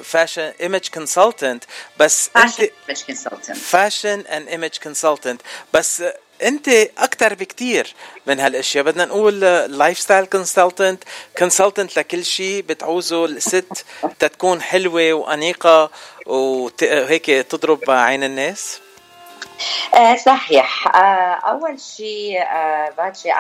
fashion 0.02 0.52
image 0.60 0.88
consultant 0.94 1.64
بس 1.98 2.28
fashion 2.28 2.68
consultant 3.06 3.56
fashion 3.56 4.20
and 4.20 4.48
image 4.48 4.78
consultant 4.82 5.42
بس 5.72 6.02
أنت 6.42 6.68
أكثر 6.98 7.34
بكتير 7.34 7.94
من 8.26 8.40
هالأشياء. 8.40 8.84
بدنا 8.84 9.04
نقول 9.04 9.40
lifestyle 9.40 10.26
consultant 10.26 11.04
consultant 11.38 11.96
لكل 11.98 12.24
شيء. 12.24 12.62
بتعوزه 12.62 13.24
الست 13.24 13.84
تتكون 14.18 14.62
حلوة 14.62 15.12
وأنيقة 15.12 15.90
وهيك 16.26 17.26
تضرب 17.26 17.90
عين 17.90 18.24
الناس؟ 18.24 18.80
آه 19.94 20.16
صحيح. 20.16 20.86
آه 20.96 21.34
أول 21.34 21.80
شيء 21.96 22.42
آه 22.42 22.90
باتشي 22.90 23.32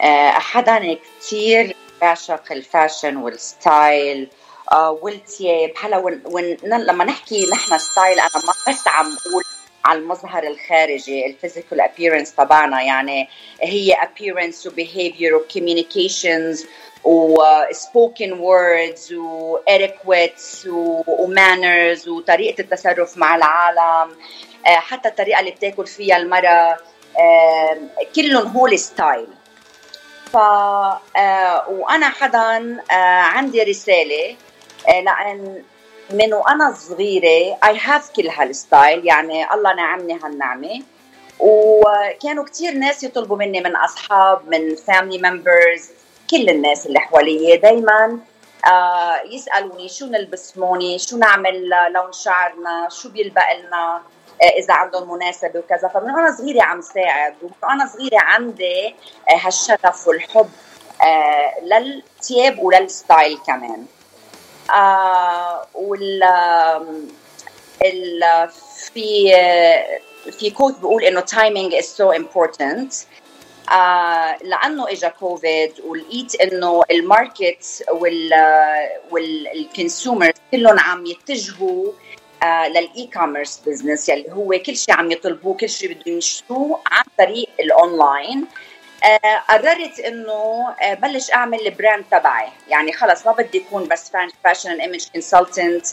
آه 0.00 0.30
حدا 0.30 0.98
كتير 1.20 1.76
بعشق 2.00 2.52
ال 2.52 2.60
fashion 2.60 3.16
وال 3.16 3.44
style. 3.44 4.28
آه 4.72 4.98
والتياب 5.02 5.72
هلا 5.82 5.96
when 5.96 6.22
when 6.24 6.56
لما 6.62 7.04
نحكي 7.04 7.46
نحن 7.52 7.78
style 7.78 8.20
أنا 8.20 8.30
ما 8.46 8.52
بس 8.68 8.88
عم 8.88 9.16
بقول 9.26 9.42
على 9.84 9.98
المظهر 9.98 10.42
الخارجي 10.42 11.26
ال 11.26 11.32
physical 11.32 11.80
appearance 11.80 12.36
تبعنا 12.36 12.82
يعني 12.82 13.28
هي 13.60 13.94
appearance 13.94 14.66
و 14.66 14.70
behavior 14.70 15.32
و 15.32 15.40
communications 15.54 16.66
و 17.04 17.36
spoken 17.72 18.30
words 18.30 19.12
و 19.12 19.58
etiquettes 19.70 20.66
و, 20.66 21.02
و 21.06 21.34
manners 21.34 22.08
وطريقة 22.08 22.60
التصرف 22.60 23.16
مع 23.18 23.36
العالم. 23.36 24.16
آه، 24.66 24.70
حتى 24.70 25.08
الطريقة 25.08 25.40
اللي 25.40 25.50
بتاكل 25.50 25.86
فيها 25.86 26.16
المرأة. 26.16 26.76
آه، 27.18 27.78
كلهم 28.16 28.46
هول 28.46 28.78
style. 28.78 29.26
آه، 30.36 31.68
وأنا 31.68 32.08
حدا 32.08 32.78
آه، 32.90 33.20
عندي 33.20 33.62
رسالة 33.62 34.36
آه، 34.88 35.00
لأن 35.00 35.62
من 36.10 36.34
وأنا 36.34 36.72
صغيرة 36.72 37.58
I 37.64 37.78
have 37.78 38.10
كل 38.10 38.28
هال 38.28 38.50
style 38.50 39.06
يعني 39.06 39.54
الله 39.54 39.74
نعمني 39.74 40.18
هالنعمة. 40.22 40.82
وكانوا 41.40 42.44
كتير 42.44 42.74
ناس 42.74 43.04
يطلبوا 43.04 43.36
مني 43.36 43.60
من 43.60 43.76
أصحاب 43.76 44.48
من 44.48 44.74
family 44.76 45.30
members 45.30 45.90
كل 46.30 46.48
الناس 46.50 46.86
اللي 46.86 47.00
حواليا 47.00 47.56
دائما 47.56 48.18
يسألوني 49.30 49.88
شو 49.88 50.06
نلبس 50.06 50.58
موني 50.58 50.98
شو 50.98 51.16
نعمل 51.16 51.70
لون 51.94 52.12
شعرنا 52.12 52.88
شو 52.90 53.08
بيلبق 53.08 53.52
لنا. 53.52 54.02
إذا 54.42 54.74
عندهم 54.74 55.14
مناسبة 55.14 55.58
وكذا. 55.58 55.88
فمن 55.88 56.10
وأنا 56.10 56.36
صغيرة 56.36 56.62
عم 56.62 56.80
ساعد 56.80 57.34
ومن 57.42 57.52
وأنا 57.62 57.86
صغيرة 57.86 58.18
عندي 58.20 58.86
آه، 59.30 59.36
هالشغف 59.40 60.08
والحب 60.08 60.50
آه، 61.02 61.60
للثياب 61.62 62.58
ولل 62.58 62.88
style 62.88 63.38
كمان. 63.46 63.86
آه 64.74 65.66
وال 65.74 66.22
ال 67.84 68.48
في 68.92 69.34
آه، 69.36 70.00
في 70.30 70.50
quote 70.50 70.78
بيقول 70.78 71.04
إنه 71.04 71.20
timing 71.20 71.72
is 71.82 71.86
so 71.86 72.18
important. 72.18 72.94
آه 73.72 74.36
لأنه 74.42 74.88
اجى 74.88 75.08
كوفيد 75.08 75.72
ولقيت 75.86 76.34
إنه 76.34 76.82
ال 76.90 77.03
market 77.03 77.84
وال 77.90 78.30
وال 79.10 79.34
consumer 79.34 80.32
كلهم 80.52 80.78
عم 80.78 81.06
يتجهوا 81.06 81.86
آه 81.86 82.23
لل 82.68 83.10
e-commerce 83.14 83.62
business 83.66 84.08
يلي 84.08 84.32
هو 84.32 84.58
كل 84.66 84.76
شيء 84.76 84.94
عم 84.94 85.10
يطلبوه 85.10 85.56
كل 85.56 85.68
شيء 85.68 85.94
بدهم 85.94 86.18
يشتروه 86.18 86.80
عن 86.86 87.04
طريق 87.18 87.48
الأونلاين. 87.60 88.46
آه 89.04 89.36
قررت 89.48 90.00
إنه 90.00 90.68
آه 90.82 90.94
بلش 90.94 91.32
أعمل 91.32 91.66
ال 91.66 91.72
brand 91.72 92.04
تبعي. 92.10 92.48
يعني 92.68 92.92
خلص 92.92 93.26
ما 93.26 93.32
بدي 93.32 93.64
اكون 93.68 93.88
بس 93.88 94.12
fashion 94.44 94.80
image 94.80 95.06
consultant 95.12 95.86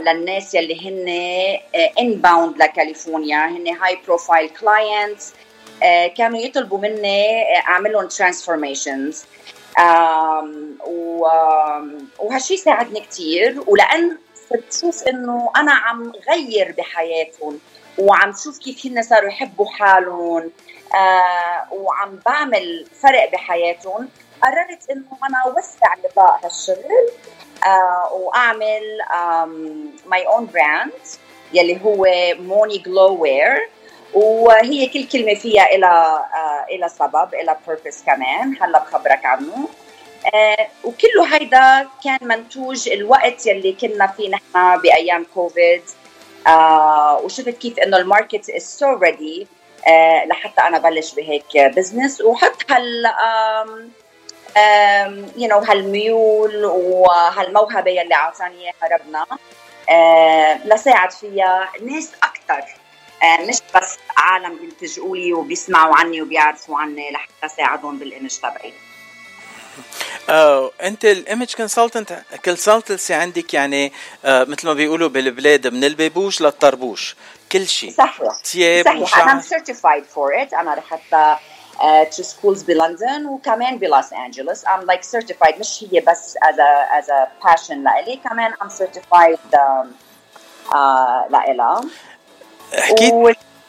للناس 0.00 0.54
يلي 0.54 0.88
هن 0.88 1.08
inbound 2.00 2.58
لكاليفورنيا. 2.58 3.46
هن 3.46 3.68
high 3.68 3.98
profile 4.06 4.48
clients 4.48 5.32
كانوا 6.16 6.38
يطلبوا 6.38 6.78
مني 6.78 7.42
آه، 7.42 7.60
اعمل 7.68 7.92
لهم 7.92 8.08
transformations 8.08 9.24
وهالشيء 12.18 12.56
ساعدني 12.56 13.00
كثير 13.00 13.64
ولأن 13.66 14.18
صرت 14.50 14.72
شوف 14.80 15.02
إنه 15.02 15.50
أنا 15.56 15.72
عم 15.72 16.12
غير 16.30 16.74
بحياتهم 16.78 17.58
وعم 17.98 18.32
شوف 18.44 18.58
كيف 18.58 18.86
هن 18.86 19.02
صاروا 19.02 19.28
يحبوا 19.28 19.66
حالهم 19.66 20.50
آه 20.94 21.66
وعم 21.72 22.20
بعمل 22.26 22.86
فرق 23.02 23.32
بحياتهم 23.32 24.08
قررت 24.42 24.90
إنه 24.90 25.18
أنا 25.28 25.38
أوسع 25.46 25.94
نطاق 26.04 26.44
هالشغل 26.44 27.10
آه 27.66 28.12
وأعمل 28.12 28.82
my 30.06 30.26
own 30.26 30.46
brand 30.46 30.92
يلي 31.52 31.80
هو 31.84 32.06
موني 32.38 32.78
جلو 32.78 33.22
وير 33.22 33.68
وهي 34.14 34.86
كل 34.86 35.08
كلمة 35.08 35.34
فيها 35.34 35.64
إلها 35.74 36.20
إلها 36.70 36.88
سبب 36.88 37.34
إلها 37.34 37.56
purpose 37.66 38.02
كمان 38.06 38.56
هلا 38.60 38.78
بخبرك 38.78 39.24
عنه. 39.24 39.68
آه 40.34 40.68
وكله 40.84 41.34
هيدا 41.34 41.88
كان 42.04 42.18
منتوج 42.22 42.88
الوقت 42.88 43.46
يلي 43.46 43.72
كنا 43.72 44.06
فيه 44.06 44.30
نحن 44.30 44.80
بأيام 44.82 45.26
كوفيد. 45.34 45.82
آه 46.46 47.20
وشفت 47.24 47.48
كيف 47.48 47.78
إنه 47.78 47.96
ال 47.96 48.04
market 48.04 48.50
is 48.50 48.62
so 48.62 48.96
ready 48.96 49.46
لحتى 50.26 50.60
أنا 50.60 50.78
بلش 50.78 51.14
بهيك 51.14 51.56
business 51.56 52.20
وحط 52.20 52.70
هال 52.70 53.06
you 55.36 55.48
know 55.48 55.58
هالميول 55.58 56.64
وهالموهبة 56.64 57.90
يلي 57.90 58.14
أعطاني 58.14 58.60
إياها 58.60 58.96
ربنا 58.96 59.26
آه 59.90 60.66
لساعد 60.66 61.10
فيها 61.10 61.68
ناس 61.82 62.12
أكثر 62.22 62.64
آه 62.64 62.79
مش 63.24 63.58
بس 63.74 63.98
عالم 64.16 64.56
بيلتجئوا 64.56 65.16
لي 65.16 65.32
وبيسمعوا 65.32 65.96
عني 65.96 66.22
وبيعرفوا 66.22 66.78
عني 66.78 67.10
لحتى 67.10 67.48
ساعدهم 67.56 67.98
بال 67.98 68.09
image 68.09 68.36
تبعي. 68.38 68.72
آه، 70.28 70.70
أنت 70.82 71.04
ال 71.04 71.12
image 71.12 71.54
consultant 71.54 72.22
consultancy 72.44 73.14
عندك 73.14 73.54
يعني 73.54 73.92
آه، 74.24 74.44
مثل 74.44 74.66
ما 74.66 74.74
بيقولوا 74.74 75.08
بالبلاد 75.08 75.66
من 75.66 75.84
البابوج 75.84 76.40
للطربوش 76.40 77.16
كل 77.52 77.66
شيء. 77.66 77.90
صحيح 77.90 78.42
ثياب 78.44 78.84
صحيح. 78.84 79.00
وشعر. 79.00 79.22
أنا 79.22 79.40
certified 79.40 80.04
for 80.04 80.42
it 80.42 80.54
أنا 80.54 80.74
رحت 80.74 81.38
two 82.16 82.22
schools 82.22 82.62
بلندن 82.62 83.26
وكمان 83.26 83.78
بلوس 83.78 84.12
انجلوس 84.12 84.64
I'm 84.64 84.80
like 84.80 85.04
certified 85.18 85.58
مش 85.58 85.84
هي 85.90 86.00
بس 86.00 86.36
as 86.36 87.06
a 87.06 87.46
passion 87.46 87.70
لإلي 87.70 88.20
كمان 88.24 88.52
certified 88.52 89.54
um, 89.54 89.86
uh, 90.70 91.32
لإلها. 91.32 91.80
حكيت 92.74 93.14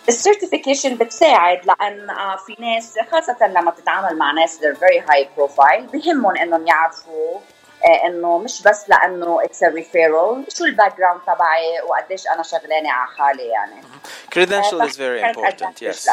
ال 0.09 0.16
certification 0.16 0.95
بتساعد 0.95 1.59
لأن 1.65 2.09
آه، 2.09 2.35
في 2.35 2.55
ناس 2.59 2.95
خاصة 3.11 3.47
لما 3.47 3.71
تتعامل 3.71 4.17
مع 4.17 4.31
ناس 4.31 4.59
they're 4.59 4.77
very 4.77 5.11
high 5.11 5.25
profile 5.37 5.81
بهمهم 5.93 6.37
إنهم 6.37 6.67
يعرفوا 6.67 7.39
آه، 7.85 8.07
إنه 8.07 8.37
مش 8.37 8.61
بس 8.61 8.89
لأنه 8.89 9.43
it's 9.43 9.63
referral 9.63 10.57
شو 10.57 10.65
ال 10.65 10.97
background 10.97 11.21
تبعي 11.21 11.81
وقديش 11.89 12.27
أنا 12.27 12.43
شغلانة 12.43 12.91
على 12.91 13.09
حالي 13.17 13.47
يعني. 13.47 13.81
Credential 14.35 14.81
آه، 14.81 14.87
is 14.87 14.95
very 14.95 15.35
important 15.35 15.81
yes. 15.81 16.09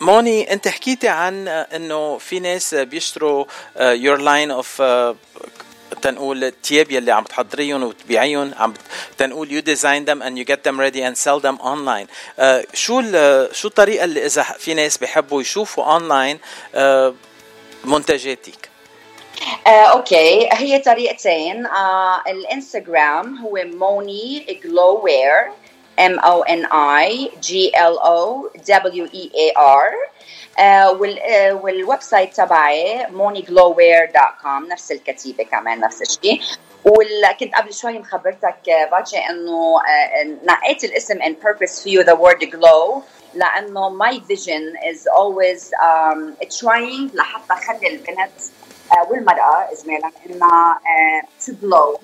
موني 0.00 0.52
أنت 0.52 0.68
حكيتي 0.68 1.08
عن 1.08 1.48
إنه 1.48 2.18
في 2.18 2.40
ناس 2.40 2.74
بيشتروا 2.74 3.44
your 3.80 4.16
line 4.16 4.50
of 4.50 4.82
تنقول 6.06 6.44
التياب 6.44 6.90
يلي 6.90 7.12
عم 7.12 7.24
تحضريهم 7.24 7.82
وتبيعيهم 7.82 8.54
عم 8.56 8.74
تنقول 9.18 9.62
design 9.62 10.04
them 10.08 10.22
and 10.22 10.38
you 10.38 10.44
get 10.54 10.60
them 10.68 10.78
ready 10.80 11.02
and 11.02 11.16
sell 11.16 11.40
them 11.40 11.58
online. 11.62 12.06
آه، 12.38 12.64
شو 12.74 13.00
ال- 13.00 13.56
شو 13.56 13.68
الطريقة 13.68 14.04
اللي 14.04 14.26
إذا 14.26 14.42
في 14.42 14.74
ناس 14.74 14.98
بيحبوا 14.98 15.40
يشوفوا 15.40 15.84
اونلاين 15.84 16.38
منتجاتك؟ 17.84 18.68
آه، 19.66 19.70
okay 19.70 20.48
هي 20.52 20.78
طريقتين. 20.78 21.66
آه، 21.66 22.22
الإنستغرام 22.28 23.38
هو 23.38 23.58
موني 23.64 24.60
جلو 24.64 25.00
وير 25.04 25.52
G 27.46 27.50
L 27.74 27.96
O 27.98 28.50
W 28.68 29.06
E 29.14 29.28
A 29.44 29.58
R. 29.58 29.58
آه، 29.58 29.60
وال 29.60 29.60
آه، 29.60 30.45
وال 31.62 32.02
website 32.02 32.36
تبعي 32.36 33.06
moneyglowwear.com 33.06 34.70
نفس 34.72 34.92
الكتيبة 34.92 35.44
كمان 35.44 35.80
نفس 35.80 36.02
الشيء. 36.02 36.40
وكنت 36.84 37.54
قبل 37.54 37.74
شوي 37.74 37.98
مخبرتك 37.98 38.68
آه، 38.68 38.90
باتشي 38.90 39.16
إنه 39.16 39.80
آه، 39.80 40.24
نقيت 40.44 40.84
الاسم 40.84 41.18
in 41.22 41.34
purpose 41.46 41.82
فيه 41.82 42.02
the 42.02 42.16
word 42.16 42.44
glow 42.50 43.02
لأنه 43.34 43.98
my 43.98 44.18
vision 44.18 44.76
is 44.92 45.06
always 45.06 45.72
um, 45.72 46.36
trying 46.60 47.14
لحتى 47.14 47.52
أخلي 47.52 47.88
البنت 47.88 48.30
آه، 48.92 49.10
والمرأة 49.10 49.68
اجمالا 49.72 50.10
انها 50.30 50.80
آه، 50.86 51.22
to 51.46 51.52
glow. 51.52 51.98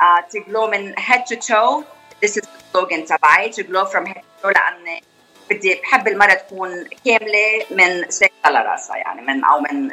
uh, 0.00 0.22
to 0.34 0.38
glow 0.50 0.70
من 0.70 0.94
head 0.98 1.26
to 1.26 1.36
toe 1.36 1.84
this 2.24 2.30
is 2.36 2.42
the 2.42 2.78
slogan 2.78 3.06
تبعي 3.08 3.52
to 3.52 3.62
glow 3.62 3.84
from 3.84 4.06
head 4.06 4.22
to 4.22 4.42
toe 4.42 4.48
لأن 4.48 5.00
بدي 5.50 5.74
بحب 5.74 6.08
المرأة 6.08 6.34
تكون 6.34 6.84
كاملة 7.04 7.66
من 7.70 8.10
ساقها 8.10 8.50
لراسها 8.50 8.96
يعني 8.96 9.22
من 9.22 9.44
أو 9.44 9.60
من 9.60 9.90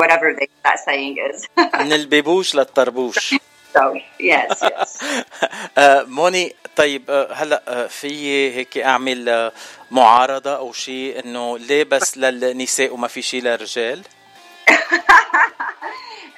whatever 0.00 0.40
they, 0.40 0.48
that 0.64 0.78
saying 0.86 1.16
is. 1.30 1.46
من 1.84 1.92
البيبوش 1.92 2.54
للطربوش. 2.54 3.34
Yes 4.20 4.62
yes. 4.62 5.04
آه، 5.78 6.02
موني 6.02 6.54
طيب 6.76 7.10
آه، 7.10 7.32
هلأ 7.32 7.62
آه، 7.68 7.86
في 7.86 8.10
هيك 8.56 8.78
أعمل 8.78 9.52
معارضة 9.90 10.56
أو 10.56 10.72
شيء 10.72 11.24
إنه 11.24 11.58
ليه 11.58 11.84
بس 11.84 12.18
للنساء 12.18 12.94
وما 12.94 13.08
في 13.08 13.22
شيء 13.22 13.42
للرجال؟ 13.42 14.02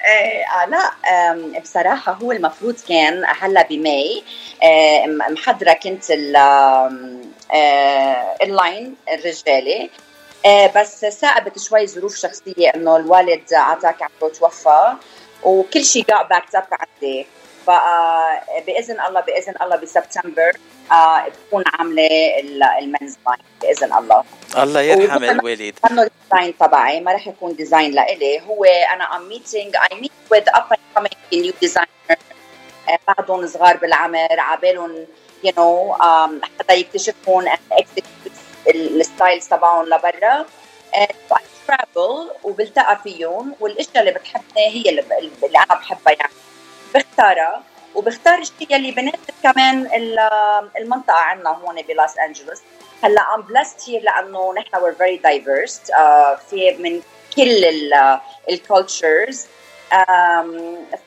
آه 0.05 0.43
آه، 0.63 0.65
لا 0.65 0.91
آم، 1.31 1.59
بصراحة 1.61 2.11
هو 2.11 2.31
المفروض 2.31 2.75
كان 2.89 3.25
هلا 3.39 3.67
بماي 3.69 4.23
آه، 4.63 5.05
محضرة 5.29 5.73
كنت 5.73 6.11
آه، 7.53 8.35
ال 8.43 8.53
line 8.53 8.95
الرجالي 9.13 9.89
آه، 10.45 10.71
بس 10.75 11.05
ساقبت 11.05 11.59
شوي 11.59 11.87
ظروف 11.87 12.15
شخصية 12.15 12.69
إنه 12.75 12.95
الوالد 12.97 13.53
عطاك 13.53 14.01
عمره 14.01 14.33
توفى 14.33 14.93
وكل 15.43 15.85
شيء 15.85 16.03
got 16.03 16.25
backed 16.35 16.59
up 16.59 16.65
عندي. 16.71 17.27
فبإذن 17.67 18.99
الله 19.07 19.21
بإذن 19.21 19.53
الله 19.61 19.75
بسبتمبر 19.75 20.51
آه، 20.91 21.25
بكون 21.27 21.63
عاملة 21.73 22.39
ال- 22.39 22.63
men's 22.63 23.17
line 23.27 23.39
بإذن 23.61 23.93
الله. 23.93 24.23
الله 24.57 24.81
يرحم 24.81 25.23
الوالد. 25.23 25.75
انه 25.91 26.01
ال 26.01 26.09
design 26.09 26.57
تبعي 26.57 26.99
ما 26.99 27.13
رح 27.13 27.27
يكون 27.27 27.55
design 27.55 27.91
لإلي. 27.91 28.41
هو 28.41 28.63
أنا 28.65 29.15
am 29.17 29.29
meeting 29.29 29.75
I 29.75 29.99
meet 30.01 30.11
with 30.31 30.43
up 30.47 30.63
and 30.71 30.79
coming 30.95 31.13
new 31.33 31.53
designer 31.61 31.87
بعدهم 33.07 33.47
صغار 33.47 33.77
بالعمر 33.77 34.39
عبالهم 34.39 35.05
you 35.43 35.51
know 35.57 35.93
حتى 36.59 36.75
يكتشفون 36.79 37.49
ال 38.67 38.78
styles 38.78 39.47
تبعهم 39.47 39.85
لبرا. 39.85 40.45
travel 41.67 42.29
وبلتقى 42.43 42.99
فيهم 43.03 43.55
والأشياء 43.59 43.99
اللي 43.99 44.11
بتعجبني 44.11 44.67
هي 44.67 44.89
اللي, 44.89 45.01
اللي 45.43 45.57
أنا 45.57 45.79
بحبها 45.79 46.13
يعني. 46.19 46.31
بختارها 46.93 47.63
وبختار 47.95 48.39
الشيء 48.39 48.75
اللي 48.75 48.91
بناسب 48.91 49.33
كمان 49.43 49.85
ال- 49.85 50.69
المنطقة 50.77 51.13
عندنا 51.17 51.49
هون 51.49 51.81
بلوس 51.81 52.17
أنجلوس. 52.17 52.59
هلأ 53.03 53.35
I'm 53.35 53.41
blessed 53.41 53.89
here 53.89 54.01
لأنه 54.01 54.53
نحن 54.53 54.71
very 54.95 55.19
diverse 55.21 55.91
uh, 55.91 56.39
في 56.49 56.71
من 56.79 57.01
كل 57.35 57.65
ال 58.49 58.60
cultures 58.60 59.45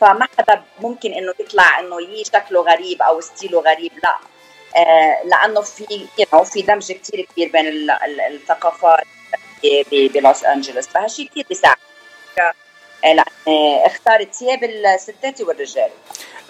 فما 0.00 0.28
حدا 0.38 0.62
ممكن 0.80 1.12
إنه 1.12 1.34
يطلع 1.40 1.78
إنه 1.80 2.00
يي 2.02 2.24
شكله 2.24 2.60
غريب 2.60 3.02
أو 3.02 3.20
style 3.20 3.53
ه 3.53 3.60
غريب 3.60 3.92
لا. 4.04 4.16
آه، 4.76 5.22
لأنه 5.24 5.60
في 5.60 6.06
know, 6.20 6.42
في 6.42 6.62
دمج 6.62 6.92
كثير 6.92 7.26
كبير 7.32 7.48
بين 7.52 7.66
ال- 7.68 7.90
ال- 7.90 8.20
الثقافات 8.20 9.04
بلوس 9.92 10.44
أنجلوس. 10.44 10.86
فهالشيء 10.88 11.28
كثير 11.28 11.46
بيساعد. 11.48 11.76
اختار 13.86 14.24
ثياب 14.24 14.64
الستات 14.64 15.40
والرجال. 15.40 15.90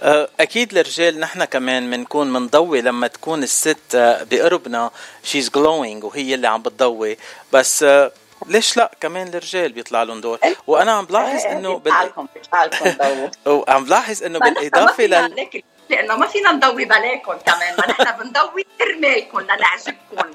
آه، 0.02 0.28
أكيد 0.40 0.78
الرجال 0.78 1.20
نحن 1.20 1.44
كمان 1.44 1.90
بنكون 1.90 2.32
منضوي 2.32 2.80
لما 2.80 3.06
تكون 3.06 3.42
الست 3.42 3.94
آه، 3.94 4.22
بقربنا. 4.22 4.90
she's 5.22 5.50
glowing 5.50 6.04
وهي 6.04 6.34
اللي 6.34 6.48
عم 6.48 6.62
بتضوي. 6.62 7.16
بس 7.52 7.82
آه، 7.82 8.12
ليش 8.46 8.76
لا؟ 8.76 8.90
كمان 9.00 9.28
الرجال 9.28 9.72
بيطلع 9.72 10.02
لهم 10.02 10.20
دور. 10.20 10.38
وأنا 10.66 10.92
عم 10.92 11.04
بلاحظ 11.04 11.46
إنه 11.46 11.78
بال... 11.78 11.92
بتعالكم 11.92 12.26
بتعالكم 12.36 12.90
ضووا 12.90 13.28
وعم 13.68 13.84
بلاحظ 13.84 14.22
إنه 14.22 14.38
بالإضافة 14.38 15.04
لل 15.04 15.46
لأنه 15.90 16.16
ما 16.16 16.26
فينا 16.26 16.52
نضوي 16.52 16.84
بلاكم 16.84 17.32
كمان. 17.32 17.76
ما 17.78 17.86
نحن 17.88 18.18
بنضوي 18.18 18.66
كرمالكم 18.78 19.40
لنعجبكم. 19.40 20.30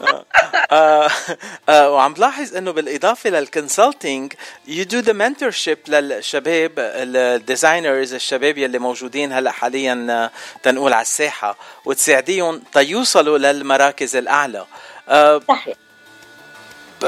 You 0.00 0.24
آه، 0.72 1.10
آه، 1.68 1.90
وعم 1.90 2.14
بلاحظ 2.14 2.56
إنه 2.56 2.70
بالإضافة 2.70 3.30
لل 3.30 3.47
consulting 3.47 4.32
you 4.66 4.84
do 4.84 4.98
the 4.98 5.12
mentorship 5.12 5.78
للشباب 5.88 6.72
ال 6.76 6.90
designers 6.90 8.14
الشباب 8.14 8.58
يلي 8.58 8.78
موجودين 8.78 9.32
هلأ 9.32 9.50
حاليا 9.50 10.06
آه، 10.10 10.30
تنقول 10.62 10.92
على 10.92 11.02
الساحة 11.02 11.56
وتساعديهم 11.84 12.62
تيوصلوا 12.72 13.38
للمراكز 13.38 14.16
الأعلى. 14.16 14.66
آه، 15.08 15.40
صحيح. 15.48 15.76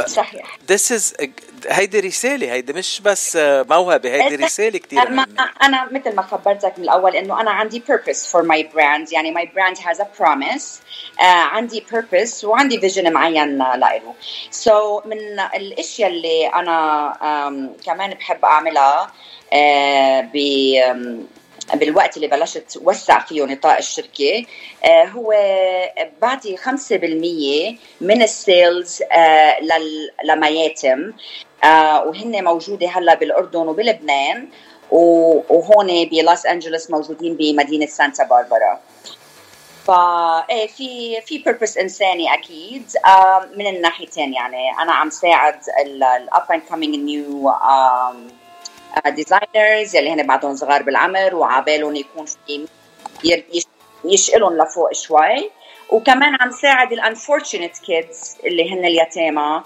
صحيح. 0.06 0.58
This 0.72 0.90
is 0.90 1.26
هيدي 1.68 2.00
رسالة 2.00 2.52
هيدي 2.52 2.72
مش 2.72 3.00
بس 3.00 3.36
آه، 3.36 3.66
موهبة 3.70 4.10
هيدي 4.10 4.44
رسالة 4.44 4.78
كثير 4.78 5.02
أنا, 5.02 5.26
أنا 5.62 5.88
مثل 5.92 6.14
ما 6.14 6.22
خبرتك 6.22 6.72
من 6.78 6.84
الأول 6.84 7.16
إنه 7.16 7.40
أنا 7.40 7.50
عندي 7.50 7.82
purpose 7.88 8.32
for 8.32 8.42
my 8.42 8.62
brand 8.74 9.12
يعني 9.12 9.34
my 9.34 9.46
brand 9.46 9.78
has 9.78 10.00
a 10.00 10.22
promise 10.22 10.80
آه 11.20 11.22
عندي 11.22 11.84
purpose 11.92 12.44
وعندي 12.44 12.80
vision 12.80 13.06
معين 13.06 13.58
لإله. 13.58 14.14
So 14.64 15.06
من 15.06 15.40
الأشياء 15.54 16.10
اللي 16.10 16.46
أنا 16.46 17.12
um, 17.12 17.84
كمان 17.84 18.14
بحب 18.14 18.44
أعملها 18.44 19.12
آه 19.52 20.20
ب 20.20 20.36
um, 20.80 21.41
بالوقت 21.74 22.16
اللي 22.16 22.28
بلشت 22.28 22.78
وسع 22.82 23.18
فيه 23.18 23.44
نطاق 23.44 23.76
الشركة 23.76 24.44
آه، 24.84 25.04
هو 25.04 25.32
بعطي 26.22 26.56
5% 26.56 27.76
من 28.00 28.22
ال 28.22 28.36
sales 28.36 29.02
آه، 29.12 29.60
لل- 29.60 30.10
لمياتم 30.24 31.12
آه، 31.64 32.04
وهن 32.06 32.44
موجودة 32.44 32.88
هلا 32.88 33.14
بالأردن 33.14 33.58
وبلبنان 33.68 34.48
وهون 34.90 36.04
بلوس 36.04 36.46
أنجلوس 36.46 36.90
موجودين 36.90 37.36
بمدينة 37.36 37.86
سانتا 37.86 38.24
باربرا. 38.24 38.80
فا 39.86 40.44
إيه 40.50 40.66
في 40.66 41.20
في 41.20 41.38
purpose 41.38 41.78
إنساني 41.78 42.34
أكيد 42.34 42.84
من 43.56 43.66
الناحيتين 43.66 44.32
يعني. 44.34 44.70
أنا 44.82 44.92
عم 44.92 45.10
ساعد 45.10 45.58
ال 45.86 46.08
up 46.08 46.52
and 46.52 46.62
coming 46.68 46.94
new 46.96 47.52
designers 49.06 49.96
يلي 49.96 50.12
هن 50.12 50.26
بعدهم 50.26 50.56
صغار 50.56 50.82
بالعمر 50.82 51.34
وعبالهم 51.34 51.96
يكون 51.96 52.26
في 52.26 52.66
يشقلهم 54.04 54.58
لفوق 54.58 54.92
شوي. 54.92 55.50
وكمان 55.90 56.36
عم 56.40 56.50
ساعد 56.50 56.92
ال 56.92 57.00
unfortunate 57.00 57.78
kids 57.78 58.36
اللي 58.44 58.72
هن 58.72 58.84
اليتامى. 58.84 59.62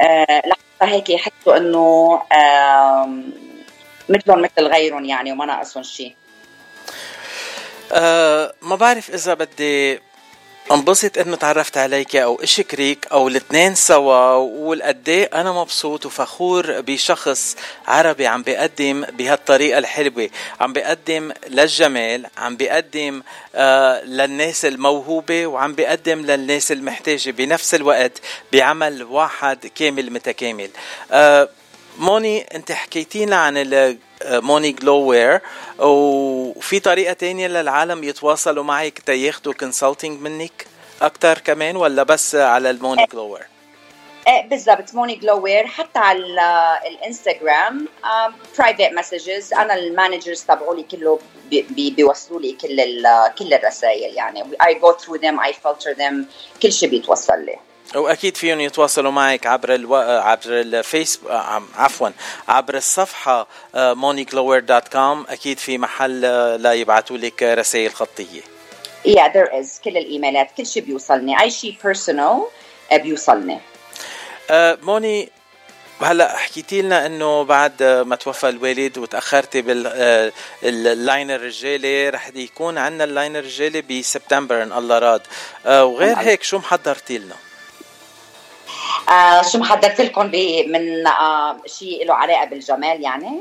آه، 0.00 0.42
لحتى 0.46 0.94
هيك 0.94 1.10
يحسوا 1.10 1.56
إنه 1.56 2.22
مثلهم 4.08 4.42
مثل 4.42 4.66
غيرهم 4.66 5.04
يعني 5.04 5.32
وما 5.32 5.46
ناقصهم 5.46 5.82
شيء 5.82 6.14
أه 7.92 8.54
ما 8.62 8.76
بعرف 8.76 9.10
إذا 9.10 9.34
بدي 9.34 10.00
انبسط 10.70 11.18
انه 11.18 11.36
تعرفت 11.36 11.78
عليك 11.78 12.16
أو 12.16 12.42
اشكرك 12.42 13.06
أو 13.12 13.28
الاثنين 13.28 13.74
سوا 13.74 14.34
وقول 14.34 14.82
قد 14.82 15.08
إيه 15.08 15.30
أنا 15.34 15.52
مبسوط 15.52 16.06
وفخور 16.06 16.80
بشخص 16.80 17.56
عربي 17.86 18.26
عم 18.26 18.42
بيقدم 18.42 19.04
بهالطريقة 19.04 19.78
الحلوة. 19.78 20.30
عم 20.60 20.72
بيقدم 20.72 21.32
للجمال 21.48 22.26
عم 22.38 22.56
بيقدم 22.56 23.22
آه 23.54 24.04
للناس 24.04 24.64
الموهوبة 24.64 25.46
وعم 25.46 25.74
بيقدم 25.74 26.20
للناس 26.20 26.72
المحتاجة 26.72 27.30
بنفس 27.30 27.74
الوقت 27.74 28.12
بعمل 28.52 29.02
واحد 29.02 29.66
كامل 29.66 30.12
متكامل. 30.12 30.70
آه 31.12 31.48
موني 31.98 32.40
انت 32.40 32.72
حكيتينا 32.72 33.36
عن 33.36 33.56
ال 33.56 33.98
موني 34.24 34.72
Glow 34.72 34.96
Wear 34.96 35.40
وفي 35.78 36.80
طريقة 36.80 37.12
تانية 37.12 37.46
للعالم 37.48 38.04
يتواصلوا 38.04 38.64
معك 38.64 38.98
تياخدوا 38.98 39.52
consulting 39.52 40.20
منك 40.20 40.66
أكتر 41.02 41.38
كمان 41.38 41.76
ولا 41.76 42.02
بس 42.02 42.34
على 42.34 42.70
الموني 42.70 43.06
Glow 43.12 43.22
Wear؟ 43.32 43.42
إيه 44.28 44.48
بالضبط 44.48 44.94
موني 44.94 45.14
Glow 45.14 45.40
Wear 45.40 45.66
حتى 45.66 45.98
على 45.98 46.18
ال- 46.18 46.38
الإنستغرام 46.86 47.88
private 48.58 48.92
messages 48.92 49.52
أنا 49.54 49.74
ال 49.74 49.82
managers 49.82 50.42
تبعولي 50.42 50.82
كله 50.82 51.18
بي- 51.50 51.66
بي- 51.70 51.90
بيوصلوا 51.90 52.40
لي 52.40 52.52
كل 52.52 52.76
كل 53.38 53.54
الرسائل 53.54 54.14
يعني 54.14 54.42
I 54.62 54.72
go 54.74 54.92
through 55.02 55.18
them 55.18 55.40
I 55.48 55.52
filter 55.52 55.94
them 55.98 56.14
كل 56.62 56.72
شيء 56.72 56.88
بيتوصل 56.88 57.44
لي 57.44 57.56
وأكيد 57.94 58.36
فيهم 58.36 58.60
يتواصلوا 58.60 59.10
معك 59.10 59.46
عبر 59.46 59.74
ألو... 59.74 59.94
عبر 59.96 60.42
الفيسبوك 60.46 61.30
عفوا 61.76 62.08
عبر 62.48 62.74
الصفحة 62.74 63.46
moneyglower.com 63.74 65.30
أكيد 65.30 65.58
في 65.58 65.78
محل 65.78 66.24
آه، 66.24 66.56
لا 66.56 66.72
يبعثوا 66.72 67.16
لك 67.16 67.42
رسائل 67.42 67.94
خطية. 67.94 68.40
Yeah 69.06 69.28
there 69.32 69.50
is. 69.52 69.82
كل 69.84 69.96
الإيميلات 69.96 70.48
كل 70.56 70.66
شيء 70.66 70.82
بيوصلني. 70.82 71.40
أي 71.40 71.50
شيء 71.50 71.76
personal 71.84 72.42
بيوصلني. 72.92 73.60
آه، 74.50 74.78
موني 74.82 75.28
هلأ 76.02 76.36
حكيتي 76.36 76.82
لنا 76.82 77.06
إنه 77.06 77.42
بعد 77.44 77.82
ما 77.82 78.16
توفى 78.16 78.48
الوالد 78.48 78.98
وتأخرتي 78.98 79.62
بال 79.62 80.19
line 80.19 81.34
الرجالي 81.34 82.08
رح 82.08 82.30
يكون 82.34 82.78
عندنا 82.78 83.04
ال 83.04 83.11
line 83.11 83.38
الرجالي 83.38 83.82
بسبتمبر 83.82 84.62
إن 84.62 84.72
الله 84.72 84.98
راد. 84.98 85.22
آه، 85.66 85.84
وغير 85.84 86.16
هيك 86.16 86.42
شو 86.42 86.58
محضرتي 86.58 87.18
لنا؟ 87.18 87.34
آه 89.08 89.42
شو 89.42 89.58
محضرت 89.58 90.00
لكم 90.00 90.26
من 90.66 91.06
آه 91.06 91.56
شيء 91.66 92.06
له 92.06 92.14
علاقة 92.14 92.44
بالجمال 92.44 93.02
يعني؟ 93.02 93.40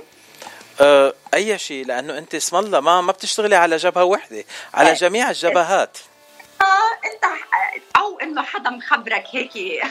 آه، 0.82 1.14
أي 1.34 1.57
شيء 1.57 1.86
لأنه 1.86 2.18
أنت 2.18 2.36
اسم 2.36 2.56
الله 2.56 2.80
ما 2.80 3.02
ما 3.02 3.11
بتشتغلي 3.11 3.56
على 3.56 3.78
جبهة 3.78 4.03
وحدة 4.03 4.44
على 4.73 4.90
إيه. 4.90 4.95
جميع 4.95 5.30
الجبهات. 5.30 5.98
آه 6.61 7.07
أنت 7.07 7.23
أو 7.98 8.19
إنه 8.19 8.41
حدا 8.41 8.69
مخبرك 8.69 9.26
هيك. 9.32 9.52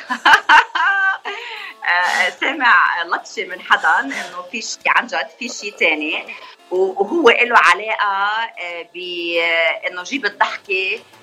آه، 1.85 2.31
سامع 2.41 3.03
لطشة 3.03 3.45
من 3.45 3.61
حدا 3.61 4.01
إنه 4.01 4.43
في 4.53 4.63
شيء 4.63 4.81
عن 4.87 5.07
جد 5.07 5.29
في 5.39 5.49
شيء 5.49 5.73
تاني. 5.73 6.25
وهو 6.71 7.31
له 7.31 7.59
علاقة 7.59 8.05
آه، 8.05 8.87
بانه 8.95 10.03
جيب 10.03 10.27
الضحكة 10.27 10.95
آه، 10.95 11.20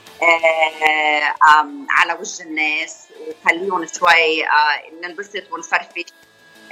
على 1.90 2.14
وجه 2.20 2.44
الناس 2.44 3.08
وخليهم 3.28 3.86
شوي 4.00 4.44
آه، 4.48 5.08
ننبسط 5.08 5.44
ونفرفش. 5.52 6.06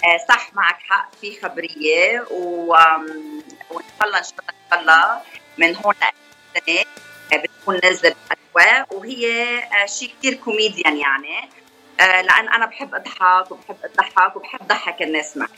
آه، 0.03 0.17
صح 0.29 0.53
معك 0.53 0.77
حق 0.89 1.15
في 1.21 1.41
خبرية 1.41 2.25
وان 2.31 3.83
شاء 3.99 4.07
الله 4.07 4.17
ان 4.17 4.23
شاء 4.23 4.33
الله 4.39 4.49
إن 4.49 4.69
شاء 4.71 4.79
الله 4.81 5.21
من 5.57 5.75
هون 5.75 5.95
آه، 6.03 7.37
بتكون 7.37 7.79
نازله 7.83 8.15
بالاجواء 8.29 8.95
وهي 8.95 9.57
آه، 9.59 9.85
شيء 9.85 10.13
كثير 10.19 10.33
كوميديان 10.33 10.97
يعني. 10.97 11.39
آه، 11.39 11.49
لأن 11.99 12.49
أنا 12.49 12.65
بحب 12.65 12.95
أضحك 12.95 13.51
وبحب 13.51 13.75
أضحك 13.83 14.35
وبحب 14.35 14.67
ضحك 14.67 15.01
الناس 15.01 15.37
معي. 15.37 15.49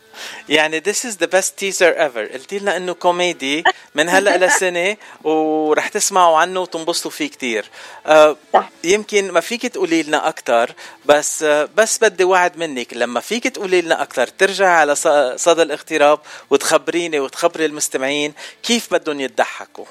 يعني 0.50 0.82
this 0.82 1.06
is 1.06 1.16
the 1.18 1.28
best 1.28 1.58
teaser 1.60 1.94
ever. 1.98 2.34
قلتي 2.34 2.60
لنا 2.60 2.78
إنه 2.78 2.94
كوميدي 2.94 3.64
من 3.96 4.10
هلأ 4.10 4.38
لسنة 4.46 4.98
ورح 5.24 5.88
تسمعوا 5.88 6.38
عنه 6.38 6.60
وتنبسطوا 6.60 7.12
فيه 7.12 7.30
كتير. 7.30 7.66
آه 8.06 8.38
يمكن 8.84 9.32
ما 9.32 9.40
فيك 9.40 9.62
تقولي 9.66 10.04
لنا 10.04 10.28
أكثر 10.30 10.72
بس 11.06 11.44
آه 11.44 11.70
بس 11.76 11.98
بدي 11.98 12.24
وعد 12.24 12.58
منك 12.58 12.94
لما 12.94 13.20
فيك 13.20 13.48
تقولي 13.48 13.82
لنا 13.82 14.02
أكثر 14.02 14.28
ترجعي 14.28 14.70
على 14.70 14.96
صدى 15.36 15.62
الاغتراب 15.62 16.20
وتخبريني 16.50 17.20
وتخبري 17.20 17.66
المستمعين 17.66 18.34
كيف 18.64 18.94
بدهم 18.94 19.22
يتضحكوا. 19.22 19.86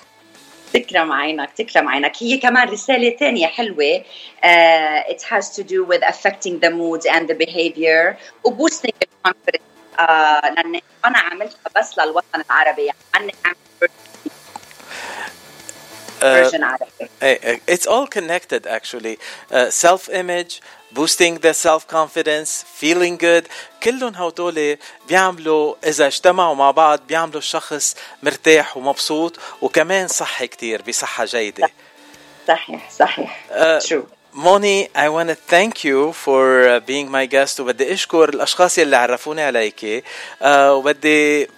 تكرم 0.76 1.11
عينك 1.11 1.49
تكرم 1.57 1.89
عينك 1.89 2.23
هي 2.23 2.38
كمان 2.38 2.69
رسالة 2.69 3.09
تانية 3.19 3.47
حلوة 3.47 4.03
uh, 4.43 5.11
it 5.13 5.22
has 5.22 5.49
to 5.55 5.63
do 5.63 5.84
with 5.84 6.01
affecting 6.07 6.59
the 6.59 6.69
mood 6.69 7.05
and 7.05 7.27
the 7.30 7.35
behavior 7.45 8.18
و 8.43 8.49
boosting 8.51 8.93
the 8.99 9.07
confidence 9.27 9.63
uh, 9.99 10.45
لأن 10.55 10.81
أنا 11.05 11.18
عملتها 11.19 11.72
بس 11.77 11.97
للوطن 11.97 12.41
العربي 12.49 12.85
يعني 12.85 12.97
أنا 13.15 13.31
عملت 13.45 13.91
آه، 16.23 16.49
version 16.49 16.63
عربي 16.63 16.85
Eh, 17.22 17.38
eh, 17.43 17.57
It's 17.73 17.88
all 17.88 18.07
connected 18.07 18.68
actually. 18.68 19.18
Uh, 19.51 19.69
self 19.69 20.09
image, 20.09 20.61
boosting 20.94 21.38
the 21.38 21.52
self 21.52 21.86
confidence, 21.86 22.64
feeling 22.80 23.16
good. 23.18 23.44
كلهم 23.82 24.14
هدول 24.14 24.76
بيعملوا 25.08 25.74
إذا 25.84 26.06
اجتمعوا 26.06 26.54
مع 26.54 26.70
بعض 26.70 27.00
بيعملوا 27.08 27.38
الشخص 27.38 27.96
مرتاح 28.22 28.76
ومبسوط. 28.76 29.38
وكمان 29.62 30.08
صحي 30.08 30.46
كتير 30.46 30.82
بصحة 30.82 31.24
جيدة. 31.24 31.70
صحيح 32.48 32.90
صحيح. 32.90 33.46
Uh, 33.50 33.94
موني 34.34 34.90
I 34.94 35.08
want 35.08 35.28
to 35.30 35.34
thank 35.34 35.84
you 35.84 36.12
for 36.12 36.68
uh, 36.68 36.80
being 36.80 37.10
my 37.10 37.26
guest. 37.26 37.60
وبدي 37.60 37.92
أشكر 37.92 38.28
الأشخاص 38.28 38.78
يلي 38.78 38.96
عرفوني 38.96 39.42
عليك. 39.42 40.04
uh, 40.40 40.44
وبدي 40.46 41.48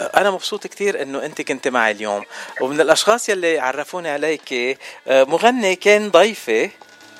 أنا 0.00 0.30
مبسوط 0.30 0.66
كتير 0.66 1.02
إنه 1.02 1.24
أنت 1.24 1.42
كنت 1.42 1.68
معي 1.68 1.92
اليوم. 1.92 2.24
ومن 2.60 2.80
الأشخاص 2.80 3.28
يلي 3.28 3.58
عرفوني 3.58 4.10
عليك 4.10 4.78
مغني 5.06 5.76
كان 5.76 6.10
ضيفي 6.10 6.70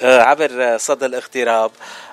عبر 0.03 0.77
uh, 0.77 0.81
صدى 0.81 1.07
الاغتراب. 1.07 1.71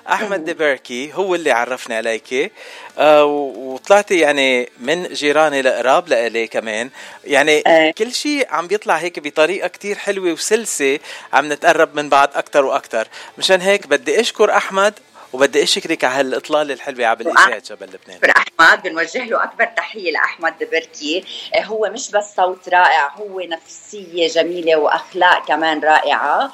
أحمد 0.08 0.44
دبركي 0.44 1.12
هو 1.14 1.34
اللي 1.34 1.50
عرفني 1.50 1.96
عليك. 1.96 2.52
آه 2.98 3.24
وطلعتي 3.24 4.18
يعني 4.18 4.70
من 4.78 5.02
جيراني 5.02 5.62
لقراب 5.62 6.08
لإلي 6.08 6.46
كمان. 6.46 6.90
يعني 7.24 7.62
كل 7.92 8.12
شيء 8.12 8.46
عم 8.50 8.66
بيطلع 8.66 8.96
هيك 8.96 9.18
بطريقة 9.20 9.68
كتير 9.68 9.98
حلوة 9.98 10.32
وسلسة 10.32 10.98
عم 11.32 11.52
نتقرب 11.52 11.94
من 11.94 12.08
بعض 12.08 12.30
أكثر 12.34 12.64
وأكثر 12.64 13.08
مشان 13.38 13.60
هيك 13.60 13.86
بدي 13.86 14.20
أشكر 14.20 14.56
أحمد 14.56 14.94
وبدي 15.32 15.62
أشكرك 15.62 16.04
على 16.04 16.14
هالإطلالة 16.14 16.74
الحلوة 16.74 17.06
على 17.06 17.20
الاذاعه 17.20 17.58
جبل 17.58 17.86
لبنان. 17.86 18.30
أحمد. 18.30 18.82
بنوجه 18.82 19.24
له 19.24 19.44
أكبر 19.44 19.64
تحية 19.64 20.12
لأحمد 20.12 20.54
دبركي. 20.60 21.24
آه، 21.54 21.62
هو 21.62 21.90
مش 21.92 22.10
بس 22.10 22.24
صوت 22.36 22.68
رائع 22.68 23.14
هو 23.14 23.40
نفسية 23.40 24.28
جميلة 24.28 24.76
وأخلاق 24.76 25.46
كمان 25.48 25.80
رائعة. 25.80 26.44
آه، 26.44 26.50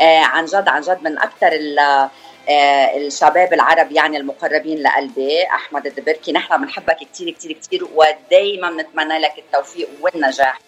عن 0.00 0.44
جد 0.44 0.68
عن 0.68 0.80
جد 0.80 1.02
من 1.02 1.18
أكثر 1.18 1.50
آه، 2.48 2.96
الشباب 2.96 3.52
العرب 3.52 3.92
يعني 3.92 4.16
المقربين 4.16 4.82
لقلبي 4.82 5.44
أحمد 5.46 5.86
الدبركي. 5.86 6.32
نحن 6.32 6.56
بنحبك 6.62 6.96
كثير 7.12 7.30
كثير 7.30 7.52
كثير 7.52 7.88
ودائما 7.94 8.70
بنتمنى 8.70 9.18
لك 9.18 9.38
التوفيق 9.38 9.88
والنجاح 10.00 10.58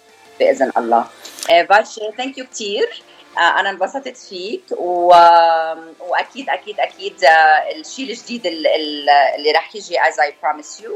بإذن 0.41 0.73
الله. 0.77 1.07
آه، 1.51 1.63
فاتشي 1.63 2.01
thank 2.17 2.39
you 2.39 2.47
كثير 2.47 3.03
أنا 3.39 3.71
انبسطت 3.71 4.17
فيك 4.17 4.63
و... 4.71 5.07
وأكيد 6.01 6.49
أكيد 6.51 6.81
أكيد 6.81 7.25
آه، 7.25 7.71
الشيء 7.77 8.11
الجديد 8.11 8.47
ال- 8.47 8.67
ال- 8.67 9.11
اللي 9.11 9.51
راح 9.53 9.77
يجي 9.77 9.95
as 9.99 10.15
I 10.15 10.31
promise 10.45 10.83
you 10.85 10.91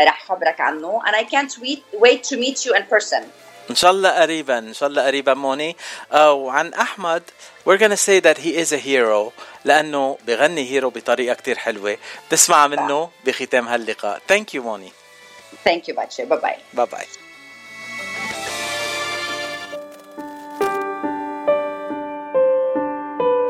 رح 0.00 0.24
خبرك 0.28 0.60
عنه. 0.60 1.00
And 1.06 1.14
I 1.16 1.24
can't 1.24 1.58
wait, 1.62 1.82
wait 2.00 2.24
to 2.24 2.36
meet 2.36 2.64
you 2.66 2.74
in 2.74 2.82
person. 2.94 3.22
إن 3.70 3.74
شاء 3.74 3.90
الله 3.90 4.10
قريبا 4.20 4.58
إن 4.58 4.74
شاء 4.74 4.88
الله 4.88 5.06
قريبا 5.06 5.34
موني. 5.34 5.76
وعن 6.14 6.74
أحمد 6.74 7.22
we're 7.64 7.78
gonna 7.78 7.96
say 7.96 8.20
that 8.20 8.38
he 8.38 8.56
is 8.56 8.72
a 8.72 8.78
hero 8.78 9.32
لأنه 9.64 10.18
بغني 10.26 10.70
Hero 10.70 10.90
بطريقة 10.90 11.34
كتير 11.34 11.58
حلوة. 11.58 11.98
بتسمع 12.28 12.66
منه 12.66 13.10
بختام 13.26 13.68
هاللقاء. 13.68 14.20
thank 14.28 14.54
you 14.54 14.62
موني. 14.62 14.92
Thank 15.68 15.82
you 15.88 15.94
فاتشي. 15.96 16.24
bye 16.24 16.38
bye 16.38 16.56
bye 16.74 16.86
bye 16.86 17.06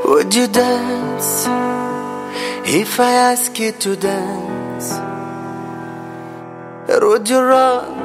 Would 0.05 0.35
you 0.35 0.47
dance 0.47 1.47
if 2.81 3.01
I 3.01 3.13
ask 3.33 3.59
you 3.59 3.73
to 3.73 3.97
dance? 3.97 4.89
Or 6.93 7.01
would 7.09 7.29
you 7.31 7.41
run 7.41 8.02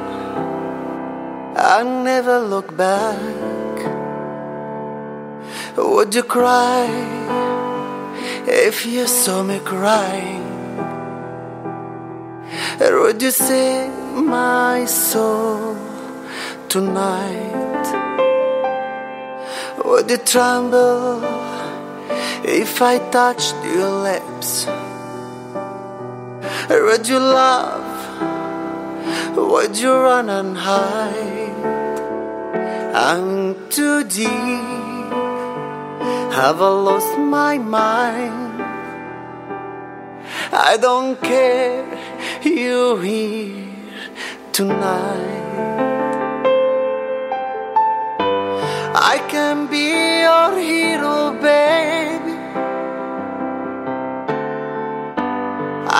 and 1.58 2.04
never 2.04 2.38
look 2.38 2.76
back? 2.76 3.18
Would 5.76 6.14
you 6.14 6.22
cry 6.22 6.86
if 8.46 8.86
you 8.86 9.06
saw 9.06 9.42
me 9.42 9.58
crying? 9.64 10.46
Or 12.80 13.02
would 13.02 13.20
you 13.20 13.32
save 13.32 13.92
my 14.14 14.84
soul 14.84 15.76
tonight? 16.68 17.86
Would 19.84 20.10
you 20.10 20.18
tremble 20.18 21.24
if 22.44 22.80
I 22.80 22.98
touched 23.10 23.56
your 23.64 23.90
lips? 23.90 24.66
Or 26.70 26.84
would 26.84 27.08
you 27.08 27.18
laugh? 27.18 27.98
Would 29.36 29.76
you 29.78 29.92
run 29.92 30.28
and 30.30 30.56
hide? 30.56 31.47
I'm 32.94 33.68
too 33.68 34.04
deep. 34.04 35.12
Have 36.32 36.62
I 36.62 36.68
lost 36.68 37.18
my 37.18 37.58
mind? 37.58 38.62
I 40.52 40.76
don't 40.80 41.20
care. 41.20 41.84
You're 42.42 43.02
here 43.02 43.66
tonight. 44.52 45.38
I 49.10 49.18
can 49.28 49.66
be 49.66 49.88
your 50.26 50.58
hero, 50.58 51.32
baby. 51.42 52.36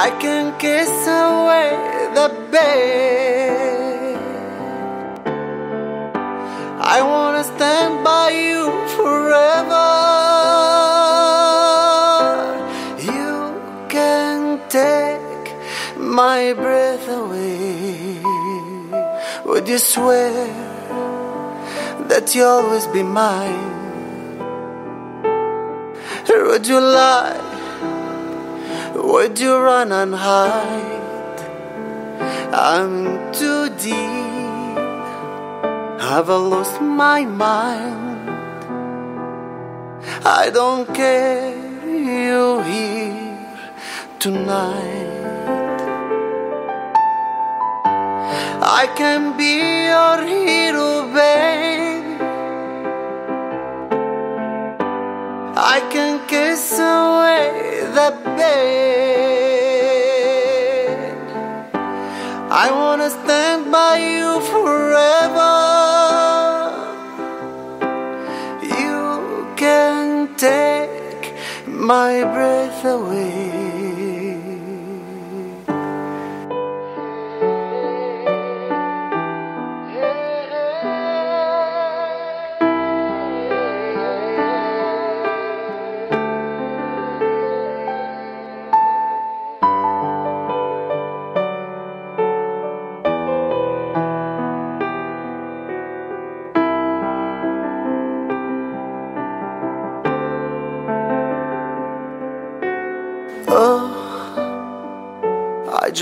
I 0.04 0.10
can 0.20 0.58
kiss 0.58 1.06
away 1.06 1.70
the 2.14 2.28
bed. 2.50 3.87
I 6.90 7.02
wanna 7.02 7.44
stand 7.44 8.02
by 8.02 8.30
you 8.30 8.62
forever. 8.96 9.88
You 13.12 13.34
can 13.90 14.58
take 14.70 15.46
my 15.98 16.54
breath 16.54 17.06
away. 17.06 18.22
Would 19.44 19.68
you 19.68 19.76
swear 19.76 20.32
that 22.08 22.34
you'll 22.34 22.48
always 22.48 22.86
be 22.86 23.02
mine? 23.02 23.68
Would 26.26 26.66
you 26.66 26.80
lie? 26.80 27.38
Would 28.94 29.38
you 29.38 29.58
run 29.58 29.92
and 29.92 30.14
hide? 30.14 31.38
I'm 32.54 33.30
too 33.34 33.68
deep. 33.76 34.27
Have 36.08 36.30
I 36.30 36.36
lost 36.36 36.80
my 36.80 37.26
mind? 37.26 38.30
I 40.24 40.48
don't 40.48 40.86
care. 40.94 41.54
You're 41.84 42.64
here 42.64 43.38
tonight. 44.18 45.18
I 48.80 48.84
can 48.96 49.36
be 49.36 49.52
your 49.92 50.18
hero, 50.32 50.88
baby. 51.12 52.24
I 55.74 55.78
can 55.92 56.26
kiss 56.26 56.72
away 56.72 57.84
the 57.96 58.10
bed. 58.24 58.87
My 71.88 72.22
breath 72.22 72.84
away. 72.84 73.47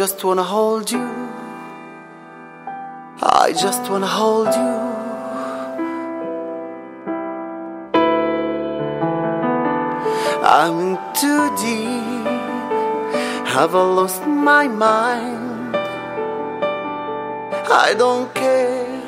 Just 0.07 0.23
wanna 0.23 0.45
hold 0.45 0.89
you. 0.89 1.09
I 3.21 3.53
just 3.65 3.91
wanna 3.91 4.07
hold 4.07 4.47
you. 4.63 4.75
I'm 10.59 10.75
in 10.87 10.95
too 11.21 11.45
deep. 11.65 12.27
Have 13.55 13.75
I 13.75 13.85
lost 13.99 14.25
my 14.29 14.69
mind? 14.69 15.75
I 17.85 17.95
don't 18.03 18.33
care. 18.33 19.03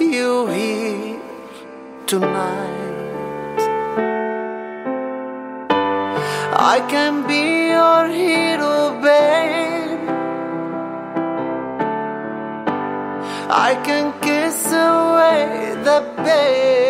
You 0.00 0.46
here 0.46 1.20
tonight. 2.06 3.58
I 6.74 6.76
can 6.92 7.14
be 7.28 7.42
your 7.76 8.02
hero, 8.08 8.98
babe. 9.02 9.67
I 13.70 13.74
can 13.74 14.18
kiss 14.22 14.72
away 14.72 15.76
the 15.84 16.00
bed. 16.16 16.87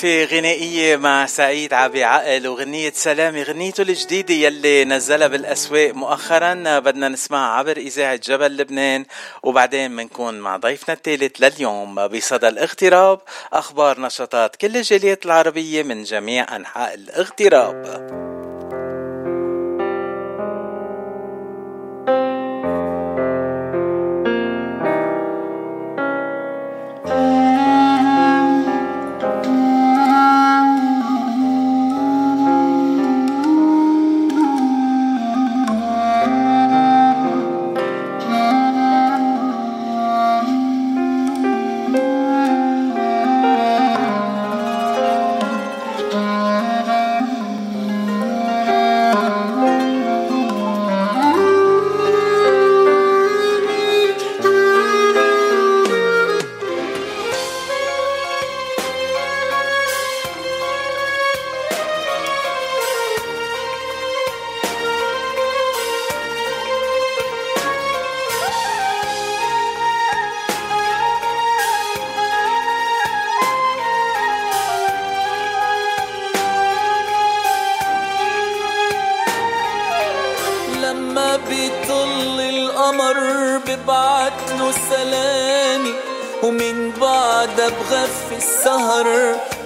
وقفة 0.00 0.24
غنائية 0.24 0.96
مع 0.96 1.26
سعيد 1.26 1.74
عبي 1.74 2.04
عقل 2.04 2.48
وغنية 2.48 2.92
سلامي 2.94 3.42
غنيته 3.42 3.82
الجديدة 3.82 4.34
يلي 4.34 4.84
نزلها 4.84 5.28
بالأسواق 5.28 5.94
مؤخرا. 5.94 6.78
بدنا 6.78 7.08
نسمعها 7.08 7.58
عبر 7.58 7.76
إذاعة 7.76 8.16
جبل 8.16 8.56
لبنان 8.56 9.04
وبعدين 9.42 9.96
بنكون 9.96 10.40
مع 10.40 10.56
ضيفنا 10.56 10.94
الثالث 10.94 11.36
لليوم. 11.40 12.08
بصدى 12.08 12.48
الاغتراب 12.48 13.20
أخبار 13.52 14.00
نشاطات 14.00 14.56
كل 14.56 14.76
الجاليات 14.76 15.26
العربية 15.26 15.82
من 15.82 16.02
جميع 16.02 16.56
أنحاء 16.56 16.94
الاغتراب. 16.94 18.29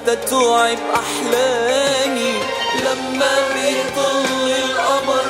تتوعب 0.07 0.79
أحلامي. 1.03 2.35
لما 2.85 3.35
بيطل 3.55 4.51
القمر 4.65 5.27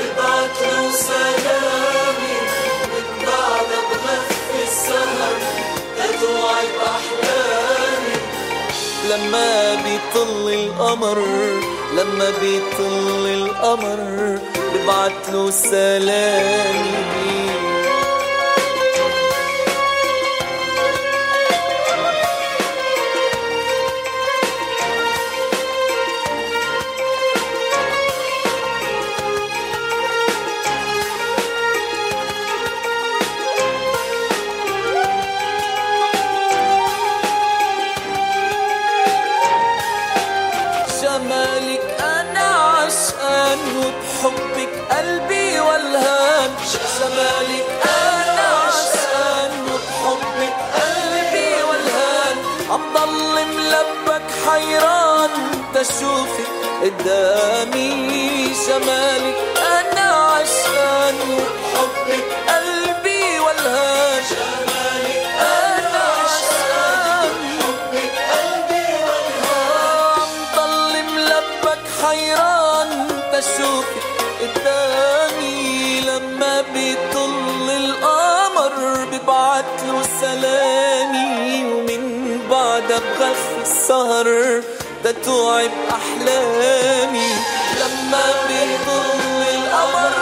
ببعت 0.00 0.56
له 0.62 0.90
سلامي. 0.92 2.36
ومن 2.92 3.06
بعدها 3.26 3.80
بغفي 3.90 4.58
السهر 4.62 5.36
تتوعب 5.98 6.74
أحلامي. 6.94 8.16
لما 9.10 9.74
بيطل 9.74 10.46
القمر 10.52 11.18
لما 11.96 12.28
بيطل 12.40 13.26
القمر 13.26 14.38
ببعت 14.74 15.22
له 15.32 15.50
سلامي. 15.50 17.43
تشوفك 55.84 56.48
قدامي 56.82 58.54
جمالك 58.68 59.36
أنا 59.56 60.06
عشقان 60.12 61.14
وبحبك 61.30 62.24
قلبي 62.48 63.40
والهان 63.40 64.22
جمالك 64.30 65.26
أنا 65.40 66.04
عشقان 66.24 67.34
قلبي 68.28 68.86
عم 70.56 71.02
ملبك 71.02 71.84
حيران 72.02 73.08
قدامي. 74.40 76.00
لما 76.00 76.64
بيطل 76.74 77.70
القمر 77.70 79.06
سلامي. 80.20 81.64
ومن 81.64 82.02
السهر 83.62 84.28
تتوعب 85.04 85.70
أحلامي. 85.90 87.30
لما 87.80 88.26
بيطل 88.48 89.42
القمر 89.54 90.12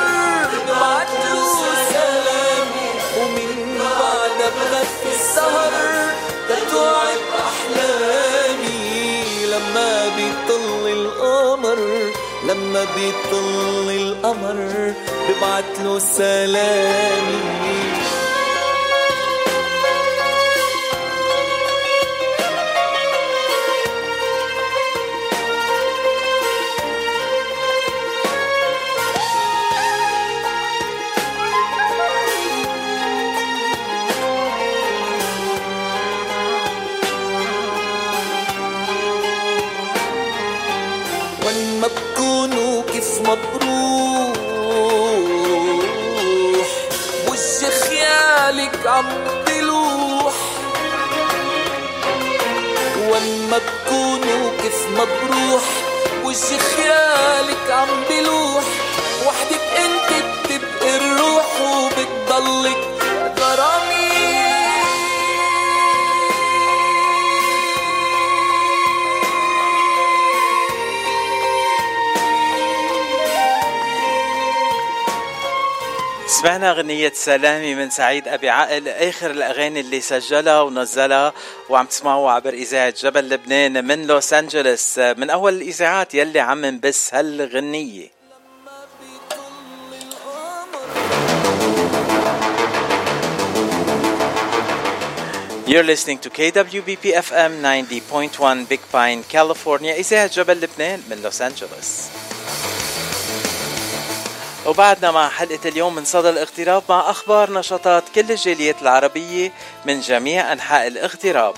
ببعت 0.52 1.08
له 1.24 1.44
سلامي 1.92 2.90
ومن 3.18 3.78
بعدها 3.78 4.50
بغفي 4.56 5.10
السهر 5.14 5.72
تتوعب 6.48 7.22
أحلامي. 7.48 8.76
لما 9.46 10.08
بيطل 10.16 10.88
القمر 10.88 11.80
لما 12.48 12.86
بيطل 12.96 13.90
القمر 13.90 14.94
ببعت 15.28 15.78
له 15.84 15.98
سلامي. 15.98 17.91
سمعنا 76.82 76.94
غنية 76.94 77.12
سلامي 77.14 77.74
من 77.74 77.90
سعيد 77.90 78.28
أبي 78.28 78.50
عقل 78.50 78.88
آخر 78.88 79.30
الأغاني 79.30 79.80
اللي 79.80 80.00
سجلها 80.00 80.60
ونزلها 80.60 81.32
وعم 81.68 81.86
تسمعوها 81.86 82.32
عبر 82.32 82.52
إذاعة 82.52 82.94
جبل 83.02 83.28
لبنان 83.28 83.84
من 83.84 84.06
لوس 84.06 84.32
أنجلوس. 84.32 84.98
من 84.98 85.30
أول 85.30 85.54
الإذاعات 85.54 86.14
يلي 86.14 86.40
عم 86.40 86.66
نبث 86.66 87.14
هالغنية. 87.14 88.08
You're 95.66 95.84
listening 95.84 96.18
to 96.18 96.30
KWBP 96.30 97.04
FM 97.28 97.52
90.1 97.62 98.68
Big 98.68 98.80
Pine, 98.92 99.22
California 99.22 99.94
إذاعة 99.98 100.26
جبل 100.26 100.60
لبنان 100.60 101.02
من 101.10 101.22
لوس 101.22 101.42
أنجلوس. 101.42 102.31
وبعدنا 104.66 105.10
مع 105.10 105.28
حلقة 105.28 105.68
اليوم 105.68 105.94
من 105.94 106.04
صدى 106.04 106.28
الاغتراب 106.28 106.82
مع 106.88 107.10
أخبار 107.10 107.52
نشاطات 107.52 108.04
كل 108.14 108.30
الجاليات 108.30 108.82
العربية 108.82 109.52
من 109.86 110.00
جميع 110.00 110.52
أنحاء 110.52 110.86
الاغتراب. 110.86 111.54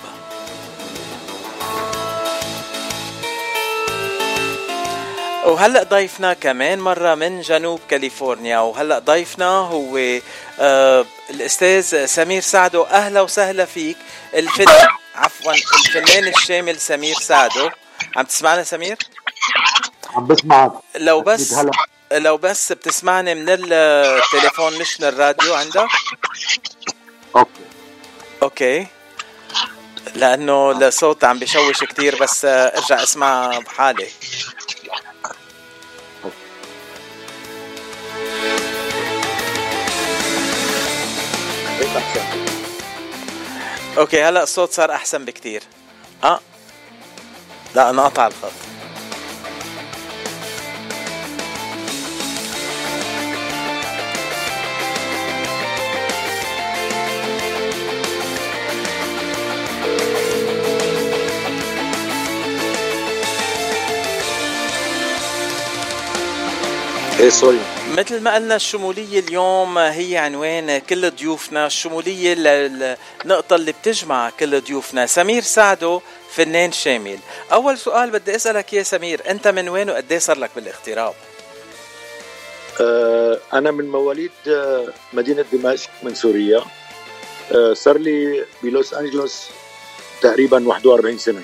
وهلأ 5.45 5.83
ضيفنا 5.83 6.33
كمان 6.33 6.79
مرة 6.79 7.15
من 7.15 7.41
جنوب 7.41 7.79
كاليفورنيا 7.89 8.59
وهلأ 8.59 8.99
ضيفنا 8.99 9.49
هو 9.49 9.99
آه 10.59 11.05
الأستاذ 11.29 12.05
سمير 12.05 12.41
سعدو. 12.41 12.83
أهلا 12.83 13.21
وسهلا 13.21 13.65
فيك. 13.65 13.97
الفن 14.33 14.65
عفوا 15.15 15.53
الفنان 15.53 16.27
الشامل 16.27 16.79
سمير 16.79 17.15
سعدو. 17.15 17.69
عم 18.15 18.25
تسمعنا 18.25 18.63
سمير؟ 18.63 18.97
عم 20.15 20.27
بسمعك. 20.27 20.71
لو 20.95 21.21
بس 21.21 21.55
لو 22.19 22.37
بس 22.37 22.71
بتسمعني 22.71 23.35
من 23.35 23.45
التليفون 23.49 24.79
مش 24.79 25.01
من 25.01 25.07
الراديو 25.07 25.55
عندك؟ 25.55 25.87
Okay. 27.35 27.49
Okay. 28.43 28.87
لأنه 30.15 30.71
الصوت 30.71 31.23
عم 31.23 31.39
بشوش 31.39 31.83
كتير 31.83 32.15
بس 32.21 32.45
ارجع 32.45 33.03
اسمع 33.03 33.59
بحالي. 33.59 34.07
Okay 43.97 44.23
هلأ 44.23 44.43
الصوت 44.43 44.71
صار 44.71 44.91
أحسن 44.91 45.25
بكتير. 45.25 45.63
آه. 46.23 46.39
لا 47.75 47.89
أنا 47.89 48.05
قطع 48.05 48.27
الخط. 48.27 48.51
إيه 67.19 67.29
sorry. 67.29 67.59
مثل 67.97 68.21
ما 68.21 68.35
قلنا 68.35 68.55
الشمولية 68.55 69.19
اليوم 69.19 69.77
هي 69.77 70.17
عنوان 70.17 70.77
كل 70.77 71.11
ضيوفنا 71.11 71.65
الشمولية 71.67 72.35
النقطة 72.37 73.55
اللي 73.55 73.71
بتجمع 73.71 74.29
كل 74.29 74.61
ضيوفنا. 74.61 75.05
سمير 75.05 75.41
سعدو 75.41 76.01
فنان 76.31 76.71
شامل. 76.71 77.19
أول 77.53 77.77
سؤال 77.77 78.11
بدي 78.11 78.35
أسألك 78.35 78.73
يا 78.73 78.83
سمير 78.83 79.21
أنت 79.29 79.47
من 79.47 79.69
وين 79.69 79.89
وقد 79.89 80.11
إيه 80.11 80.19
صار 80.19 80.37
لك 80.37 80.49
بالاغتراب؟ 80.55 81.13
آه، 82.81 83.39
أنا 83.53 83.71
من 83.71 83.89
مواليد 83.91 84.31
آه، 84.47 84.87
مدينة 85.13 85.45
دمشق 85.53 85.89
من 86.03 86.15
سوريا. 86.15 86.61
آه، 87.51 87.73
صار 87.73 87.97
لي 87.97 88.45
بلوس 88.63 88.93
أنجلوس 88.93 89.47
تقريبا 90.21 90.67
41 90.67 91.17
سنة. 91.17 91.41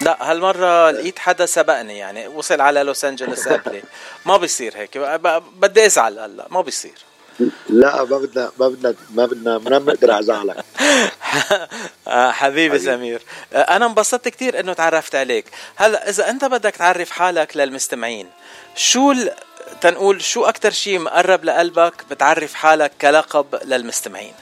لا 0.00 0.30
هالمرة 0.30 0.90
لقيت 0.90 1.18
حدا 1.18 1.46
سبقني 1.46 1.98
يعني 1.98 2.26
وصل 2.28 2.60
على 2.60 2.82
لوس 2.82 3.04
أنجلوس 3.04 3.48
قبلي. 3.48 3.82
ما 4.26 4.36
بيصير 4.36 4.76
هيك 4.76 4.98
بدي 5.56 5.86
أزعل 5.86 6.18
هلأ 6.18 6.46
ما 6.50 6.60
بيصير. 6.60 6.98
لا 7.68 8.04
ما 8.04 8.18
بدنا 8.18 8.50
ما 8.58 8.68
بدنا 8.68 8.94
ما 9.14 9.26
بدنا 9.26 9.58
ما 9.58 9.78
بنقدر 9.78 10.18
ازعلك 10.18 10.64
حبيبي 12.40 12.78
سمير. 12.78 13.22
أنا 13.52 13.86
انبسطت 13.86 14.28
كتير 14.28 14.60
إنه 14.60 14.72
تعرفت 14.72 15.14
عليك. 15.14 15.44
هلأ 15.76 16.08
إذا 16.08 16.30
أنت 16.30 16.44
بدك 16.44 16.76
تعرف 16.76 17.10
حالك 17.10 17.56
للمستمعين 17.56 18.28
شو 18.74 19.12
ال... 19.12 19.32
تنقول 19.80 20.22
شو 20.22 20.44
أكتر 20.44 20.70
شيء 20.70 20.98
مقرب 20.98 21.44
لقلبك 21.44 22.04
بتعرف 22.10 22.54
حالك 22.54 22.92
كلقب 23.00 23.46
للمستمعين؟ 23.64 24.34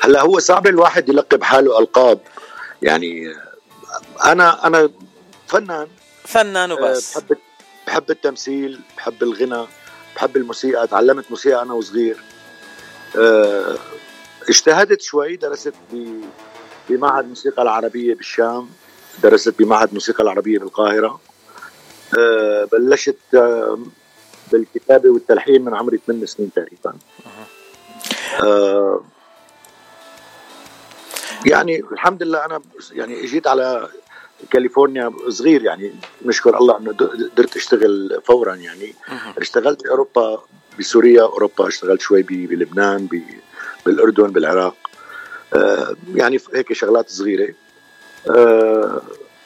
هلأ 0.00 0.20
هو 0.20 0.38
صعب 0.38 0.66
الواحد 0.66 1.08
يلقب 1.08 1.42
حاله 1.42 1.78
ألقاب. 1.78 2.20
يعني 2.82 3.34
أنا 4.24 4.66
أنا 4.66 4.90
فنان. 5.46 5.88
فنان 6.24 6.72
وبس. 6.72 7.18
بحب 7.18 7.36
بحب 7.86 8.10
التمثيل 8.10 8.80
بحب 8.96 9.22
الغنى 9.22 9.66
بحب 10.16 10.36
الموسيقى. 10.36 10.86
تعلمت 10.86 11.30
موسيقى 11.30 11.62
أنا 11.62 11.72
وصغير. 11.72 12.22
آه، 13.18 13.78
اجتهدت 14.48 15.00
شوي 15.00 15.36
درست 15.36 15.74
بمعهد 16.88 17.28
موسيقى 17.28 17.62
العربية 17.62 18.14
بالشام. 18.14 18.68
درست 19.22 19.58
بمعهد 19.58 19.94
موسيقى 19.94 20.22
العربية 20.22 20.58
بالقاهرة. 20.58 21.20
آه، 22.18 22.64
بلشت 22.72 23.18
آه، 23.34 23.78
بالكتابة 24.52 25.10
والتلحين 25.10 25.64
من 25.64 25.74
عمري 25.74 26.00
8 26.06 26.26
سنين 26.26 26.52
تقريبا. 26.52 26.94
آه، 28.42 29.04
يعني 31.46 31.80
الحمد 31.92 32.22
لله 32.22 32.44
أنا 32.44 32.60
يعني 32.92 33.24
إجيت 33.24 33.46
على 33.46 33.88
كاليفورنيا 34.50 35.12
صغير 35.28 35.62
يعني 35.62 35.92
نشكر 36.24 36.58
الله 36.58 36.78
إنه 36.78 36.92
قدرت 36.92 37.56
أشتغل 37.56 38.20
فورا 38.24 38.54
يعني. 38.54 38.94
اشتغلت 39.38 39.84
باوروبا 39.84 40.42
بسوريا 40.78 41.22
أوروبا 41.22 41.68
اشتغلت 41.68 42.00
شوي 42.00 42.22
بلبنان 42.22 43.08
بالأردن 43.86 44.26
بالعراق. 44.26 44.76
آه، 45.54 45.96
يعني 46.14 46.40
هيك 46.54 46.72
شغلات 46.72 47.08
صغيرة. 47.08 47.54
آه، 48.30 49.02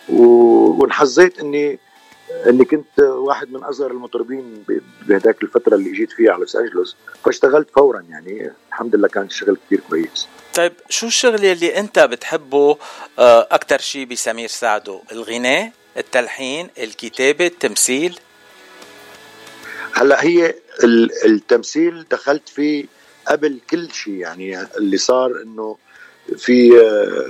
وانحظيت 0.08 1.40
إني 1.40 1.78
اني 2.46 2.64
كنت 2.64 2.98
واحد 3.00 3.52
من 3.52 3.64
اصغر 3.64 3.90
المطربين 3.90 4.64
بهداك 5.08 5.42
الفترة 5.42 5.74
اللي 5.74 5.92
جيت 5.92 6.12
فيها 6.12 6.32
على 6.32 6.40
لوس 6.40 6.56
انجلوس 6.56 6.96
فاشتغلت 7.24 7.70
فورا 7.70 8.04
يعني 8.10 8.50
الحمد 8.68 8.94
لله 8.96 9.08
كان 9.08 9.22
الشغل 9.24 9.56
كثير 9.66 9.80
كويس. 9.90 10.28
طيب 10.54 10.72
شو 10.88 11.06
الشغل 11.06 11.44
اللي 11.44 11.78
أنت 11.78 11.98
بتحبه 11.98 12.78
آه، 13.18 13.48
أكتر 13.50 13.78
شيء 13.78 14.06
بسمير 14.06 14.48
سعدو 14.48 15.00
الغناء 15.12 15.72
التلحين 15.96 16.68
الكتابة 16.78 17.46
التمثيل؟ 17.46 18.18
هلأ 19.92 20.24
هي 20.24 20.54
ال- 20.84 21.24
التمثيل 21.26 22.06
دخلت 22.10 22.48
فيه 22.48 22.84
قبل 23.28 23.60
كل 23.70 23.90
شيء 23.92 24.14
يعني 24.14 24.62
اللي 24.76 24.96
صار 24.96 25.42
إنه 25.42 25.76
في 26.36 26.70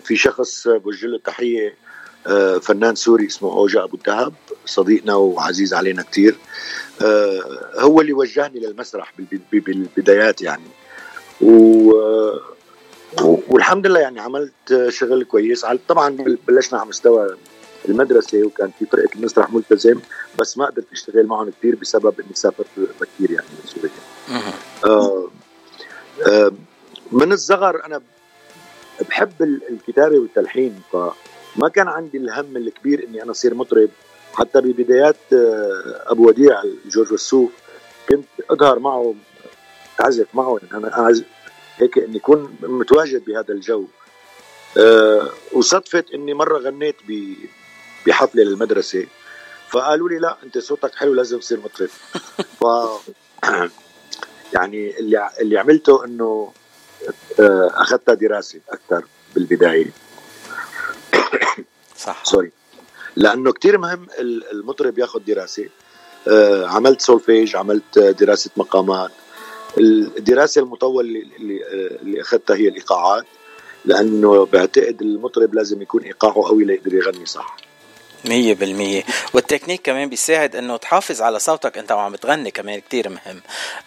في 0.05 0.17
شخص 0.17 0.69
بوجه 0.69 1.07
له 1.07 1.19
تحية 1.19 1.69
آه، 1.69 1.75
فنان 2.63 2.95
سوري 2.95 3.27
اسمه 3.27 3.53
أوجا 3.53 3.85
أبو 3.85 3.97
الدهب 3.97 4.33
صديقنا 4.67 5.15
وعزيز 5.15 5.75
علينا 5.75 6.03
كثير 6.03 6.37
هو 7.79 8.01
اللي 8.01 8.13
وجهني 8.13 8.61
للمسرح 8.61 9.13
بالب- 9.19 9.65
بالبدايات 9.65 10.43
يعني. 10.43 10.63
و 11.41 11.93
والحمد 13.49 13.87
لله 13.87 14.01
يعني 14.01 14.21
عملت 14.21 14.53
شغل 14.89 15.25
كويس. 15.25 15.67
طبعا 15.89 16.09
بلشنا 16.49 16.79
على 16.79 16.89
مستوى 16.89 17.37
المدرسة 17.89 18.43
وكان 18.45 18.71
في 18.79 18.87
فرقة 18.87 19.09
المسرح 19.17 19.53
ملتزم 19.53 20.01
بس 20.39 20.59
ما 20.59 20.67
قدرت 20.67 20.87
أشتغل 20.93 21.27
معهم 21.27 21.51
كثير 21.59 21.75
بسبب 21.77 22.21
إني 22.21 22.35
سافرت 22.35 22.67
بكير 22.77 23.31
يعني 23.31 23.47
من 23.51 23.67
سوريا. 23.67 23.91
آه 24.85 25.29
آه 26.29 26.53
من 27.13 27.33
الصغر 27.33 27.85
أنا 27.87 28.01
بحب 29.09 29.43
ال- 29.43 29.61
الكتابة 29.71 30.19
والتلحين 30.19 30.81
فما 31.55 31.69
كان 31.69 31.89
عندي 31.89 32.19
الهم 32.19 32.57
الكبير 32.57 33.05
إني 33.05 33.23
أنا 33.23 33.31
أصير 33.31 33.55
مطرب. 33.55 33.91
حتى 34.35 34.61
ببدايات 34.61 35.17
آه، 35.33 36.03
أبو 36.07 36.29
وديع 36.29 36.63
جورج 36.87 37.13
وسوف 37.13 37.51
كنت 38.09 38.25
أظهر 38.51 38.79
معه 38.79 39.15
أعزف 40.01 40.27
معه 40.35 40.59
يعني 40.63 40.77
أنا 40.77 40.99
أعزف 40.99 41.25
هيك 41.77 41.99
إني 41.99 42.19
اكون 42.19 42.57
متواجد 42.63 43.25
بهذا 43.25 43.55
الجو. 43.55 43.87
أه 44.79 45.31
وصدفت 45.53 46.11
إني 46.15 46.35
مرة 46.35 46.59
غنيت 46.59 46.97
بحفلة 48.07 48.45
للمدرسة. 48.45 49.07
فقالوا 49.71 50.09
لي 50.09 50.19
لا 50.19 50.37
أنت 50.43 50.59
صوتك 50.59 50.95
حلو 50.95 51.15
لازم 51.15 51.39
تصير 51.39 51.61
مطرب. 51.61 51.89
ف 52.61 52.65
يعني 54.53 54.99
اللي 54.99 55.31
اللي 55.41 55.59
عملته 55.59 56.05
إنه 56.05 56.53
آه، 57.41 57.71
أخذتها 57.75 58.15
دراسة 58.15 58.61
أكثر 58.71 59.05
بالبداية. 59.35 59.91
صح. 62.05 62.25
sorry 62.25 62.51
لأنه 63.17 63.53
كتير 63.53 63.79
مهم 63.79 64.07
ال- 64.19 64.51
المطرب 64.53 64.99
ياخذ 64.99 65.21
دراسة. 65.25 65.69
آه، 66.29 66.67
عملت 66.67 67.01
سولفيج 67.01 67.57
عملت 67.57 67.99
آه، 67.99 68.11
دراسة 68.11 68.51
مقامات. 68.57 69.11
الدراسة 69.79 70.61
المطولة 70.61 71.01
اللي 71.01 71.23
اللي, 71.39 71.65
آه، 71.65 72.03
اللي 72.03 72.21
أخذتها 72.21 72.57
هي 72.57 72.69
الإيقاعات. 72.69 73.25
لأنه 73.85 74.47
بعتقد 74.47 75.03
المطرب 75.03 75.55
لازم 75.55 75.83
يكون 75.83 76.03
إيقاعه 76.03 76.35
قوي 76.49 76.65
ليقدر 76.65 76.95
يغني 76.95 77.27
صح. 77.27 77.57
مية 78.25 78.55
بالمية. 78.55 79.03
والتكنيك 79.35 79.83
كمان 79.83 80.09
بيساعد 80.09 80.57
إنه 80.57 80.77
تحافظ 80.77 81.23
على 81.23 81.39
صوتك 81.39 81.79
أنت 81.79 81.93
وعم 81.93 82.17
تغني 82.17 82.51
كمان 82.51 82.79
كتير 82.81 83.09
مهم. 83.09 83.41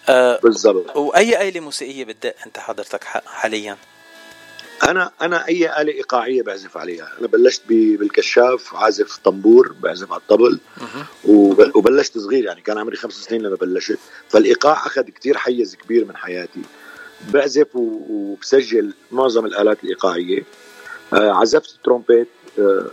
أه 0.10 0.40
بالضبط. 0.44 0.96
وأي 0.98 1.50
آلة 1.50 1.60
موسيقية 1.60 2.06
بتدق 2.06 2.36
أنت 2.46 2.60
حضرتك 2.60 3.04
حاليا؟ 3.04 3.78
أنا 4.84 5.12
أنا 5.22 5.48
أي 5.48 5.82
آلة 5.82 5.92
إيقاعية 5.94 6.42
بعزف 6.42 6.78
عليها. 6.78 7.12
أنا 7.20 7.28
بلشت 7.28 7.62
بالكشاف 7.68 8.76
عازف 8.76 9.18
طنبور 9.18 9.76
بعزف 9.82 10.12
على 10.12 10.22
الطبل 10.22 10.60
وب- 11.26 11.76
وبلشت 11.76 12.18
صغير 12.18 12.46
يعني 12.46 12.62
كان 12.62 12.78
عمري 12.78 12.96
خمس 12.96 13.14
سنين 13.14 13.42
لما 13.42 13.56
بلشت. 13.56 13.98
فالإيقاع 14.30 14.86
أخذ 14.86 15.02
كتير 15.02 15.38
حيز 15.38 15.76
كبير 15.76 16.06
من 16.06 16.16
حياتي. 16.18 16.62
بعزف 17.34 17.68
وبسجل 17.76 18.94
معظم 19.12 19.46
الآلات 19.46 19.84
الإيقاعية. 19.84 20.44
آه، 21.14 21.32
عزفت 21.32 21.80
ترومبيت 21.84 22.28
آه، 22.60 22.86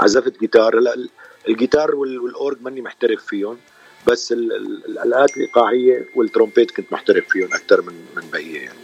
عزفت 0.00 0.40
جيتار. 0.40 0.78
هلا 0.78 0.94
ال- 0.94 1.10
الجيتار 1.48 1.94
وال- 1.94 2.18
والأورج 2.18 2.56
ماني 2.62 2.82
محترف 2.82 3.24
فيهم 3.26 3.58
بس 4.06 4.32
ال- 4.32 4.52
ال- 4.52 4.84
الآلات 4.86 5.36
الإيقاعية 5.36 6.08
والترومبيت 6.16 6.70
كنت 6.70 6.92
محترف 6.92 7.24
فيهم 7.28 7.48
أكثر 7.54 7.82
من 7.82 7.94
من 8.16 8.22
بقية 8.32 8.58
يعني. 8.60 8.78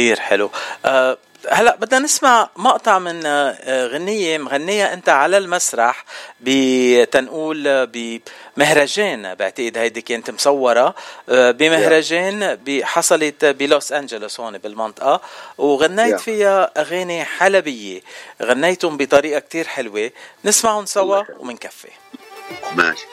كتير 0.00 0.20
حلو. 0.20 0.50
أه 0.84 1.18
هلا 1.50 1.76
بدنا 1.76 1.98
نسمع 2.00 2.48
مقطع 2.56 2.98
من 2.98 3.22
آه، 3.26 3.86
غنية 3.86 4.38
مغنية 4.38 4.92
أنت 4.92 5.08
على 5.08 5.38
المسرح 5.38 6.04
بتنقول 6.40 7.68
آه، 7.68 7.88
بمهرجان 8.56 9.34
بعتقد 9.34 9.78
هيدي 9.78 10.00
كانت 10.02 10.30
مصورة 10.30 10.94
آه، 11.28 11.50
بمهرجان 11.50 12.58
حصلت 12.82 13.44
بلوس 13.44 13.92
أنجلوس 13.92 14.40
هون 14.40 14.58
بالمنطقة 14.58 15.20
وغنيت. 15.58 16.20
فيها 16.20 16.70
أغاني 16.76 17.24
حلبية. 17.24 18.00
غنيتهم 18.42 18.96
بطريقة 18.96 19.38
كتير 19.40 19.66
حلوة. 19.66 20.10
نسمعهم 20.44 20.86
سوا 20.86 21.22
ومنكفي. 21.38 21.88
ماشي. 22.76 23.06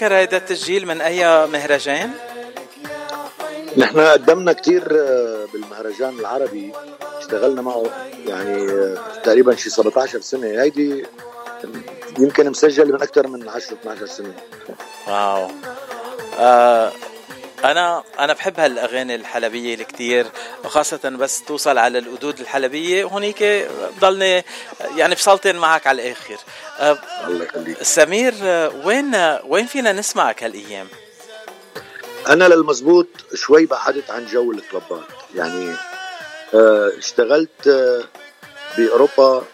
بتتذكر 0.00 0.16
هيدا 0.16 0.36
التسجيل 0.36 0.86
من 0.86 1.00
أي 1.00 1.46
مهرجان؟ 1.46 2.10
نحن 3.76 4.00
قدمنا 4.00 4.52
كتير 4.52 4.82
آه، 4.92 5.46
بالمهرجان 5.52 6.18
العربي. 6.18 6.72
اشتغلنا 7.18 7.62
معه 7.62 7.86
يعني 8.26 8.70
آه، 8.72 8.98
تقريبا 9.24 9.56
شي 9.56 9.70
17 9.70 10.20
سنة. 10.20 10.62
هيدي 10.62 11.06
يمكن 12.18 12.50
مسجل 12.50 12.92
من 12.92 13.02
أكثر 13.02 13.26
من 13.26 13.48
10 13.48 13.74
12 13.74 14.06
سنة. 14.06 14.34
واو. 15.08 15.48
آه 16.38 16.92
أنا 17.64 18.02
أنا 18.18 18.32
بحب 18.32 18.60
هالأغاني 18.60 19.14
الحلبية 19.14 19.74
الكتير 19.74 20.26
وخاصة 20.64 21.08
بس 21.08 21.42
توصل 21.42 21.78
على 21.78 21.98
القدود 21.98 22.40
الحلبية. 22.40 23.04
هونيك 23.04 23.68
بضلني 23.96 24.44
يعني 24.96 25.14
بسلطن 25.14 25.56
معك 25.56 25.86
على 25.86 26.02
الآخر. 26.02 26.36
الله 27.26 27.44
يخليك. 27.44 27.82
سمير 27.82 28.34
آه، 28.42 28.86
وين 28.86 29.14
وين 29.44 29.66
فينا 29.66 29.92
نسمعك 29.92 30.42
هالأيام؟ 30.42 30.86
أنا 32.28 32.44
للمزبوط 32.48 33.06
شوي 33.34 33.66
بعدت 33.66 34.10
عن 34.10 34.26
جو 34.26 34.52
الكلوبات 34.52 35.04
يعني 35.34 35.74
آه، 36.54 36.92
اشتغلت 36.98 37.68
آه، 37.68 38.04
بأوروبا 38.78 39.44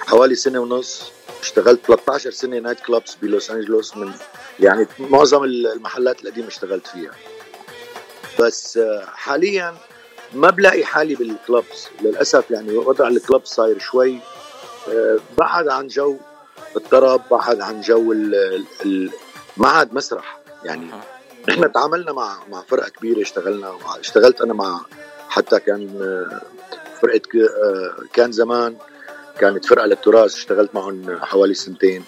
حوالي 0.00 0.34
سنة 0.34 0.58
ونص. 0.60 1.12
اشتغلت 1.40 1.80
13 1.86 2.30
سنة 2.30 2.58
night 2.58 2.80
clubs 2.80 3.14
بلوس 3.14 3.50
أنجلوس 3.50 3.96
من 3.96 4.12
يعني 4.60 4.86
معظم 4.98 5.44
المحلات 5.44 6.22
القديمة 6.22 6.48
اشتغلت 6.48 6.86
فيها. 6.86 7.10
بس 8.40 8.76
آه، 8.76 9.04
حاليا 9.06 9.74
ما 10.34 10.50
بلاقي 10.50 10.84
حالي 10.84 11.14
بال 11.14 11.35
clubs 11.35 11.88
للأسف 12.02 12.50
يعني 12.50 12.72
وضع 12.72 13.08
ال 13.08 13.15
club 13.15 13.44
صاير 13.44 13.78
شوي 13.78 14.18
آه، 14.88 15.18
بعد 15.38 15.68
عن 15.68 15.86
جو 15.86 16.16
الطرب 16.76 17.22
بعد 17.30 17.60
عن 17.60 17.80
جو 17.80 18.14
ما 19.56 19.68
عاد 19.68 19.94
مسرح. 19.94 20.38
يعني 20.64 20.90
نحن 21.48 21.72
تعاملنا 21.72 22.12
مع 22.12 22.38
مع 22.50 22.62
فرقة 22.62 22.88
كبيرة 22.88 23.22
اشتغلنا 23.22 23.72
مع 23.84 23.96
اشتغلت 23.98 24.40
أنا 24.40 24.54
مع 24.54 24.80
حتى 25.28 25.60
كان 25.60 25.98
آه، 26.02 26.40
فرقة 27.00 27.20
كان 28.12 28.32
زمان 28.32 28.76
كانت 29.38 29.64
فرقة 29.64 29.86
للتراث 29.86 30.34
اشتغلت 30.34 30.74
معهم 30.74 31.18
حوالي 31.20 31.54
سنتين. 31.54 32.04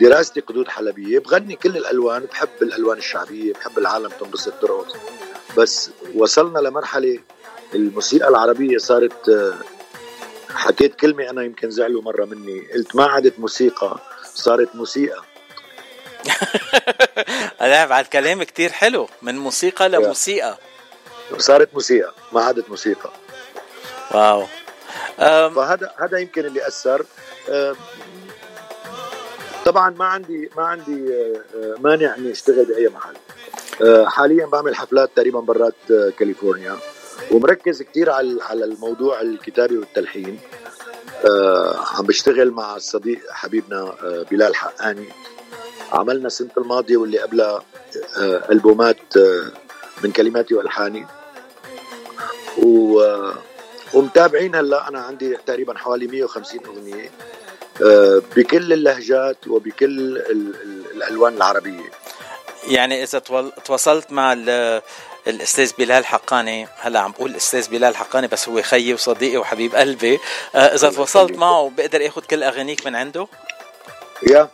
دراستي 0.00 0.40
قدود 0.40 0.68
حلبية. 0.68 1.18
بغني 1.18 1.56
كل 1.56 1.76
الألوان 1.76 2.24
بحب 2.24 2.48
الألوان 2.62 2.98
الشعبية 2.98 3.52
بحب 3.52 3.78
العالم 3.78 4.08
تنبسط 4.20 4.52
ترقص 4.60 4.96
بس 5.56 5.90
وصلنا 6.14 6.58
لمرحلة 6.58 7.18
الموسيقى 7.74 8.28
العربية 8.28 8.78
صارت 8.78 9.28
آه، 9.28 9.54
حكيت 10.50 10.94
كلمة 10.94 11.30
أنا 11.30 11.42
يمكن 11.42 11.70
زعلوا 11.70 12.02
مرة 12.02 12.24
مني. 12.24 12.60
قلت 12.74 12.96
ما 12.96 13.06
عادت 13.06 13.38
موسيقى 13.38 13.98
صارت 14.34 14.76
موسيقى. 14.76 15.22
أنا 17.60 17.86
بعد 17.86 18.04
كلام 18.04 18.42
كتير 18.42 18.72
حلو. 18.72 19.08
من 19.22 19.38
موسيقى 19.38 19.88
لموسيقى. 19.88 20.56
صارت 21.38 21.74
موسيقى 21.74 22.14
ما 22.32 22.40
عادت 22.40 22.70
موسيقى. 22.70 23.10
واو. 24.10 24.46
فهذا 25.50 25.94
هذا 25.96 26.18
يمكن 26.18 26.46
اللي 26.46 26.66
أثر. 26.66 27.06
طبعا 29.68 29.90
ما 29.90 30.04
عندي 30.04 30.50
ما 30.56 30.62
عندي 30.64 31.14
آه، 31.14 31.74
مانع 31.80 32.16
إني 32.16 32.30
أشتغل 32.32 32.64
بأي 32.64 32.88
محل. 32.88 33.14
آه، 33.82 34.04
حاليا 34.06 34.46
بعمل 34.46 34.76
حفلات 34.76 35.10
تقريبا 35.16 35.40
برات 35.40 35.74
آه، 35.90 36.10
كاليفورنيا 36.18 36.76
ومركز 37.30 37.82
كثير 37.82 38.10
على 38.10 38.42
على 38.42 38.64
الموضوع 38.64 39.20
الكتابي 39.20 39.78
والتلحين. 39.78 40.38
عم 41.94 42.06
بشتغل 42.06 42.50
مع 42.50 42.76
الصديق 42.76 43.20
حبيبنا 43.30 43.94
بلال 44.30 44.56
حقاني. 44.56 45.08
عملنا 45.92 46.26
السنة 46.26 46.50
الماضية 46.58 46.96
واللي 46.96 47.18
قبلها 47.18 47.62
ألبومات 48.50 49.16
آه، 49.16 49.52
من 50.04 50.12
كلماتي 50.12 50.54
وألحاني. 50.54 51.06
و 52.62 53.02
ومتابعين 53.94 54.54
هلأ. 54.54 54.88
أنا 54.88 55.00
عندي 55.00 55.36
تقريبا 55.46 55.78
حوالي 55.78 56.06
150 56.06 56.60
أغنية. 56.66 57.04
آه، 57.04 57.47
بكل 58.36 58.72
اللهجات 58.72 59.36
وبكل 59.48 59.84
ال- 59.84 60.30
ال- 60.30 60.84
الألوان 60.96 61.36
العربية. 61.36 61.90
يعني 62.68 63.02
إذا 63.02 63.18
تواصلت 63.64 64.12
مع 64.12 64.32
ال- 64.32 64.82
الأستاذ 65.26 65.72
بلال 65.78 66.06
حقاني 66.06 66.68
هلأ 66.78 67.00
عم 67.00 67.12
بقول 67.12 67.30
الاستاذ 67.30 67.68
بلال 67.70 67.96
حقاني 67.96 68.26
بس 68.26 68.48
هو 68.48 68.62
خيي 68.62 68.94
وصديقي 68.94 69.36
وحبيب 69.36 69.74
قلبي. 69.74 70.18
آه، 70.54 70.58
إذا 70.58 70.90
تواصلت 70.90 71.32
معه 71.32 71.72
بقدر 71.76 72.06
آخذ 72.06 72.22
كل 72.22 72.42
أغانيك 72.42 72.86
من 72.86 72.96
عنده؟ 72.96 73.26
يا. 74.30 74.48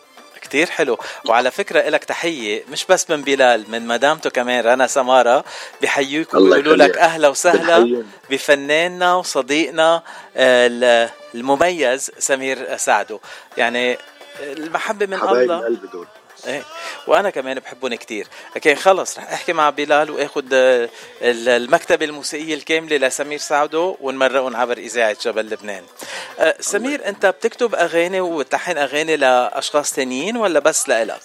كتير 0.54 0.70
حلو 0.70 0.98
وعلى 1.28 1.50
فكرة 1.50 1.80
إلك 1.80 2.04
تحية 2.04 2.64
مش 2.72 2.84
بس 2.86 3.10
من 3.10 3.22
بلال 3.22 3.64
من 3.70 3.86
مدامته 3.86 4.30
كمان 4.30 4.64
رنا 4.64 4.86
سمارة 4.86 5.44
بحيوك 5.82 6.34
الله 6.34 6.58
وبيقولوا 6.58 6.86
لك. 6.86 6.98
أهلا 6.98 7.28
وسهلا. 7.28 8.04
بفناننا 8.30 9.14
وصديقنا 9.14 9.94
آه، 10.36 10.66
ال- 10.66 11.10
المميز 11.34 12.10
سمير 12.18 12.76
سعدو 12.76 13.18
يعني 13.56 13.98
المحبة 14.40 15.06
من 15.06 15.16
حبايب 15.18 15.42
الله 15.50 15.58
القلب 15.58 15.90
دول 15.92 16.06
إيه. 16.46 16.62
وأنا 17.06 17.30
كمان 17.30 17.58
بحبهم 17.58 17.94
كتير. 17.94 18.26
أوكي 18.56 18.74
خلص 18.74 19.18
رح 19.18 19.32
أحكي 19.32 19.52
مع 19.52 19.70
بلال 19.70 20.10
واخد 20.10 20.54
آه، 20.54 20.88
ال- 21.22 21.48
المكتبة 21.48 22.04
الموسيقية 22.04 22.54
الكاملة 22.54 22.96
لسمير 22.96 23.38
سعدو 23.38 23.96
ونمرقهم 24.00 24.56
عبر 24.56 24.78
إذاعة 24.78 25.16
جبل 25.22 25.46
لبنان. 25.46 25.82
آه، 26.38 26.54
سمير 26.60 27.08
أنت 27.08 27.26
بتكتب 27.26 27.74
أغاني 27.74 28.20
وتلحن 28.20 28.78
أغاني 28.78 29.16
لأشخاص 29.16 29.92
تانيين 29.92 30.36
ولا 30.36 30.60
بس 30.60 30.88
لإلك؟ 30.88 31.20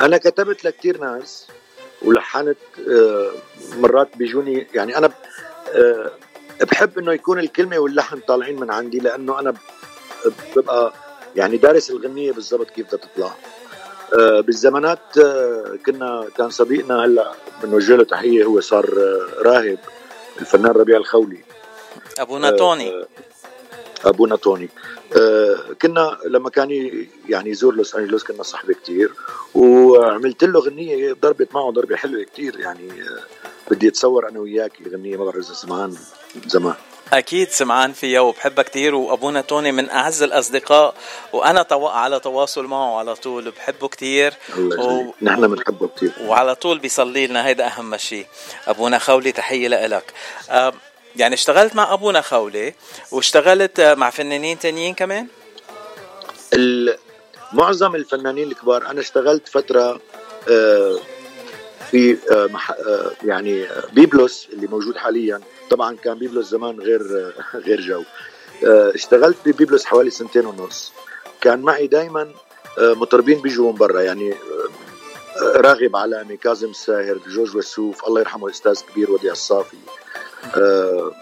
أنا 0.00 0.18
كتبت 0.18 0.64
لكتير 0.64 0.98
ناس 1.00 1.46
ولحنت 2.02 2.58
آه، 2.90 3.30
مرات 3.76 4.16
بيجوني 4.16 4.66
يعني 4.74 4.96
أنا 4.98 5.10
بحب 6.60 6.98
إنه 6.98 7.12
يكون 7.12 7.38
الكلمة 7.38 7.78
واللحن 7.78 8.20
طالعين 8.20 8.60
من 8.60 8.70
عندي 8.70 8.98
لأنه 8.98 9.40
أنا 9.40 9.54
ببقى 10.56 10.92
يعني 11.36 11.56
دارس 11.56 11.90
الغنية 11.90 12.32
بالضبط 12.32 12.70
كيف 12.70 12.86
بدها 12.86 12.98
تطلع. 12.98 13.34
بالزمانات 14.16 15.18
آه، 15.18 15.78
كنا 15.86 16.26
كان 16.36 16.50
صديقنا 16.50 17.04
هلا 17.04 17.32
بنوجه 17.62 17.96
له 17.96 18.04
تحية 18.04 18.44
هو 18.44 18.60
صار 18.60 18.84
آه، 18.84 19.42
راهب 19.42 19.78
الفنان 20.40 20.70
ربيع 20.70 20.96
الخولي. 20.96 21.40
أبونا 22.18 22.50
توني. 22.50 22.90
آه، 22.90 23.06
أبونا 24.04 24.36
توني. 24.36 24.68
آه، 25.16 25.56
كنا 25.82 26.18
لما 26.24 26.50
كان 26.50 26.70
يعني 27.28 27.50
يزور 27.50 27.74
لوس 27.74 27.94
أنجلوس 27.94 28.24
كنا 28.24 28.42
صحبه 28.42 28.74
كتير 28.74 29.12
وعملت 29.54 30.44
له 30.44 30.60
غنية 30.60 31.12
ضربت 31.12 31.54
معه 31.54 31.70
ضربة 31.70 31.96
حلوة 31.96 32.22
كتير 32.22 32.60
يعني 32.60 33.02
آه، 33.02 33.20
بدي 33.70 33.88
أتصور 33.88 34.28
أنا 34.28 34.40
وياك 34.40 34.72
غنيه 34.92 35.16
ما 35.16 35.24
بعرف 35.24 35.36
إذا 35.36 35.54
سمعان 35.54 35.96
زمان. 36.46 36.74
أكيد 37.12 37.50
سمعان 37.50 37.92
فيها 37.92 38.20
وبحبها 38.20 38.64
كتير 38.64 38.94
وأبونا 38.94 39.40
توني 39.40 39.72
من 39.72 39.90
أعز 39.90 40.22
الأصدقاء 40.22 40.94
وأنا 41.32 41.62
طو... 41.62 41.86
على 41.86 42.20
تواصل 42.20 42.64
معه 42.66 42.98
على 42.98 43.14
طول 43.14 43.50
بحبه 43.50 43.88
الله 44.56 44.76
يخليك. 44.76 45.14
نحن 45.22 45.48
بنحبه 45.48 45.88
كتير. 45.88 46.12
وعلى 46.20 46.54
طول 46.54 46.78
بيصلي 46.78 47.26
لنا 47.26 47.46
هيدا 47.46 47.66
أهم 47.66 47.96
شيء 47.96 48.26
أبونا 48.66 48.98
خولي 48.98 49.32
تحية 49.32 49.68
لك 49.86 50.12
آه، 50.50 50.72
يعني 51.16 51.34
اشتغلت 51.34 51.74
مع 51.76 51.92
أبونا 51.92 52.20
خولي 52.20 52.74
واشتغلت 53.10 53.80
مع 53.80 54.10
فنانين 54.10 54.58
تانيين 54.58 54.94
كمان؟ 54.94 55.26
ال- 56.54 56.96
معظم 57.52 57.94
الفنانين 57.94 58.48
الكبار 58.50 58.86
أنا 58.90 59.00
اشتغلت 59.00 59.48
فترة 59.48 60.00
آه، 60.50 60.98
في 61.90 62.16
آه، 62.32 62.46
مح- 62.46 62.70
آه، 62.70 63.10
يعني 63.24 63.64
آه، 63.64 63.82
بيبلوس 63.92 64.48
اللي 64.52 64.66
موجود 64.66 64.96
حاليا. 64.96 65.40
طبعا 65.72 65.96
كان 65.96 66.18
بيبلوس 66.18 66.46
زمان 66.46 66.80
غير 66.80 67.00
آه، 67.00 67.58
غير 67.58 67.80
جو. 67.80 68.02
آه، 68.66 68.92
اشتغلت 68.94 69.36
ببيبلوس 69.46 69.84
حوالي 69.84 70.10
سنتين 70.10 70.46
ونص. 70.46 70.92
كان 71.40 71.62
معي 71.62 71.86
دائما 71.86 72.28
مطربين 72.78 73.40
بيجوا 73.40 73.72
من 73.72 73.78
برا. 73.78 74.00
يعني 74.00 74.32
آه، 74.32 75.56
راغب 75.56 75.96
علامي 75.96 76.36
كاظم 76.36 76.70
الساهر 76.70 77.18
جورج 77.28 77.56
وسوف. 77.56 78.06
الله 78.06 78.20
يرحمه 78.20 78.46
الاستاذ 78.46 78.80
كبير 78.92 79.10
وديع 79.10 79.32
الصافي. 79.32 79.76
آه، 80.56 81.12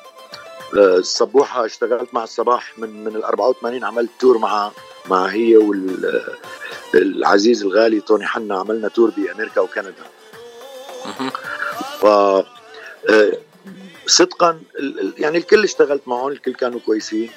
آه، 0.77 0.97
الصبوحه 0.97 1.67
اشتغلت 1.67 2.15
مع 2.15 2.25
الصباح 2.25 2.79
من 2.79 3.05
من 3.05 3.17
ال 3.17 3.25
84 3.25 3.85
عملت 3.85 4.11
تور 4.21 4.39
مع 4.39 4.71
مع 5.11 5.27
هي 5.27 5.57
والعزيز 6.95 7.63
الغالي 7.63 8.01
توني 8.01 8.27
حنا. 8.27 8.59
عملنا 8.59 8.89
تور 8.89 9.11
بأمريكا 9.17 9.61
وكندا. 9.61 9.95
ف 12.01 12.07
آه، 12.07 12.45
صدقا 14.07 14.61
يعني 15.19 15.39
الكل 15.39 15.65
اشتغلت 15.65 16.03
معهم 16.09 16.29
الكل 16.29 16.55
كانوا 16.55 16.81
كويسين. 16.87 17.31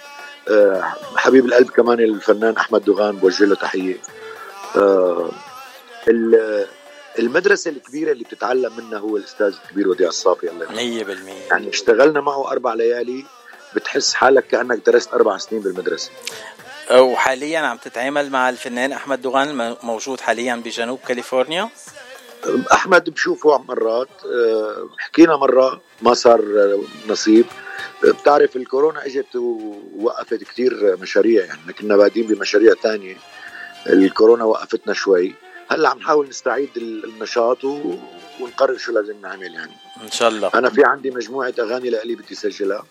آه، 0.49 0.93
حبيب 1.15 1.45
القلب 1.45 1.69
كمان 1.69 1.99
الفنان 1.99 2.57
أحمد 2.57 2.83
دوغان 2.85 3.15
بوجه 3.15 3.45
له 3.45 3.55
تحية. 3.55 3.97
آه، 4.75 5.31
ال- 6.07 6.67
المدرسة 7.19 7.71
الكبيرة 7.71 8.11
اللي 8.11 8.23
بتتعلم 8.23 8.71
منها 8.77 8.99
هو 8.99 9.17
الأستاذ 9.17 9.53
الكبير 9.65 9.87
وديع 9.89 10.07
الصافي 10.07 10.49
الله 10.51 10.63
يرحمه. 10.63 10.77
100% 10.77 11.49
يعني 11.51 11.69
اشتغلنا 11.69 12.21
معه 12.21 12.51
أربع 12.51 12.73
ليالي 12.73 13.25
بتحس 13.75 14.13
حالك 14.13 14.47
كأنك 14.47 14.85
درست 14.85 15.13
أربع 15.13 15.37
سنين 15.37 15.61
بالمدرسة. 15.61 16.11
وحاليا 16.91 17.59
عم 17.59 17.77
تتعامل 17.77 18.29
مع 18.29 18.49
الفنان 18.49 18.91
أحمد 18.91 19.21
دوغان 19.21 19.75
موجود 19.83 20.19
حاليا 20.21 20.55
بجنوب 20.55 20.99
كاليفورنيا. 21.07 21.69
أحمد 22.73 23.09
بشوفه 23.09 23.57
مرات 23.57 24.09
آه، 24.25 24.89
حكينا 24.97 25.37
مرة 25.37 25.81
ما 26.01 26.13
صار 26.13 26.45
نصيب. 27.07 27.45
بتعرف 28.03 28.55
الكورونا 28.55 29.05
إجت 29.05 29.35
ووقفت 29.35 30.43
كثير 30.43 30.97
مشاريع 31.01 31.45
يعني 31.45 31.73
كنا 31.73 31.97
بادين 31.97 32.27
بمشاريع 32.27 32.73
تانية. 32.83 33.17
الكورونا 33.89 34.43
وقفتنا 34.43 34.93
شوي. 34.93 35.35
هلأ 35.67 35.89
عم 35.89 35.97
نحاول 35.97 36.29
نستعيد 36.29 36.69
النشاط 36.77 37.63
و... 37.63 37.95
ونقرر 38.39 38.77
شو 38.77 38.91
لازم 38.91 39.21
نعمل 39.21 39.53
يعني. 39.53 39.71
إن 40.03 40.11
شاء 40.11 40.29
الله. 40.29 40.51
أنا 40.53 40.69
في 40.69 40.83
عندي 40.83 41.11
مجموعة 41.11 41.53
أغاني 41.59 41.89
لإلي 41.89 42.15
بدي 42.15 42.33
اسجلها 42.33 42.83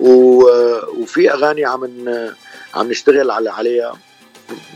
و... 0.00 0.08
وفي 1.02 1.32
أغاني 1.32 1.64
عم 1.64 1.84
ن... 1.84 2.34
عم 2.74 2.90
نشتغل 2.90 3.30
على 3.30 3.50
عليها. 3.50 3.98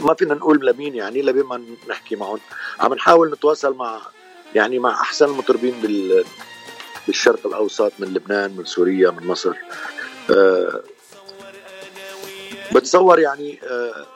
ما 0.01 0.15
فينا 0.15 0.35
نقول 0.35 0.67
لمين 0.67 0.95
يعني 0.95 1.23
لبما 1.23 1.65
نحكي 1.89 2.17
معهم. 2.17 2.39
عم 2.81 2.95
نحاول 2.95 3.33
نتواصل 3.33 3.75
مع 3.75 4.01
يعني 4.55 4.79
مع 4.79 5.01
أحسن 5.01 5.25
المطربين 5.25 5.75
بال 5.83 6.25
بالشرق 7.07 7.47
الأوسط 7.47 7.93
من 7.99 8.15
لبنان 8.15 8.57
من 8.57 8.65
سوريا 8.65 9.11
من 9.11 9.27
مصر. 9.27 9.55
أه 10.31 10.83
بتصور 12.75 13.19
يعني 13.19 13.61
أه 13.63 14.07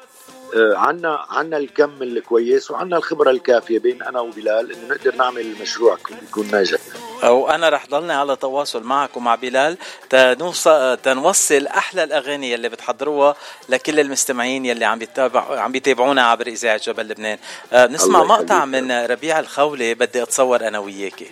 عنا 0.57 1.27
عنا 1.31 1.57
الكم 1.57 2.03
الكويس 2.03 2.71
وعنا 2.71 2.97
الخبرة 2.97 3.31
الكافية 3.31 3.79
بين 3.79 4.03
أنا 4.03 4.21
وبلال 4.21 4.73
إنه 4.73 4.95
نقدر 4.95 5.15
نعمل 5.15 5.55
مشروع 5.63 5.99
يكون 6.29 6.51
ناجح. 6.51 6.79
وأنا 7.25 7.69
رح 7.69 7.87
ضلني 7.87 8.13
على 8.13 8.37
تواصل 8.37 8.83
معك 8.83 9.17
ومع 9.17 9.35
بلال 9.35 9.79
تنوصل 10.11 10.97
تنوصل 11.03 11.67
أحلى 11.67 12.05
الأغاني 12.05 12.55
اللي 12.55 12.69
بتحضروها 12.69 13.35
لكل 13.69 14.01
المستمعين 14.01 14.67
يلي 14.67 14.85
عم 14.85 14.99
بيتابع 14.99 15.61
عم 15.61 15.73
بيتابعونا 15.73 16.23
عبر 16.23 16.47
إذاعة 16.47 16.81
جبل 16.85 17.09
لبنان. 17.09 17.39
آه، 17.73 17.87
نسمع 17.87 18.25
مقطع 18.25 18.65
من 18.65 18.93
ربيع 18.93 19.39
الخولي 19.39 19.95
بدي 19.95 20.23
أتصور 20.23 20.69
أنا 20.69 20.79
وياكي. 20.79 21.31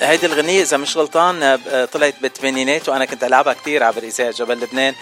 هيدي 0.00 0.26
الغنية 0.26 0.62
إذا 0.62 0.76
مش 0.76 0.96
غلطان 0.96 1.42
آه، 1.42 1.84
طلعت 1.84 2.14
بالثمانينات 2.22 2.88
وأنا 2.88 3.04
كنت 3.04 3.24
ألعبها 3.24 3.52
كثير 3.52 3.82
عبر 3.82 4.02
إذاعة 4.02 4.30
جبل 4.30 4.60
لبنان. 4.60 4.94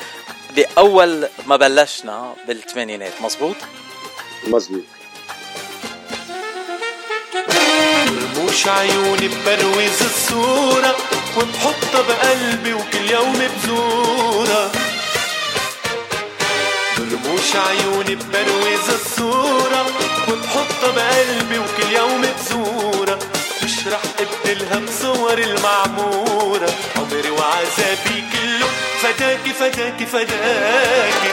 بأول 0.57 1.29
ما 1.47 1.57
بلشنا 1.57 2.35
بالثمانينات 2.49 3.13
مزبوط؟ 3.21 3.57
مزبوط 4.47 4.83
رموش 8.37 8.69
عيوني 8.69 9.29
ببروز 9.29 10.03
الصورة 10.03 10.97
وبحطها 11.37 12.03
بقلبي 12.09 12.73
وكل 12.75 13.11
يوم 13.11 13.49
بزورة. 13.63 14.73
رموش 16.99 17.57
عيوني 17.57 18.15
ببروز 18.15 18.91
الصورة 18.91 19.87
وبحطها 20.29 20.91
بقلبي 20.91 21.59
وكل 21.59 21.93
يوم 21.97 22.23
بزورة. 22.23 22.89
مش 22.89 22.98
ابدلها 24.49 24.79
بصور 24.79 25.39
المعمورة 25.39 26.71
عمري 26.97 27.31
وعذابي 27.31 28.25
كله 28.33 28.67
فداكي 29.03 29.53
فداكي 29.53 30.07
فداكي. 30.07 31.31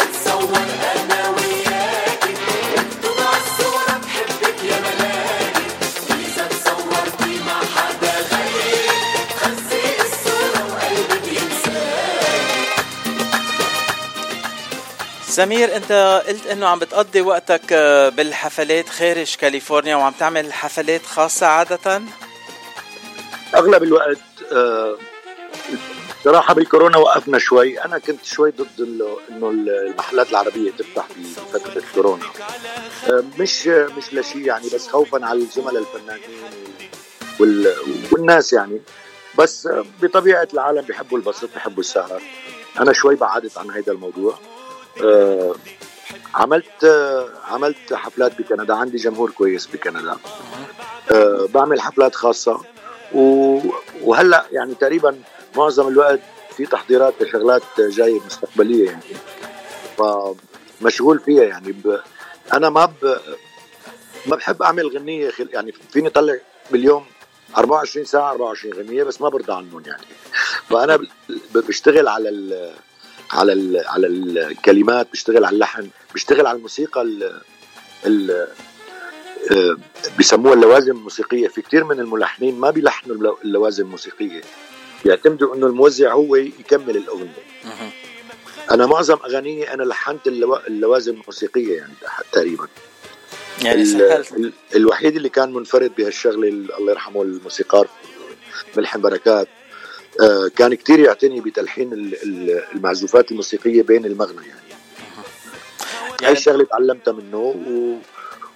اتصور 0.00 0.56
أنا 0.56 1.28
وياكي. 1.30 2.34
اكتب 2.76 3.16
عالصورة 3.18 4.00
بحبك 4.04 4.64
يا 4.64 4.76
ملاكي. 4.80 5.66
إذا 6.10 6.48
تصورتي 6.48 7.40
مع 7.46 7.60
حدا 7.76 8.14
غيرك 8.32 9.28
خزي 9.40 9.84
الصورة 10.00 10.66
وقلبك 10.72 11.26
ينساكي. 11.28 12.72
سمير 15.28 15.76
انت 15.76 16.22
قلت 16.28 16.46
انه 16.46 16.66
عم 16.66 16.78
بتقضي 16.78 17.20
وقتك 17.20 17.72
آه، 17.72 18.08
بالحفلات 18.08 18.88
خارج 18.88 19.34
كاليفورنيا 19.34 19.96
وعم 19.96 20.12
تعمل 20.18 20.52
حفلات 20.52 21.06
خاصة 21.06 21.46
عادة؟ 21.46 22.02
أغلب 23.54 23.82
الوقت 23.82 24.18
آه، 24.52 24.96
صراحة 26.24 26.54
بالكورونا 26.54 26.98
وقفنا 26.98 27.38
شوي. 27.38 27.84
أنا 27.84 27.98
كنت 27.98 28.24
شوي 28.24 28.50
ضد 28.50 28.80
إنه 29.30 29.50
المحلات 29.50 30.30
العربية 30.30 30.70
تفتح 30.70 31.06
بفترة 31.18 31.78
الكورونا. 31.78 32.24
آه، 33.08 33.24
مش 33.38 33.66
مش 33.66 34.14
لشيء 34.14 34.46
يعني 34.46 34.64
بس 34.74 34.88
خوفا 34.88 35.26
على 35.26 35.38
الزملاء 35.38 35.82
الفنانين 35.82 36.52
والناس 38.12 38.52
يعني. 38.52 38.80
بس 39.38 39.68
بطبيعة 40.02 40.48
العالم 40.54 40.80
بيحبوا 40.80 41.18
البسط 41.18 41.48
بيحبوا 41.54 41.80
السهر 41.80 42.22
أنا 42.80 42.92
شوي 42.92 43.14
بعدت 43.14 43.58
عن 43.58 43.70
هذا 43.70 43.92
الموضوع. 43.92 44.38
آه، 45.04 45.54
عملت 46.34 46.84
آه، 46.84 47.28
عملت 47.44 47.94
حفلات 47.94 48.38
بكندا. 48.38 48.74
عندي 48.74 48.96
جمهور 48.96 49.30
كويس 49.30 49.66
بكندا. 49.66 50.16
آه، 51.12 51.48
بعمل 51.54 51.80
حفلات 51.80 52.14
خاصة. 52.14 52.60
وهلأ 53.14 54.46
يعني 54.52 54.74
تقريبا 54.74 55.20
معظم 55.56 55.88
الوقت 55.88 56.20
في 56.56 56.66
تحضيرات 56.66 57.14
لشغلات 57.20 57.62
جاية 57.78 58.20
مستقبلية 58.26 58.90
يعني. 58.90 59.02
فمشغول 59.98 61.18
فيها 61.18 61.44
يعني. 61.44 61.72
ب... 61.72 62.00
أنا 62.52 62.70
ما 62.70 62.84
ب... 62.84 63.18
ما 64.26 64.36
بحب 64.36 64.62
أعمل 64.62 64.96
غنية 64.96 65.30
خل... 65.30 65.48
يعني 65.52 65.72
فيني 65.92 66.10
طلع 66.10 66.36
باليوم 66.70 67.04
24 67.56 68.04
ساعة 68.06 68.30
24 68.30 68.74
غنية 68.74 69.02
بس 69.02 69.20
ما 69.20 69.28
برضى 69.28 69.52
عنهم 69.52 69.82
يعني. 69.86 70.02
فأنا 70.70 70.98
بشتغل 71.54 72.08
على 72.08 72.28
ال... 72.28 72.72
على 73.32 73.52
ال 73.52 73.82
على 73.86 74.06
الكلمات 74.06 75.10
بيشتغل 75.10 75.44
على 75.44 75.54
اللحن 75.54 75.88
بيشتغل 76.12 76.46
على 76.46 76.56
الموسيقى 76.56 77.02
ال 77.02 77.40
ال 78.06 78.48
بيسموها 80.18 80.54
اللوازم 80.54 80.96
الموسيقية. 80.96 81.48
في 81.48 81.62
كثير 81.62 81.84
من 81.84 82.00
الملحنين 82.00 82.60
ما 82.60 82.70
بيلحنوا 82.70 83.36
اللوازم 83.44 83.84
الموسيقية. 83.84 84.40
بيعتمدوا 85.04 85.54
إنه 85.54 85.66
الموزع 85.66 86.12
هو 86.12 86.36
يكمل 86.36 86.96
الأغنية. 86.96 87.44
أنا 88.70 88.86
معظم 88.86 89.16
اغانيي 89.24 89.74
أنا 89.74 89.82
لحنت 89.82 90.26
اللو... 90.26 90.56
اللوازم 90.56 91.12
الموسيقية 91.12 91.76
يعني 91.76 91.92
تقريبا. 92.32 92.68
يعني 93.62 93.82
ال... 93.82 94.52
الوحيد 94.74 95.16
اللي 95.16 95.28
كان 95.28 95.52
منفرد 95.52 95.92
بهالشغلة 95.98 96.48
الله 96.48 96.90
يرحمه 96.90 97.22
الموسيقار 97.22 97.88
ملحم 98.76 99.00
بركات 99.00 99.48
آه، 100.20 100.48
كان 100.56 100.74
كتير 100.74 100.98
يعتني 100.98 101.40
بتلحين 101.40 102.12
المعزوفات 102.74 103.30
الموسيقية 103.30 103.82
بين 103.82 104.04
المغنى 104.04 104.46
يعني. 104.46 104.60
يعني 106.22 106.26
هاي 106.26 106.32
الشغلة 106.32 106.64
تعلمتها 106.64 107.12
منه 107.12 107.38
و... 107.38 107.96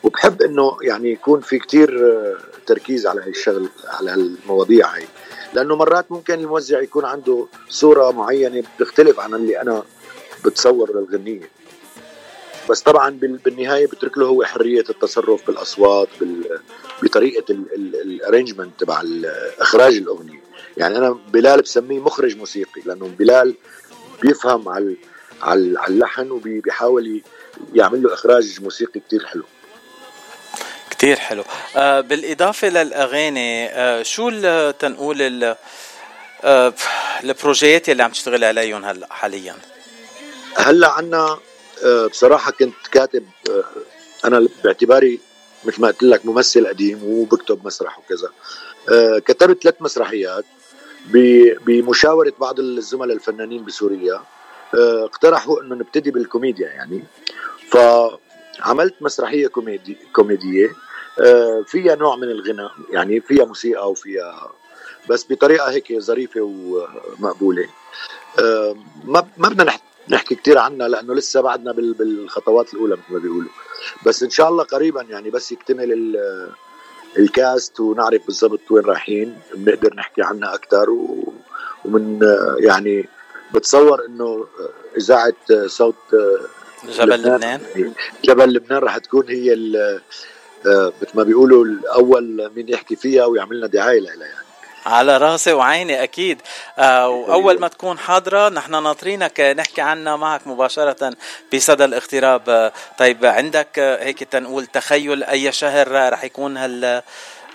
وبحب 0.02 0.42
إنه 0.42 0.76
يعني 0.82 1.12
يكون 1.12 1.40
في 1.40 1.58
كتير 1.58 2.06
آه، 2.06 2.36
تركيز 2.66 3.06
على 3.06 3.22
هاي 3.22 3.30
الشغل 3.30 3.68
على 3.88 4.10
هالمواضيع 4.10 4.94
هاي. 4.94 5.06
لأنه 5.54 5.76
مرات 5.76 6.12
ممكن 6.12 6.34
الموزع 6.34 6.80
يكون 6.80 7.04
عنده 7.04 7.46
صورة 7.68 8.10
معينة 8.10 8.64
بتختلف 8.78 9.20
عن 9.20 9.34
اللي 9.34 9.60
أنا 9.60 9.82
بتصور 10.44 10.90
للغنية. 10.96 11.50
بس 12.70 12.80
طبعا 12.80 13.10
بالنهاية 13.44 13.86
بترك 13.86 14.18
له 14.18 14.26
هو 14.26 14.44
حرية 14.44 14.84
التصرف 14.90 15.46
بالأصوات 15.46 16.08
بطريقة 17.02 17.44
ال 17.50 17.61
arrangement 17.61 18.80
تبع 18.80 19.02
إخراج 19.58 19.96
الأغنية. 19.96 20.40
يعني 20.76 20.98
أنا 20.98 21.18
بلال 21.32 21.62
بسميه 21.62 21.98
مخرج 22.00 22.36
موسيقي 22.36 22.82
لأنه 22.84 23.08
بلال 23.18 23.54
بيفهم 24.22 24.68
على 24.68 24.96
على 25.42 25.76
اللحن 25.88 26.30
وبيحاول 26.30 27.22
يعمل 27.74 28.02
له 28.02 28.14
إخراج 28.14 28.62
موسيقي 28.62 29.00
كتير 29.00 29.26
حلو. 29.26 29.42
كتير 30.98 31.16
حلو. 31.16 31.44
آه 31.76 32.00
بالإضافة 32.00 32.68
للأغاني 32.68 33.68
آه 33.68 34.02
شو 34.02 34.30
تنقول 34.70 35.54
آه 36.44 36.74
البروجيات 37.24 37.88
اللي 37.88 38.02
عم 38.02 38.10
تشتغل 38.10 38.44
عليهم 38.44 38.84
هلا 38.84 39.06
حاليا؟ 39.10 39.56
هلأ 40.56 40.90
عنا 40.90 41.38
آه 41.84 42.06
بصراحة 42.06 42.50
كنت 42.50 42.86
كاتب 42.92 43.24
آه 43.50 43.64
أنا 44.24 44.48
باعتباري 44.64 45.20
مثل 45.64 45.80
ما 45.80 45.88
قلت 45.88 46.02
لك 46.02 46.26
ممثل 46.26 46.66
قديم 46.66 47.00
وبكتب 47.04 47.66
مسرح 47.66 47.98
وكذا. 47.98 48.30
آه 48.92 49.18
كتبت 49.18 49.62
ثلاث 49.62 49.74
مسرحيات 49.80 50.44
بمشاورة 51.66 52.32
بعض 52.40 52.60
الزملاء 52.60 53.16
الفنانين 53.16 53.64
بسوريا. 53.64 54.22
اقترحوا 54.74 55.62
إنه 55.62 55.74
نبتدي 55.74 56.10
بالكوميديا 56.10 56.68
يعني. 56.68 57.04
فعملت 57.70 58.94
مسرحية 59.00 59.46
كوميدي 59.46 59.96
كوميدية. 60.12 60.85
فيها 61.66 61.94
نوع 61.94 62.16
من 62.16 62.30
الغناء 62.30 62.70
يعني 62.90 63.20
فيها 63.20 63.44
موسيقى 63.44 63.90
وفيها 63.90 64.52
بس 65.10 65.26
بطريقة 65.30 65.70
هيك 65.70 65.98
ظريفة 65.98 66.40
ومقبولة 66.40 67.68
آه، 68.38 68.76
ما 69.04 69.28
ما 69.36 69.48
بدنا 69.48 69.72
نحكي 70.08 70.34
كثير 70.34 70.58
عنها 70.58 70.88
لأنه 70.88 71.14
لسه 71.14 71.40
بعدنا 71.40 71.72
بالخطوات 71.72 72.74
الأولى 72.74 72.94
مثل 72.94 73.12
ما 73.12 73.18
بيقولوا 73.18 73.50
بس 74.06 74.22
إن 74.22 74.30
شاء 74.30 74.48
الله 74.48 74.64
قريبا 74.64 75.02
يعني 75.02 75.30
بس 75.30 75.52
يكتمل 75.52 76.16
الكاست 77.18 77.80
ونعرف 77.80 78.26
بالضبط 78.26 78.70
وين 78.70 78.84
رايحين 78.84 79.38
بنقدر 79.54 79.94
نحكي 79.94 80.22
عنها 80.22 80.54
أكثر. 80.54 80.90
ومن 81.84 82.24
آه، 82.24 82.56
يعني 82.58 83.08
بتصور 83.54 84.06
إنه 84.06 84.24
آه، 84.24 84.96
إذاعة 84.96 85.34
آه، 85.50 85.66
صوت 85.66 85.94
آه، 86.14 86.40
جبل 86.92 87.22
لبنان 87.22 87.60
جبل 88.24 88.52
لبنان 88.52 88.78
رح 88.82 88.98
تكون 88.98 89.28
هي 89.28 89.52
آه، 89.76 90.00
مثل 91.02 91.10
ما 91.14 91.22
بيقولوا 91.22 91.64
الأول 91.64 92.50
مين 92.56 92.68
يحكي 92.68 92.96
فيها 92.96 93.24
ويعمل 93.24 93.56
لنا 93.58 93.66
دعاية 93.66 94.00
لها 94.00 94.14
يعني. 94.14 94.46
على 94.86 95.16
راسي 95.16 95.52
وعيني 95.52 96.02
أكيد. 96.02 96.42
آه 96.78 97.08
وأول 97.08 97.60
ما 97.60 97.68
تكون 97.68 97.98
حاضرة 97.98 98.48
نحن 98.48 98.70
ناطرينك 98.82 99.40
آه، 99.40 99.52
نحكي 99.52 99.80
عنها 99.80 100.16
معك 100.16 100.46
مباشرة 100.46 101.12
بصدى 101.54 101.84
الاغتراب. 101.84 102.42
آه، 102.48 102.72
طيب 102.98 103.24
عندك 103.24 103.78
آه، 103.78 104.04
هيك 104.04 104.24
تنقول 104.24 104.66
تخيل 104.66 105.24
أي 105.24 105.52
شهر 105.52 105.96
آه، 105.98 106.08
رح 106.08 106.24
يكون 106.24 106.56
هال 106.56 106.84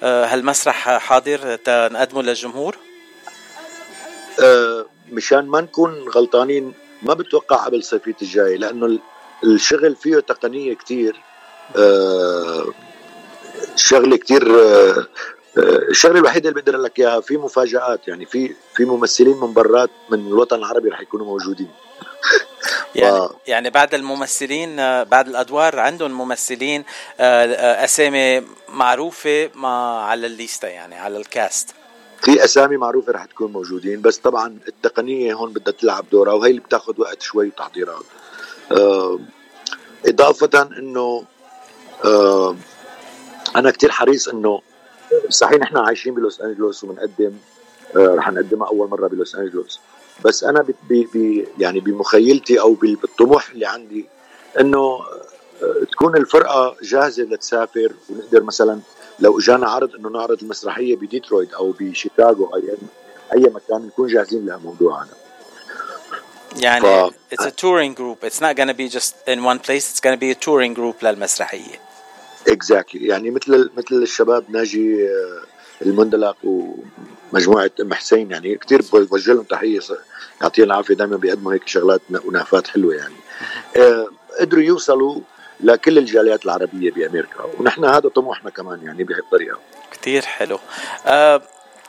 آه، 0.04 0.26
هالمسرح 0.26 0.98
حاضر 0.98 1.56
تنقدمه 1.56 2.22
للجمهور؟ 2.22 2.78
آه، 4.44 4.86
مشان 5.12 5.46
ما 5.48 5.62
نكون 5.62 6.10
غلطانين 6.10 6.74
ما 7.02 7.14
بتوقع 7.14 7.56
قبل 7.66 7.84
صيفية 7.84 8.16
الجاي 8.22 8.58
لأنه 8.58 8.86
ال- 8.86 9.00
الشغل 9.44 9.96
فيه 9.96 10.20
تقنية 10.20 10.74
كتير. 10.74 11.22
آه، 11.78 12.66
شغلة 13.82 14.18
كتير 14.18 14.60
آه، 14.60 15.08
آه، 15.58 15.90
الشغلة 15.90 16.20
الوحيدة 16.20 16.49
اللي 16.49 16.62
بقدر 16.62 16.78
لك 16.78 16.99
إياها 16.99 17.22
في 17.22 17.38
مفاجآت 17.38 18.08
يعني 18.08 18.26
في 18.26 18.56
في 18.76 18.86
ممثلين 18.86 19.38
من 19.38 19.53
برات 19.53 19.90
من 20.10 20.28
الوطن 20.28 20.56
العربي 20.56 20.90
رح 20.90 21.02
يكونوا 21.02 21.26
موجودين. 21.26 21.72
يعني 22.95 23.28
يعني 23.48 23.70
بعد 23.70 23.94
الممثلين 23.94 24.80
آه، 24.80 25.03
بعد 25.03 25.28
الأدوار 25.28 25.80
عندهم 25.80 26.12
ممثلين 26.12 26.84
آه، 27.20 27.45
آه، 27.45 27.84
أسامي 27.84 28.44
معروفة 28.70 29.49
ما 29.56 30.02
على 30.02 30.28
الليستة 30.28 30.68
يعني 30.68 30.95
على 30.95 31.18
الكاست. 31.18 31.70
في 32.22 32.44
أسامي 32.44 32.78
معروفة 32.78 33.12
رح 33.12 33.26
تكون 33.26 33.52
موجودين 33.52 34.02
بس 34.02 34.18
طبعا 34.18 34.58
التقنية 34.68 35.34
هون 35.34 35.53
بدها 35.53 35.74
تلعب 35.74 36.06
دورها 36.12 36.34
وهي 36.34 36.49
اللي 36.49 36.62
بتاخذ 36.62 37.02
وقت 37.02 37.22
شوي 37.22 37.48
وتحضيرات 37.48 38.03
آه، 38.72 39.20
إضافة 40.06 40.70
إنه 40.80 41.24
آه، 42.06 42.56
أنا 43.56 43.72
كتير 43.72 43.91
حريص 43.91 44.28
إنه 44.28 44.61
صحيح 45.30 45.60
نحن 45.60 45.78
عايشين 45.78 46.14
بلوس 46.14 46.41
أنجلوس 46.41 46.84
وبنقدم 46.84 47.34
آه، 47.95 48.15
رح 48.15 48.32
نقدمها 48.32 48.68
أول 48.68 48.90
مرة 48.90 49.07
بلوس 49.07 49.36
أنجلوس. 49.36 49.80
بس 50.26 50.44
أنا 50.44 50.61
ب 50.61 50.72
ب 50.90 51.06
ب 51.14 51.45
يعني 51.60 51.80
بمخيلتي 51.80 52.60
أو 52.60 52.73
بال- 52.73 52.95
بالطموح 52.95 53.49
اللي 53.49 53.65
عندي 53.65 54.06
إنه 54.60 54.80
آه، 54.80 55.84
تكون 55.91 56.18
الفرقة 56.18 56.76
جاهزة 56.84 57.23
لتسافر. 57.23 57.91
ونقدر 58.10 58.44
مثلا 58.44 58.80
لو 59.19 59.40
إجانا 59.40 59.69
عرض 59.69 59.95
إنه 59.95 60.10
نعرض 60.10 60.41
المسرحية 60.44 60.95
بديترويت 60.95 61.53
أو 61.53 61.73
بشيكاغو 61.80 62.45
أو 62.45 62.56
اي 62.56 62.78
أي 63.34 63.40
مكان 63.49 63.86
نكون 63.88 64.07
جاهزين 64.07 64.45
لهالموضوع 64.45 65.03
هذا 65.03 65.14
يعني 66.56 66.86
ف- 66.86 67.14
it's 67.36 67.45
a 67.45 67.52
touring 67.52 67.94
group. 67.95 68.23
It's 68.30 68.41
not 68.41 68.56
gonna 68.57 68.73
be 68.73 68.90
just 68.98 69.14
in 69.28 69.40
one 69.44 69.60
place. 69.60 69.86
It's 69.91 70.02
gonna 70.02 70.18
be 70.18 70.32
a 70.32 70.36
touring 70.45 70.73
group 70.80 71.03
للمسرحية. 71.03 71.91
Exactly 72.48 73.08
يعني 73.08 73.32
مثل 73.32 73.70
مثل 73.78 73.96
الشباب 73.96 74.44
ناجي 74.50 75.08
آه، 75.10 75.42
المندلق 75.86 76.38
ومجموعة 76.44 77.72
أم 77.82 77.94
حسين 77.94 78.32
يعني 78.32 78.56
كثير 78.56 78.82
بوجه 78.94 79.34
لهم 79.34 79.44
تحية 79.44 79.80
يعطيهم 80.42 80.66
العافية 80.66 80.94
دائما 80.94 81.18
بيقدموا 81.18 81.54
هيك 81.54 81.68
شغلات 81.68 82.02
ونافات 82.26 82.68
حلوة 82.68 82.96
يعني. 82.96 83.16
آه، 83.78 84.08
قدروا 84.40 84.64
يوصلوا 84.64 85.22
لكل 85.60 85.98
الجاليات 85.98 86.46
العربية 86.46 86.92
بأمريكا. 86.92 87.44
ونحن 87.60 87.86
هذا 87.86 88.10
طموحنا 88.10 88.50
كمان 88.50 88.80
يعني 88.84 89.04
بهالطريقة. 89.04 89.60
كتير 89.92 90.22
حلو. 90.22 90.60
آه 91.06 91.42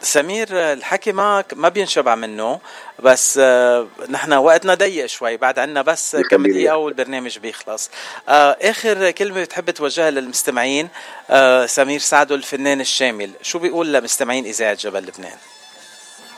سمير 0.03 0.49
الحكي 0.51 1.12
معك 1.12 1.55
ما 1.57 1.69
بينشبع 1.69 2.15
منه 2.15 2.61
بس 2.99 3.39
آه 3.43 3.89
نحن 4.09 4.33
وقتنا 4.33 4.74
ضيق 4.74 5.07
شوي 5.07 5.37
بعد 5.37 5.59
عنا 5.59 5.83
بس 5.83 6.16
كم. 6.16 6.43
دقيقة 6.43 6.77
والبرنامج 6.77 7.39
بيخلص. 7.39 7.91
آه 8.29 8.57
آخر 8.62 9.11
كلمة 9.11 9.43
بتحب 9.43 9.70
توجهها 9.70 10.11
للمستمعين 10.11 10.89
آه 11.31 11.66
سمير 11.66 12.01
سعدو 12.01 12.35
الفنان 12.35 12.81
الشامل. 12.81 13.31
شو 13.43 13.59
بيقول 13.59 13.93
لمستمعين 13.93 14.45
إذاعة 14.45 14.74
جبل 14.74 14.99
لبنان؟ 14.99 15.39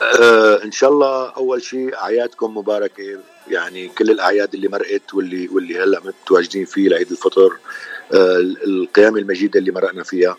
آه 0.01 0.63
إن 0.63 0.71
شاء 0.71 0.89
الله 0.89 1.29
أول 1.29 1.63
شيء 1.63 1.97
أعيادكم 1.97 2.57
مباركة. 2.57 3.19
يعني 3.47 3.87
كل 3.87 4.11
الأعياد 4.11 4.53
اللي 4.53 4.67
مرقت 4.67 5.13
واللي 5.13 5.47
واللي 5.47 5.83
هلأ 5.83 5.99
متواجدين 5.99 6.65
فيه 6.65 6.89
لعيد 6.89 7.11
الفطر 7.11 7.57
آه 8.13 8.37
القيام 8.67 9.17
المجيده 9.17 9.59
اللي 9.59 9.71
مرقنا 9.71 10.03
فيها. 10.03 10.37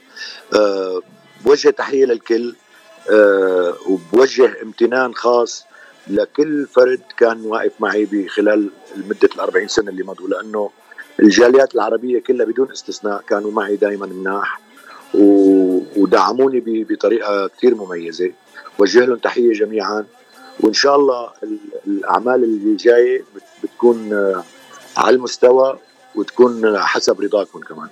آه 0.55 1.03
بوجه 1.45 1.71
تحية 1.71 2.05
للكل. 2.05 2.55
وبوجه 3.89 4.63
امتنان 4.63 5.15
خاص 5.15 5.65
لكل 6.09 6.67
فرد 6.67 7.01
كان 7.17 7.41
واقف 7.47 7.73
معي 7.81 8.05
بخلال 8.13 8.71
مدة 8.97 9.29
الأربعين 9.35 9.69
سنة 9.69 9.91
اللي 9.91 10.03
مضوا 10.03 10.29
لأنه 10.29 10.71
الجاليات 11.21 11.75
العربية 11.75 12.19
كلها 12.21 12.47
بدون 12.47 12.71
استثناء 12.73 13.23
كانوا 13.29 13.51
معي 13.53 13.77
دائما 13.77 14.07
مناح 14.07 14.61
ودعموني 15.97 16.85
بطريقة 16.91 17.47
كتير 17.47 17.75
مميزة. 17.75 18.33
وجه 18.79 19.05
لهم 19.05 19.17
تحية 19.19 19.53
جميعا. 19.53 20.05
وإن 20.61 20.73
شاء 20.73 20.97
الله 20.97 21.31
ال- 21.43 21.59
الأعمال 21.87 22.45
اللي 22.45 22.77
جاية 22.77 23.25
بت- 23.35 23.43
بتكون 23.65 24.13
آه، 24.13 24.45
على 24.97 25.17
المستوى 25.17 25.79
وتكون 26.15 26.79
حسب 26.79 27.21
رضاكم 27.21 27.61
كمان. 27.61 27.89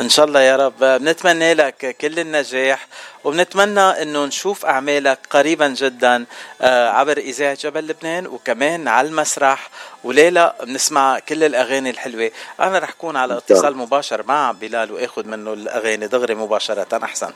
إن 0.00 0.08
شاء 0.08 0.26
الله 0.26 0.40
يا 0.40 0.56
رب. 0.56 0.78
بنتمنى 0.78 1.54
لك 1.54 1.96
كل 2.00 2.18
النجاح 2.18 2.86
وبنتمنى 3.24 3.80
إنه 3.80 4.24
نشوف 4.24 4.66
أعمالك 4.66 5.18
قريبا 5.30 5.68
جدا 5.68 6.24
آه، 6.60 6.88
عبر 6.88 7.18
إذاعة 7.18 7.54
جبل 7.60 7.86
لبنان 7.86 8.26
وكمان 8.26 8.88
على 8.88 9.08
المسرح. 9.08 9.70
وليلة 10.04 10.52
بنسمع 10.62 11.18
كل 11.18 11.44
الأغاني 11.44 11.90
الحلوة. 11.90 12.30
أنا 12.60 12.78
رح 12.78 12.90
كون 12.90 13.16
على 13.16 13.36
اتصال 13.36 13.76
مباشر 13.76 14.22
مع 14.26 14.52
بلال 14.52 14.92
وآخذ 14.92 15.26
منه 15.26 15.52
الأغاني 15.52 16.06
دغري 16.06 16.34
مباشرة. 16.34 17.04
أحسن. 17.04 17.32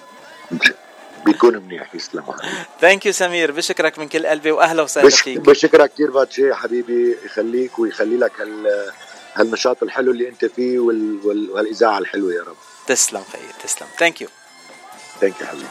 بيكون 1.26 1.56
منيح. 1.56 1.94
يسلم 1.94 2.24
thank 2.80 3.06
you 3.06 3.12
سمير. 3.12 3.52
بشكرك 3.52 3.98
من 3.98 4.08
كل 4.08 4.26
قلبي 4.26 4.50
واهلا 4.50 4.82
وسهلا 4.82 5.10
فيك. 5.10 5.38
بشكرك 5.38 5.92
كثير 5.92 6.12
فاتشي 6.12 6.54
حبيبي. 6.54 7.16
يخليك 7.24 7.78
ويخلي 7.78 8.16
لك 8.16 8.40
هال 8.40 8.90
هالنشاط 9.38 9.82
الحلو 9.82 10.10
اللي 10.12 10.28
أنت 10.28 10.44
فيه 10.44 10.78
وال... 10.78 11.18
وال... 11.24 11.50
والإذاعة 11.50 11.98
الحلوة 11.98 12.32
يا 12.32 12.42
رب. 12.42 12.56
تسلم 12.86 13.22
خيي 13.32 13.42
تسلم. 13.64 13.88
Thank 13.98 14.20
you 14.20 14.28
thank 15.20 15.40
you 15.40 15.46
حبيبي. 15.46 15.66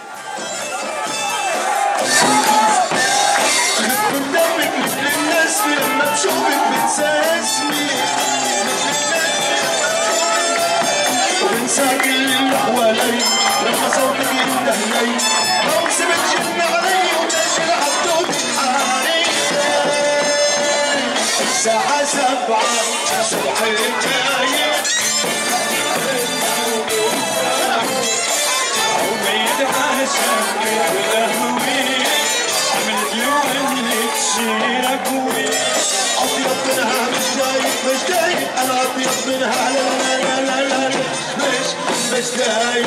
قدامك 4.14 4.73
مثل 4.84 5.07
الناس 5.19 5.61
لما 5.68 6.06
بشوفك 6.14 6.61
بتساسني 6.72 7.88
وبنسى 11.44 11.98
كل 12.03 12.10
اللي 12.10 12.57
حوالي 12.57 13.11
لما 13.65 13.89
صوتك 13.95 14.31
يندهلي 14.31 15.18
موسم 15.65 16.10
الجن 16.18 16.61
علي 16.61 16.97
الساعة 21.41 22.05
سبعة. 22.05 22.64
الصبح 23.19 23.61
الجاي 23.61 24.72
وبعيد 29.11 29.59
عاشق 29.61 30.27
والهوي 30.61 32.03
عملت 32.73 33.15
له 33.15 33.41
اللي 33.51 34.03
تشيرك 34.15 35.07
وي 35.11 35.45
أطيب 36.18 36.57
منها 36.68 37.09
مش 37.09 37.27
جاي 37.38 37.61
مش 37.85 38.01
جاي 38.09 38.34
أنا 38.64 38.81
أطيب 38.84 39.27
منها 39.27 39.69
لا 39.72 40.41
لا 40.41 40.61
لا 40.61 40.88
مش 41.38 41.68
مش 42.14 42.26
جاي 42.38 42.84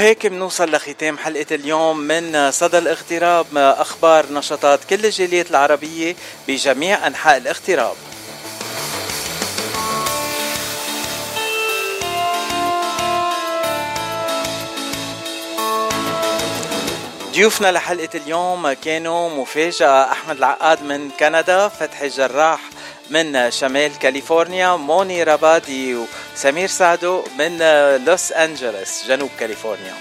وهيك 0.00 0.26
بنوصل 0.26 0.70
لختام 0.70 1.18
حلقة 1.18 1.46
اليوم 1.54 1.98
من 1.98 2.50
صدى 2.50 2.78
الاغتراب. 2.78 3.46
أخبار 3.56 4.32
نشاطات 4.32 4.84
كل 4.84 5.06
الجاليات 5.06 5.50
العربية 5.50 6.16
بجميع 6.48 7.06
أنحاء 7.06 7.36
الاغتراب. 7.36 7.96
ضيوفنا 17.32 17.72
لحلقة 17.72 18.08
اليوم 18.14 18.72
كانوا 18.72 19.30
مفاجأة. 19.30 20.12
أحمد 20.12 20.36
العقاد 20.36 20.82
من 20.82 21.10
كندا 21.10 21.68
فتحي 21.68 22.06
الجراح 22.06 22.60
من 23.10 23.50
شمال 23.50 23.98
كاليفورنيا 23.98 24.76
موني 24.76 25.22
ربادي 25.22 25.96
وسمير 26.34 26.68
سعدو 26.68 27.24
من 27.38 27.58
لوس 28.04 28.32
أنجلوس 28.32 29.06
جنوب 29.08 29.30
كاليفورنيا. 29.40 29.94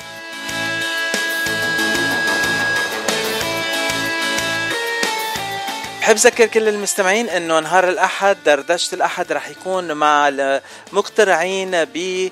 بحب 6.02 6.15
ذكر 6.15 6.45
كل 6.45 6.68
المستمعين 6.68 7.30
إنه 7.30 7.60
نهار 7.60 7.90
الأحد 7.90 8.38
دردشة 8.45 8.95
الأحد 8.95 9.31
رح 9.31 9.49
يكون 9.49 9.91
مع 9.91 10.27
المقترعين 10.27 11.72
ب 11.86 12.30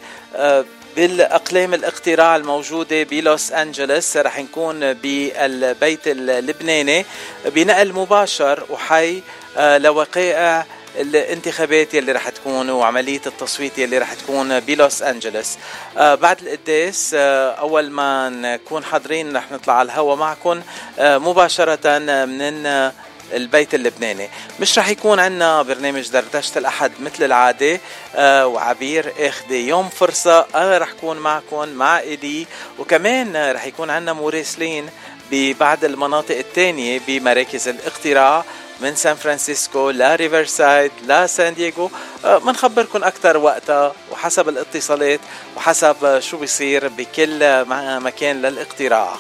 بالاقلام 0.98 1.74
الاقتراع 1.74 2.36
الموجوده 2.36 3.04
بلوس 3.04 3.52
انجلوس 3.52 4.18
رح 4.18 4.40
نكون 4.40 4.94
بالبيت 4.94 6.00
اللبناني. 6.08 7.06
بنقل 7.46 7.94
مباشر 7.94 8.64
وحي 8.70 9.22
لوقائع 9.58 10.66
الانتخابات 11.00 11.94
يلي 11.94 12.12
رح 12.12 12.30
تكون 12.30 12.70
وعملية 12.70 13.22
التصويت 13.26 13.78
يلي 13.78 13.98
رح 13.98 14.14
تكون 14.14 14.60
بلوس 14.60 15.02
أنجلوس 15.02 15.58
آه 15.98 16.16
بعد 16.16 16.42
القداس 16.42 17.12
آه 17.18 17.52
أول 17.52 17.90
ما 17.90 18.30
نكون 18.30 18.84
حاضرين 18.84 19.38
رح 19.38 19.52
نطلع 19.52 19.74
على 19.74 19.86
الهوا 19.86 20.16
معكم 20.16 20.62
آه 21.00 21.18
مباشرة 21.18 22.00
من 22.26 22.92
البيت 23.34 23.76
اللبناني. 23.76 24.30
مش 24.60 24.80
رح 24.80 24.90
يكون 24.90 25.20
عنا 25.20 25.62
برنامج 25.62 26.10
دردشة 26.10 26.58
الأحد 26.60 26.92
مثل 27.00 27.24
العادة 27.24 27.80
آه 28.16 28.48
وعبير 28.48 29.14
اخذ 29.20 29.52
يوم 29.52 29.90
فرصة 29.90 30.46
أنا 30.56 30.78
رح 30.78 30.92
كون 31.02 31.18
معكم 31.18 31.70
مع 31.70 32.00
إيدي. 32.00 32.48
وكمان 32.80 33.52
رح 33.52 33.66
يكون 33.66 33.90
عنا 33.90 34.14
مراسلين 34.14 34.90
ببعض 35.32 35.86
المناطق 35.86 36.38
الثانية 36.38 37.02
بمراكز 37.08 37.68
الاقتراع 37.68 38.44
من 38.82 38.96
سان 38.96 39.16
فرانسيسكو 39.16 39.90
لريفرسايد 39.90 40.92
لسان 41.08 41.54
دييغو. 41.54 41.92
بنخبركم 42.24 43.04
أكثر 43.04 43.38
وقتها 43.38 43.94
وحسب 44.12 44.50
الاتصالات 44.50 45.20
وحسب 45.58 46.20
شو 46.20 46.38
بيصير 46.38 46.88
بكل 46.88 47.66
مكان 48.00 48.42
للاقتراع. 48.42 49.18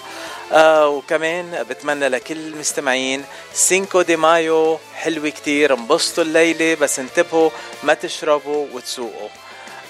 آه 0.52 0.88
وكمان 0.88 1.64
بتمنى 1.70 2.08
لكل 2.08 2.38
المستمعين 2.38 3.26
Cinco 3.54 4.02
de 4.02 4.16
Mayo. 4.16 4.80
حلوة 4.96 5.30
كتير. 5.30 5.74
انبسطوا 5.74 6.24
الليلة 6.24 6.76
بس 6.76 7.00
انتبهوا 7.00 7.50
ما 7.84 7.94
تشربوا 7.94 8.68
وتسوقوا. 8.74 9.30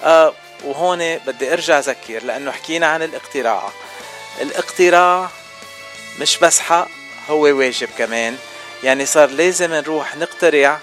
آه 0.04 0.32
وهون 0.64 1.18
بدي 1.18 1.52
ارجع 1.52 1.78
اذكر 1.78 2.22
لأنه 2.24 2.50
حكينا 2.50 2.86
عن 2.86 3.02
الاقتراع. 3.02 3.70
الاقتراع 4.40 5.28
مش 6.20 6.38
بس 6.38 6.60
حق 6.60 6.88
هو 7.30 7.42
واجب 7.42 7.88
كمان. 7.98 8.36
يعني 8.84 9.06
صار 9.06 9.30
لازم 9.30 9.74
نروح 9.74 10.16
نقترع 10.16 10.78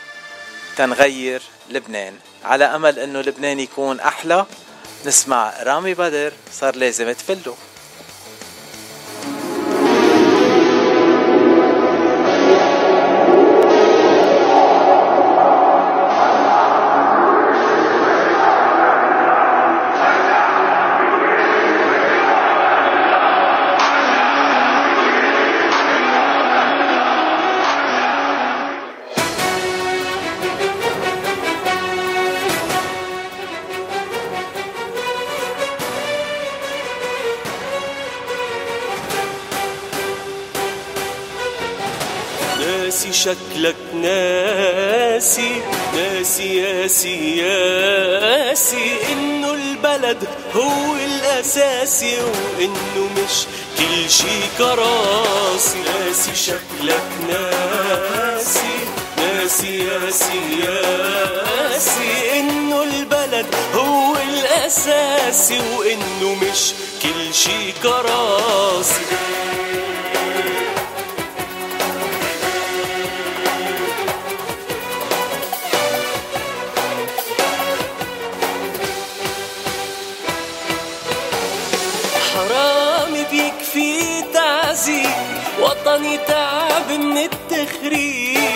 تنغير 0.77 1.41
لبنان. 1.69 2.13
على 2.43 2.65
أمل 2.65 2.99
إنه 2.99 3.21
لبنان 3.21 3.59
يكون 3.59 3.99
أحلى 3.99 4.45
نسمع 5.05 5.53
رامي 5.63 5.93
بدر 5.93 6.33
صار 6.51 6.75
لازم 6.75 7.11
تفله 7.11 7.55
شكلك 43.65 43.75
ناسي 43.93 45.61
ناسي 45.95 46.57
ياسي 46.57 47.37
ياسي 47.37 48.97
إنه 49.11 49.53
البلد 49.53 50.17
هو 50.55 50.95
الأساسي 50.95 52.17
وإنه 52.21 53.09
مش 53.17 53.45
كل 53.77 54.09
شي 54.09 54.37
كراسي. 54.57 55.79
ناسي 55.79 56.35
شكلك 56.35 57.03
ناسي 57.29 58.75
ناسي 59.17 59.87
ياسي 59.87 60.41
ياسي 60.63 62.39
إنه 62.39 62.83
البلد 62.83 63.45
هو 63.75 64.15
الأساسي 64.29 65.59
وإنه 65.77 66.35
مش 66.35 66.71
كل 67.03 67.33
شي 67.33 67.71
كراسي. 67.83 69.05
وطني 85.85 86.17
تعب 86.17 86.91
من 86.91 87.17
التخريب. 87.17 88.51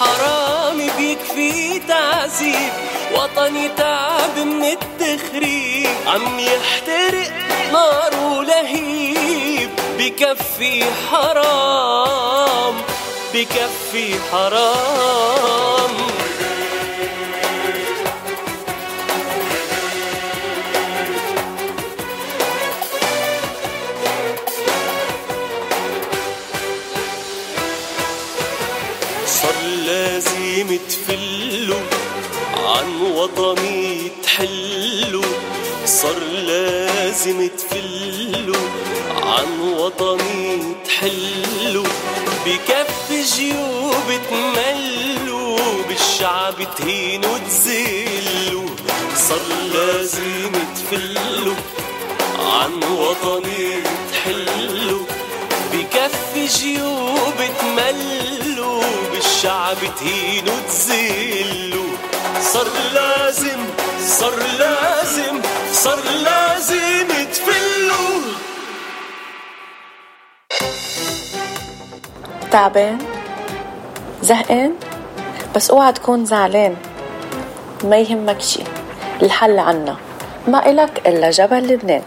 حرامي 0.00 0.90
بيكفي 0.98 1.78
تعذيب. 1.88 2.72
وطني 3.14 3.68
تعب 3.68 4.38
من 4.38 4.64
التخريب. 4.64 5.88
عم 6.06 6.38
يحترق 6.38 7.32
نار 7.72 8.14
ولهيب. 8.38 9.70
بكفي 9.98 10.84
حرام 11.10 12.74
بكفي 13.34 14.14
حرام. 14.32 15.90
لازم 30.62 30.78
تفلوا 30.88 31.80
عن 32.56 33.00
وطني 33.02 34.10
تحلوا 34.22 35.24
صار 35.86 36.18
لازم 36.46 37.48
تفلوا 37.48 38.68
عن 39.22 39.60
وطني 39.60 40.74
تحلوا 40.84 41.84
بكف 42.46 43.36
جيوب 43.36 44.20
تملوا 44.30 45.58
بالشعب 45.88 46.54
تهينوا 46.78 47.38
تزلوا 47.38 48.68
صار 49.16 49.40
لازم 49.74 50.52
تفلوا 50.74 51.54
عن 52.38 52.72
وطني 52.92 53.82
تحلوا 54.12 55.06
بيجيوا 56.34 57.18
بتملوا 57.30 58.31
بالشعب 59.42 59.76
تهينوا 59.98 60.60
تزلوا 60.68 61.96
صار 62.40 62.66
لازم 62.94 63.60
صار 63.98 64.34
لازم 64.58 65.40
صار 65.72 65.98
لازم 66.24 67.08
تفلوا 67.32 68.22
تعبان؟ 72.50 72.98
زهقان؟ 74.22 74.74
بس 75.54 75.70
اوعى 75.70 75.92
تكون 75.92 76.24
زعلان. 76.24 76.76
ما 77.84 77.98
يهمك 77.98 78.40
شي 78.40 78.62
الحل 79.22 79.58
عنا. 79.58 79.96
ما 80.48 80.70
إلك 80.70 81.08
إلا 81.08 81.30
جبل 81.30 81.66
لبنان. 81.66 82.02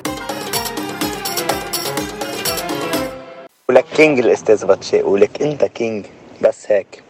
ولك 3.70 3.86
كينج 3.96 4.20
الأستاذ 4.20 4.66
باتشي 4.66 5.02
ولك 5.02 5.42
أنت 5.42 5.66
كينج 5.66 6.06
بس 6.42 6.72
هيك. 6.72 7.05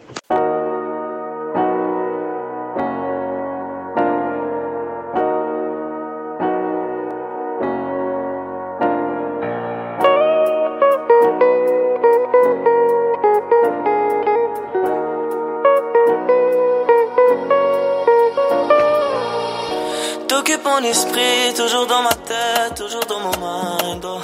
Mon 20.76 20.84
esprit, 20.84 21.54
toujours 21.56 21.86
dans 21.88 22.02
ma 22.02 22.14
tête, 22.14 22.76
toujours 22.76 23.06
dans 23.06 23.20
mon 23.20 23.32
mind. 23.32 24.06
oh. 24.06 24.20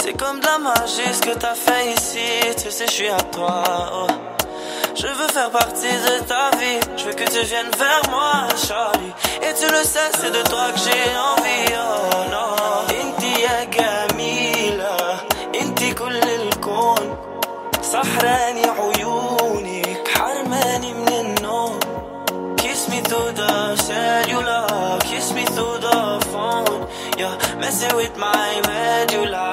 C'est 0.00 0.16
comme 0.16 0.40
de 0.40 0.46
la 0.46 0.58
magie 0.58 1.12
ce 1.12 1.20
que 1.20 1.36
t'as 1.36 1.54
fait 1.54 1.92
ici, 1.92 2.54
tu 2.56 2.70
sais, 2.70 2.86
je 2.86 2.92
suis 2.92 3.08
à 3.08 3.20
toi. 3.20 3.62
oh. 3.92 4.35
Je 4.95 5.07
veux 5.07 5.27
faire 5.27 5.51
partie 5.51 5.97
de 6.07 6.23
ta 6.31 6.51
vie, 6.57 6.79
je 6.97 7.05
veux 7.05 7.13
que 7.13 7.23
tu 7.23 7.41
viennes 7.51 7.71
vers 7.77 8.01
moi, 8.09 8.47
Charlie. 8.67 9.13
Et 9.41 9.53
tu 9.59 9.67
le 9.71 9.83
sais, 9.83 10.09
c'est 10.19 10.31
de 10.31 10.43
toi 10.49 10.65
que 10.73 10.79
j'ai 10.85 11.03
envie, 11.31 11.73
oh 11.75 12.29
non. 12.33 12.55
Inti 13.01 13.41
ya 13.41 13.65
جميلة, 13.75 14.97
inti 15.53 15.93
كل 15.93 16.17
الكون. 16.17 17.17
سحراني 17.81 18.65
عيونك, 18.79 20.07
حرماني 20.07 20.93
من 20.93 21.13
النوم. 21.13 21.79
Kiss 22.57 22.87
me 22.89 23.01
through 23.01 23.31
the 23.33 23.75
cellular, 23.75 24.99
kiss 25.09 25.33
me 25.33 25.43
through 25.45 25.77
the 25.79 25.99
phone. 26.31 26.87
You're 27.17 27.37
messing 27.59 27.95
with 27.95 28.15
my 28.17 28.61
medulla. 28.67 29.51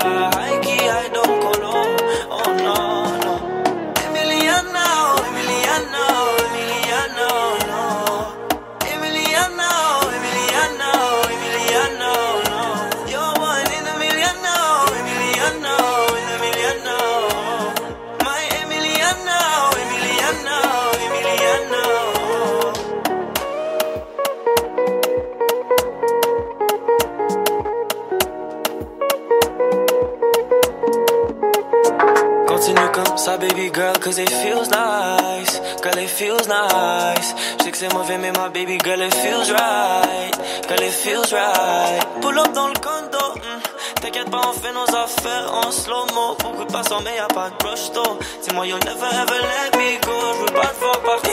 Sa 33.24 33.38
baby 33.38 33.70
girl, 33.70 33.94
cause 34.04 34.20
it 34.20 34.30
feels 34.30 34.68
nice. 34.68 35.58
Girl, 35.82 35.98
it 35.98 36.10
feels 36.10 36.46
nice. 36.46 37.34
Je 37.58 37.64
sais 37.64 37.72
que 37.72 37.78
c'est 37.78 37.94
mauvais, 37.94 38.18
mais 38.18 38.34
ma 38.34 38.50
baby 38.50 38.78
girl, 38.84 39.02
it 39.02 39.14
feels 39.14 39.50
right. 39.50 40.34
Girl, 40.68 40.84
it 40.84 40.92
feels 40.92 41.32
right. 41.32 42.04
Pull 42.20 42.38
up 42.38 42.52
dans 42.54 42.68
le 42.68 42.74
condo. 42.82 43.40
Hmm. 43.40 43.62
T'inquiète 44.02 44.30
pas, 44.30 44.42
on 44.46 44.52
fait 44.52 44.74
nos 44.74 44.94
affaires 44.94 45.54
en 45.54 45.72
slow-mo. 45.72 46.36
Beaucoup 46.44 46.66
de 46.66 46.72
passants, 46.74 47.00
mais 47.06 47.16
y'a 47.16 47.30
pas 47.30 47.50
de 47.50 47.56
brush 47.64 47.92
though. 47.94 48.20
Dis-moi, 48.44 48.68
you'll 48.68 48.84
never 48.84 49.08
ever 49.08 49.40
let 49.40 49.72
me 49.78 49.98
go. 50.02 50.20
Je 50.34 50.40
veux 50.42 50.54
pas 50.60 50.68
te 50.68 50.80
voir 50.82 51.00
partir. 51.00 51.32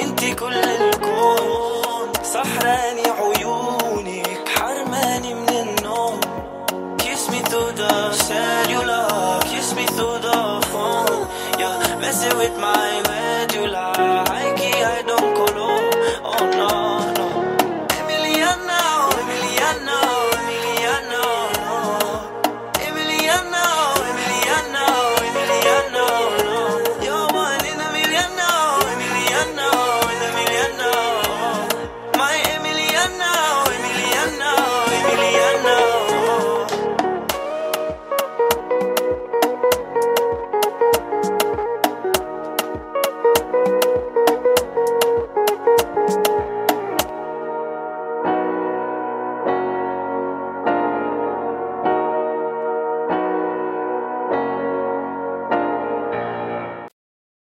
India 0.00 0.34
girl, 0.38 0.54
messing 12.08 12.38
with 12.38 12.56
my 12.58 13.07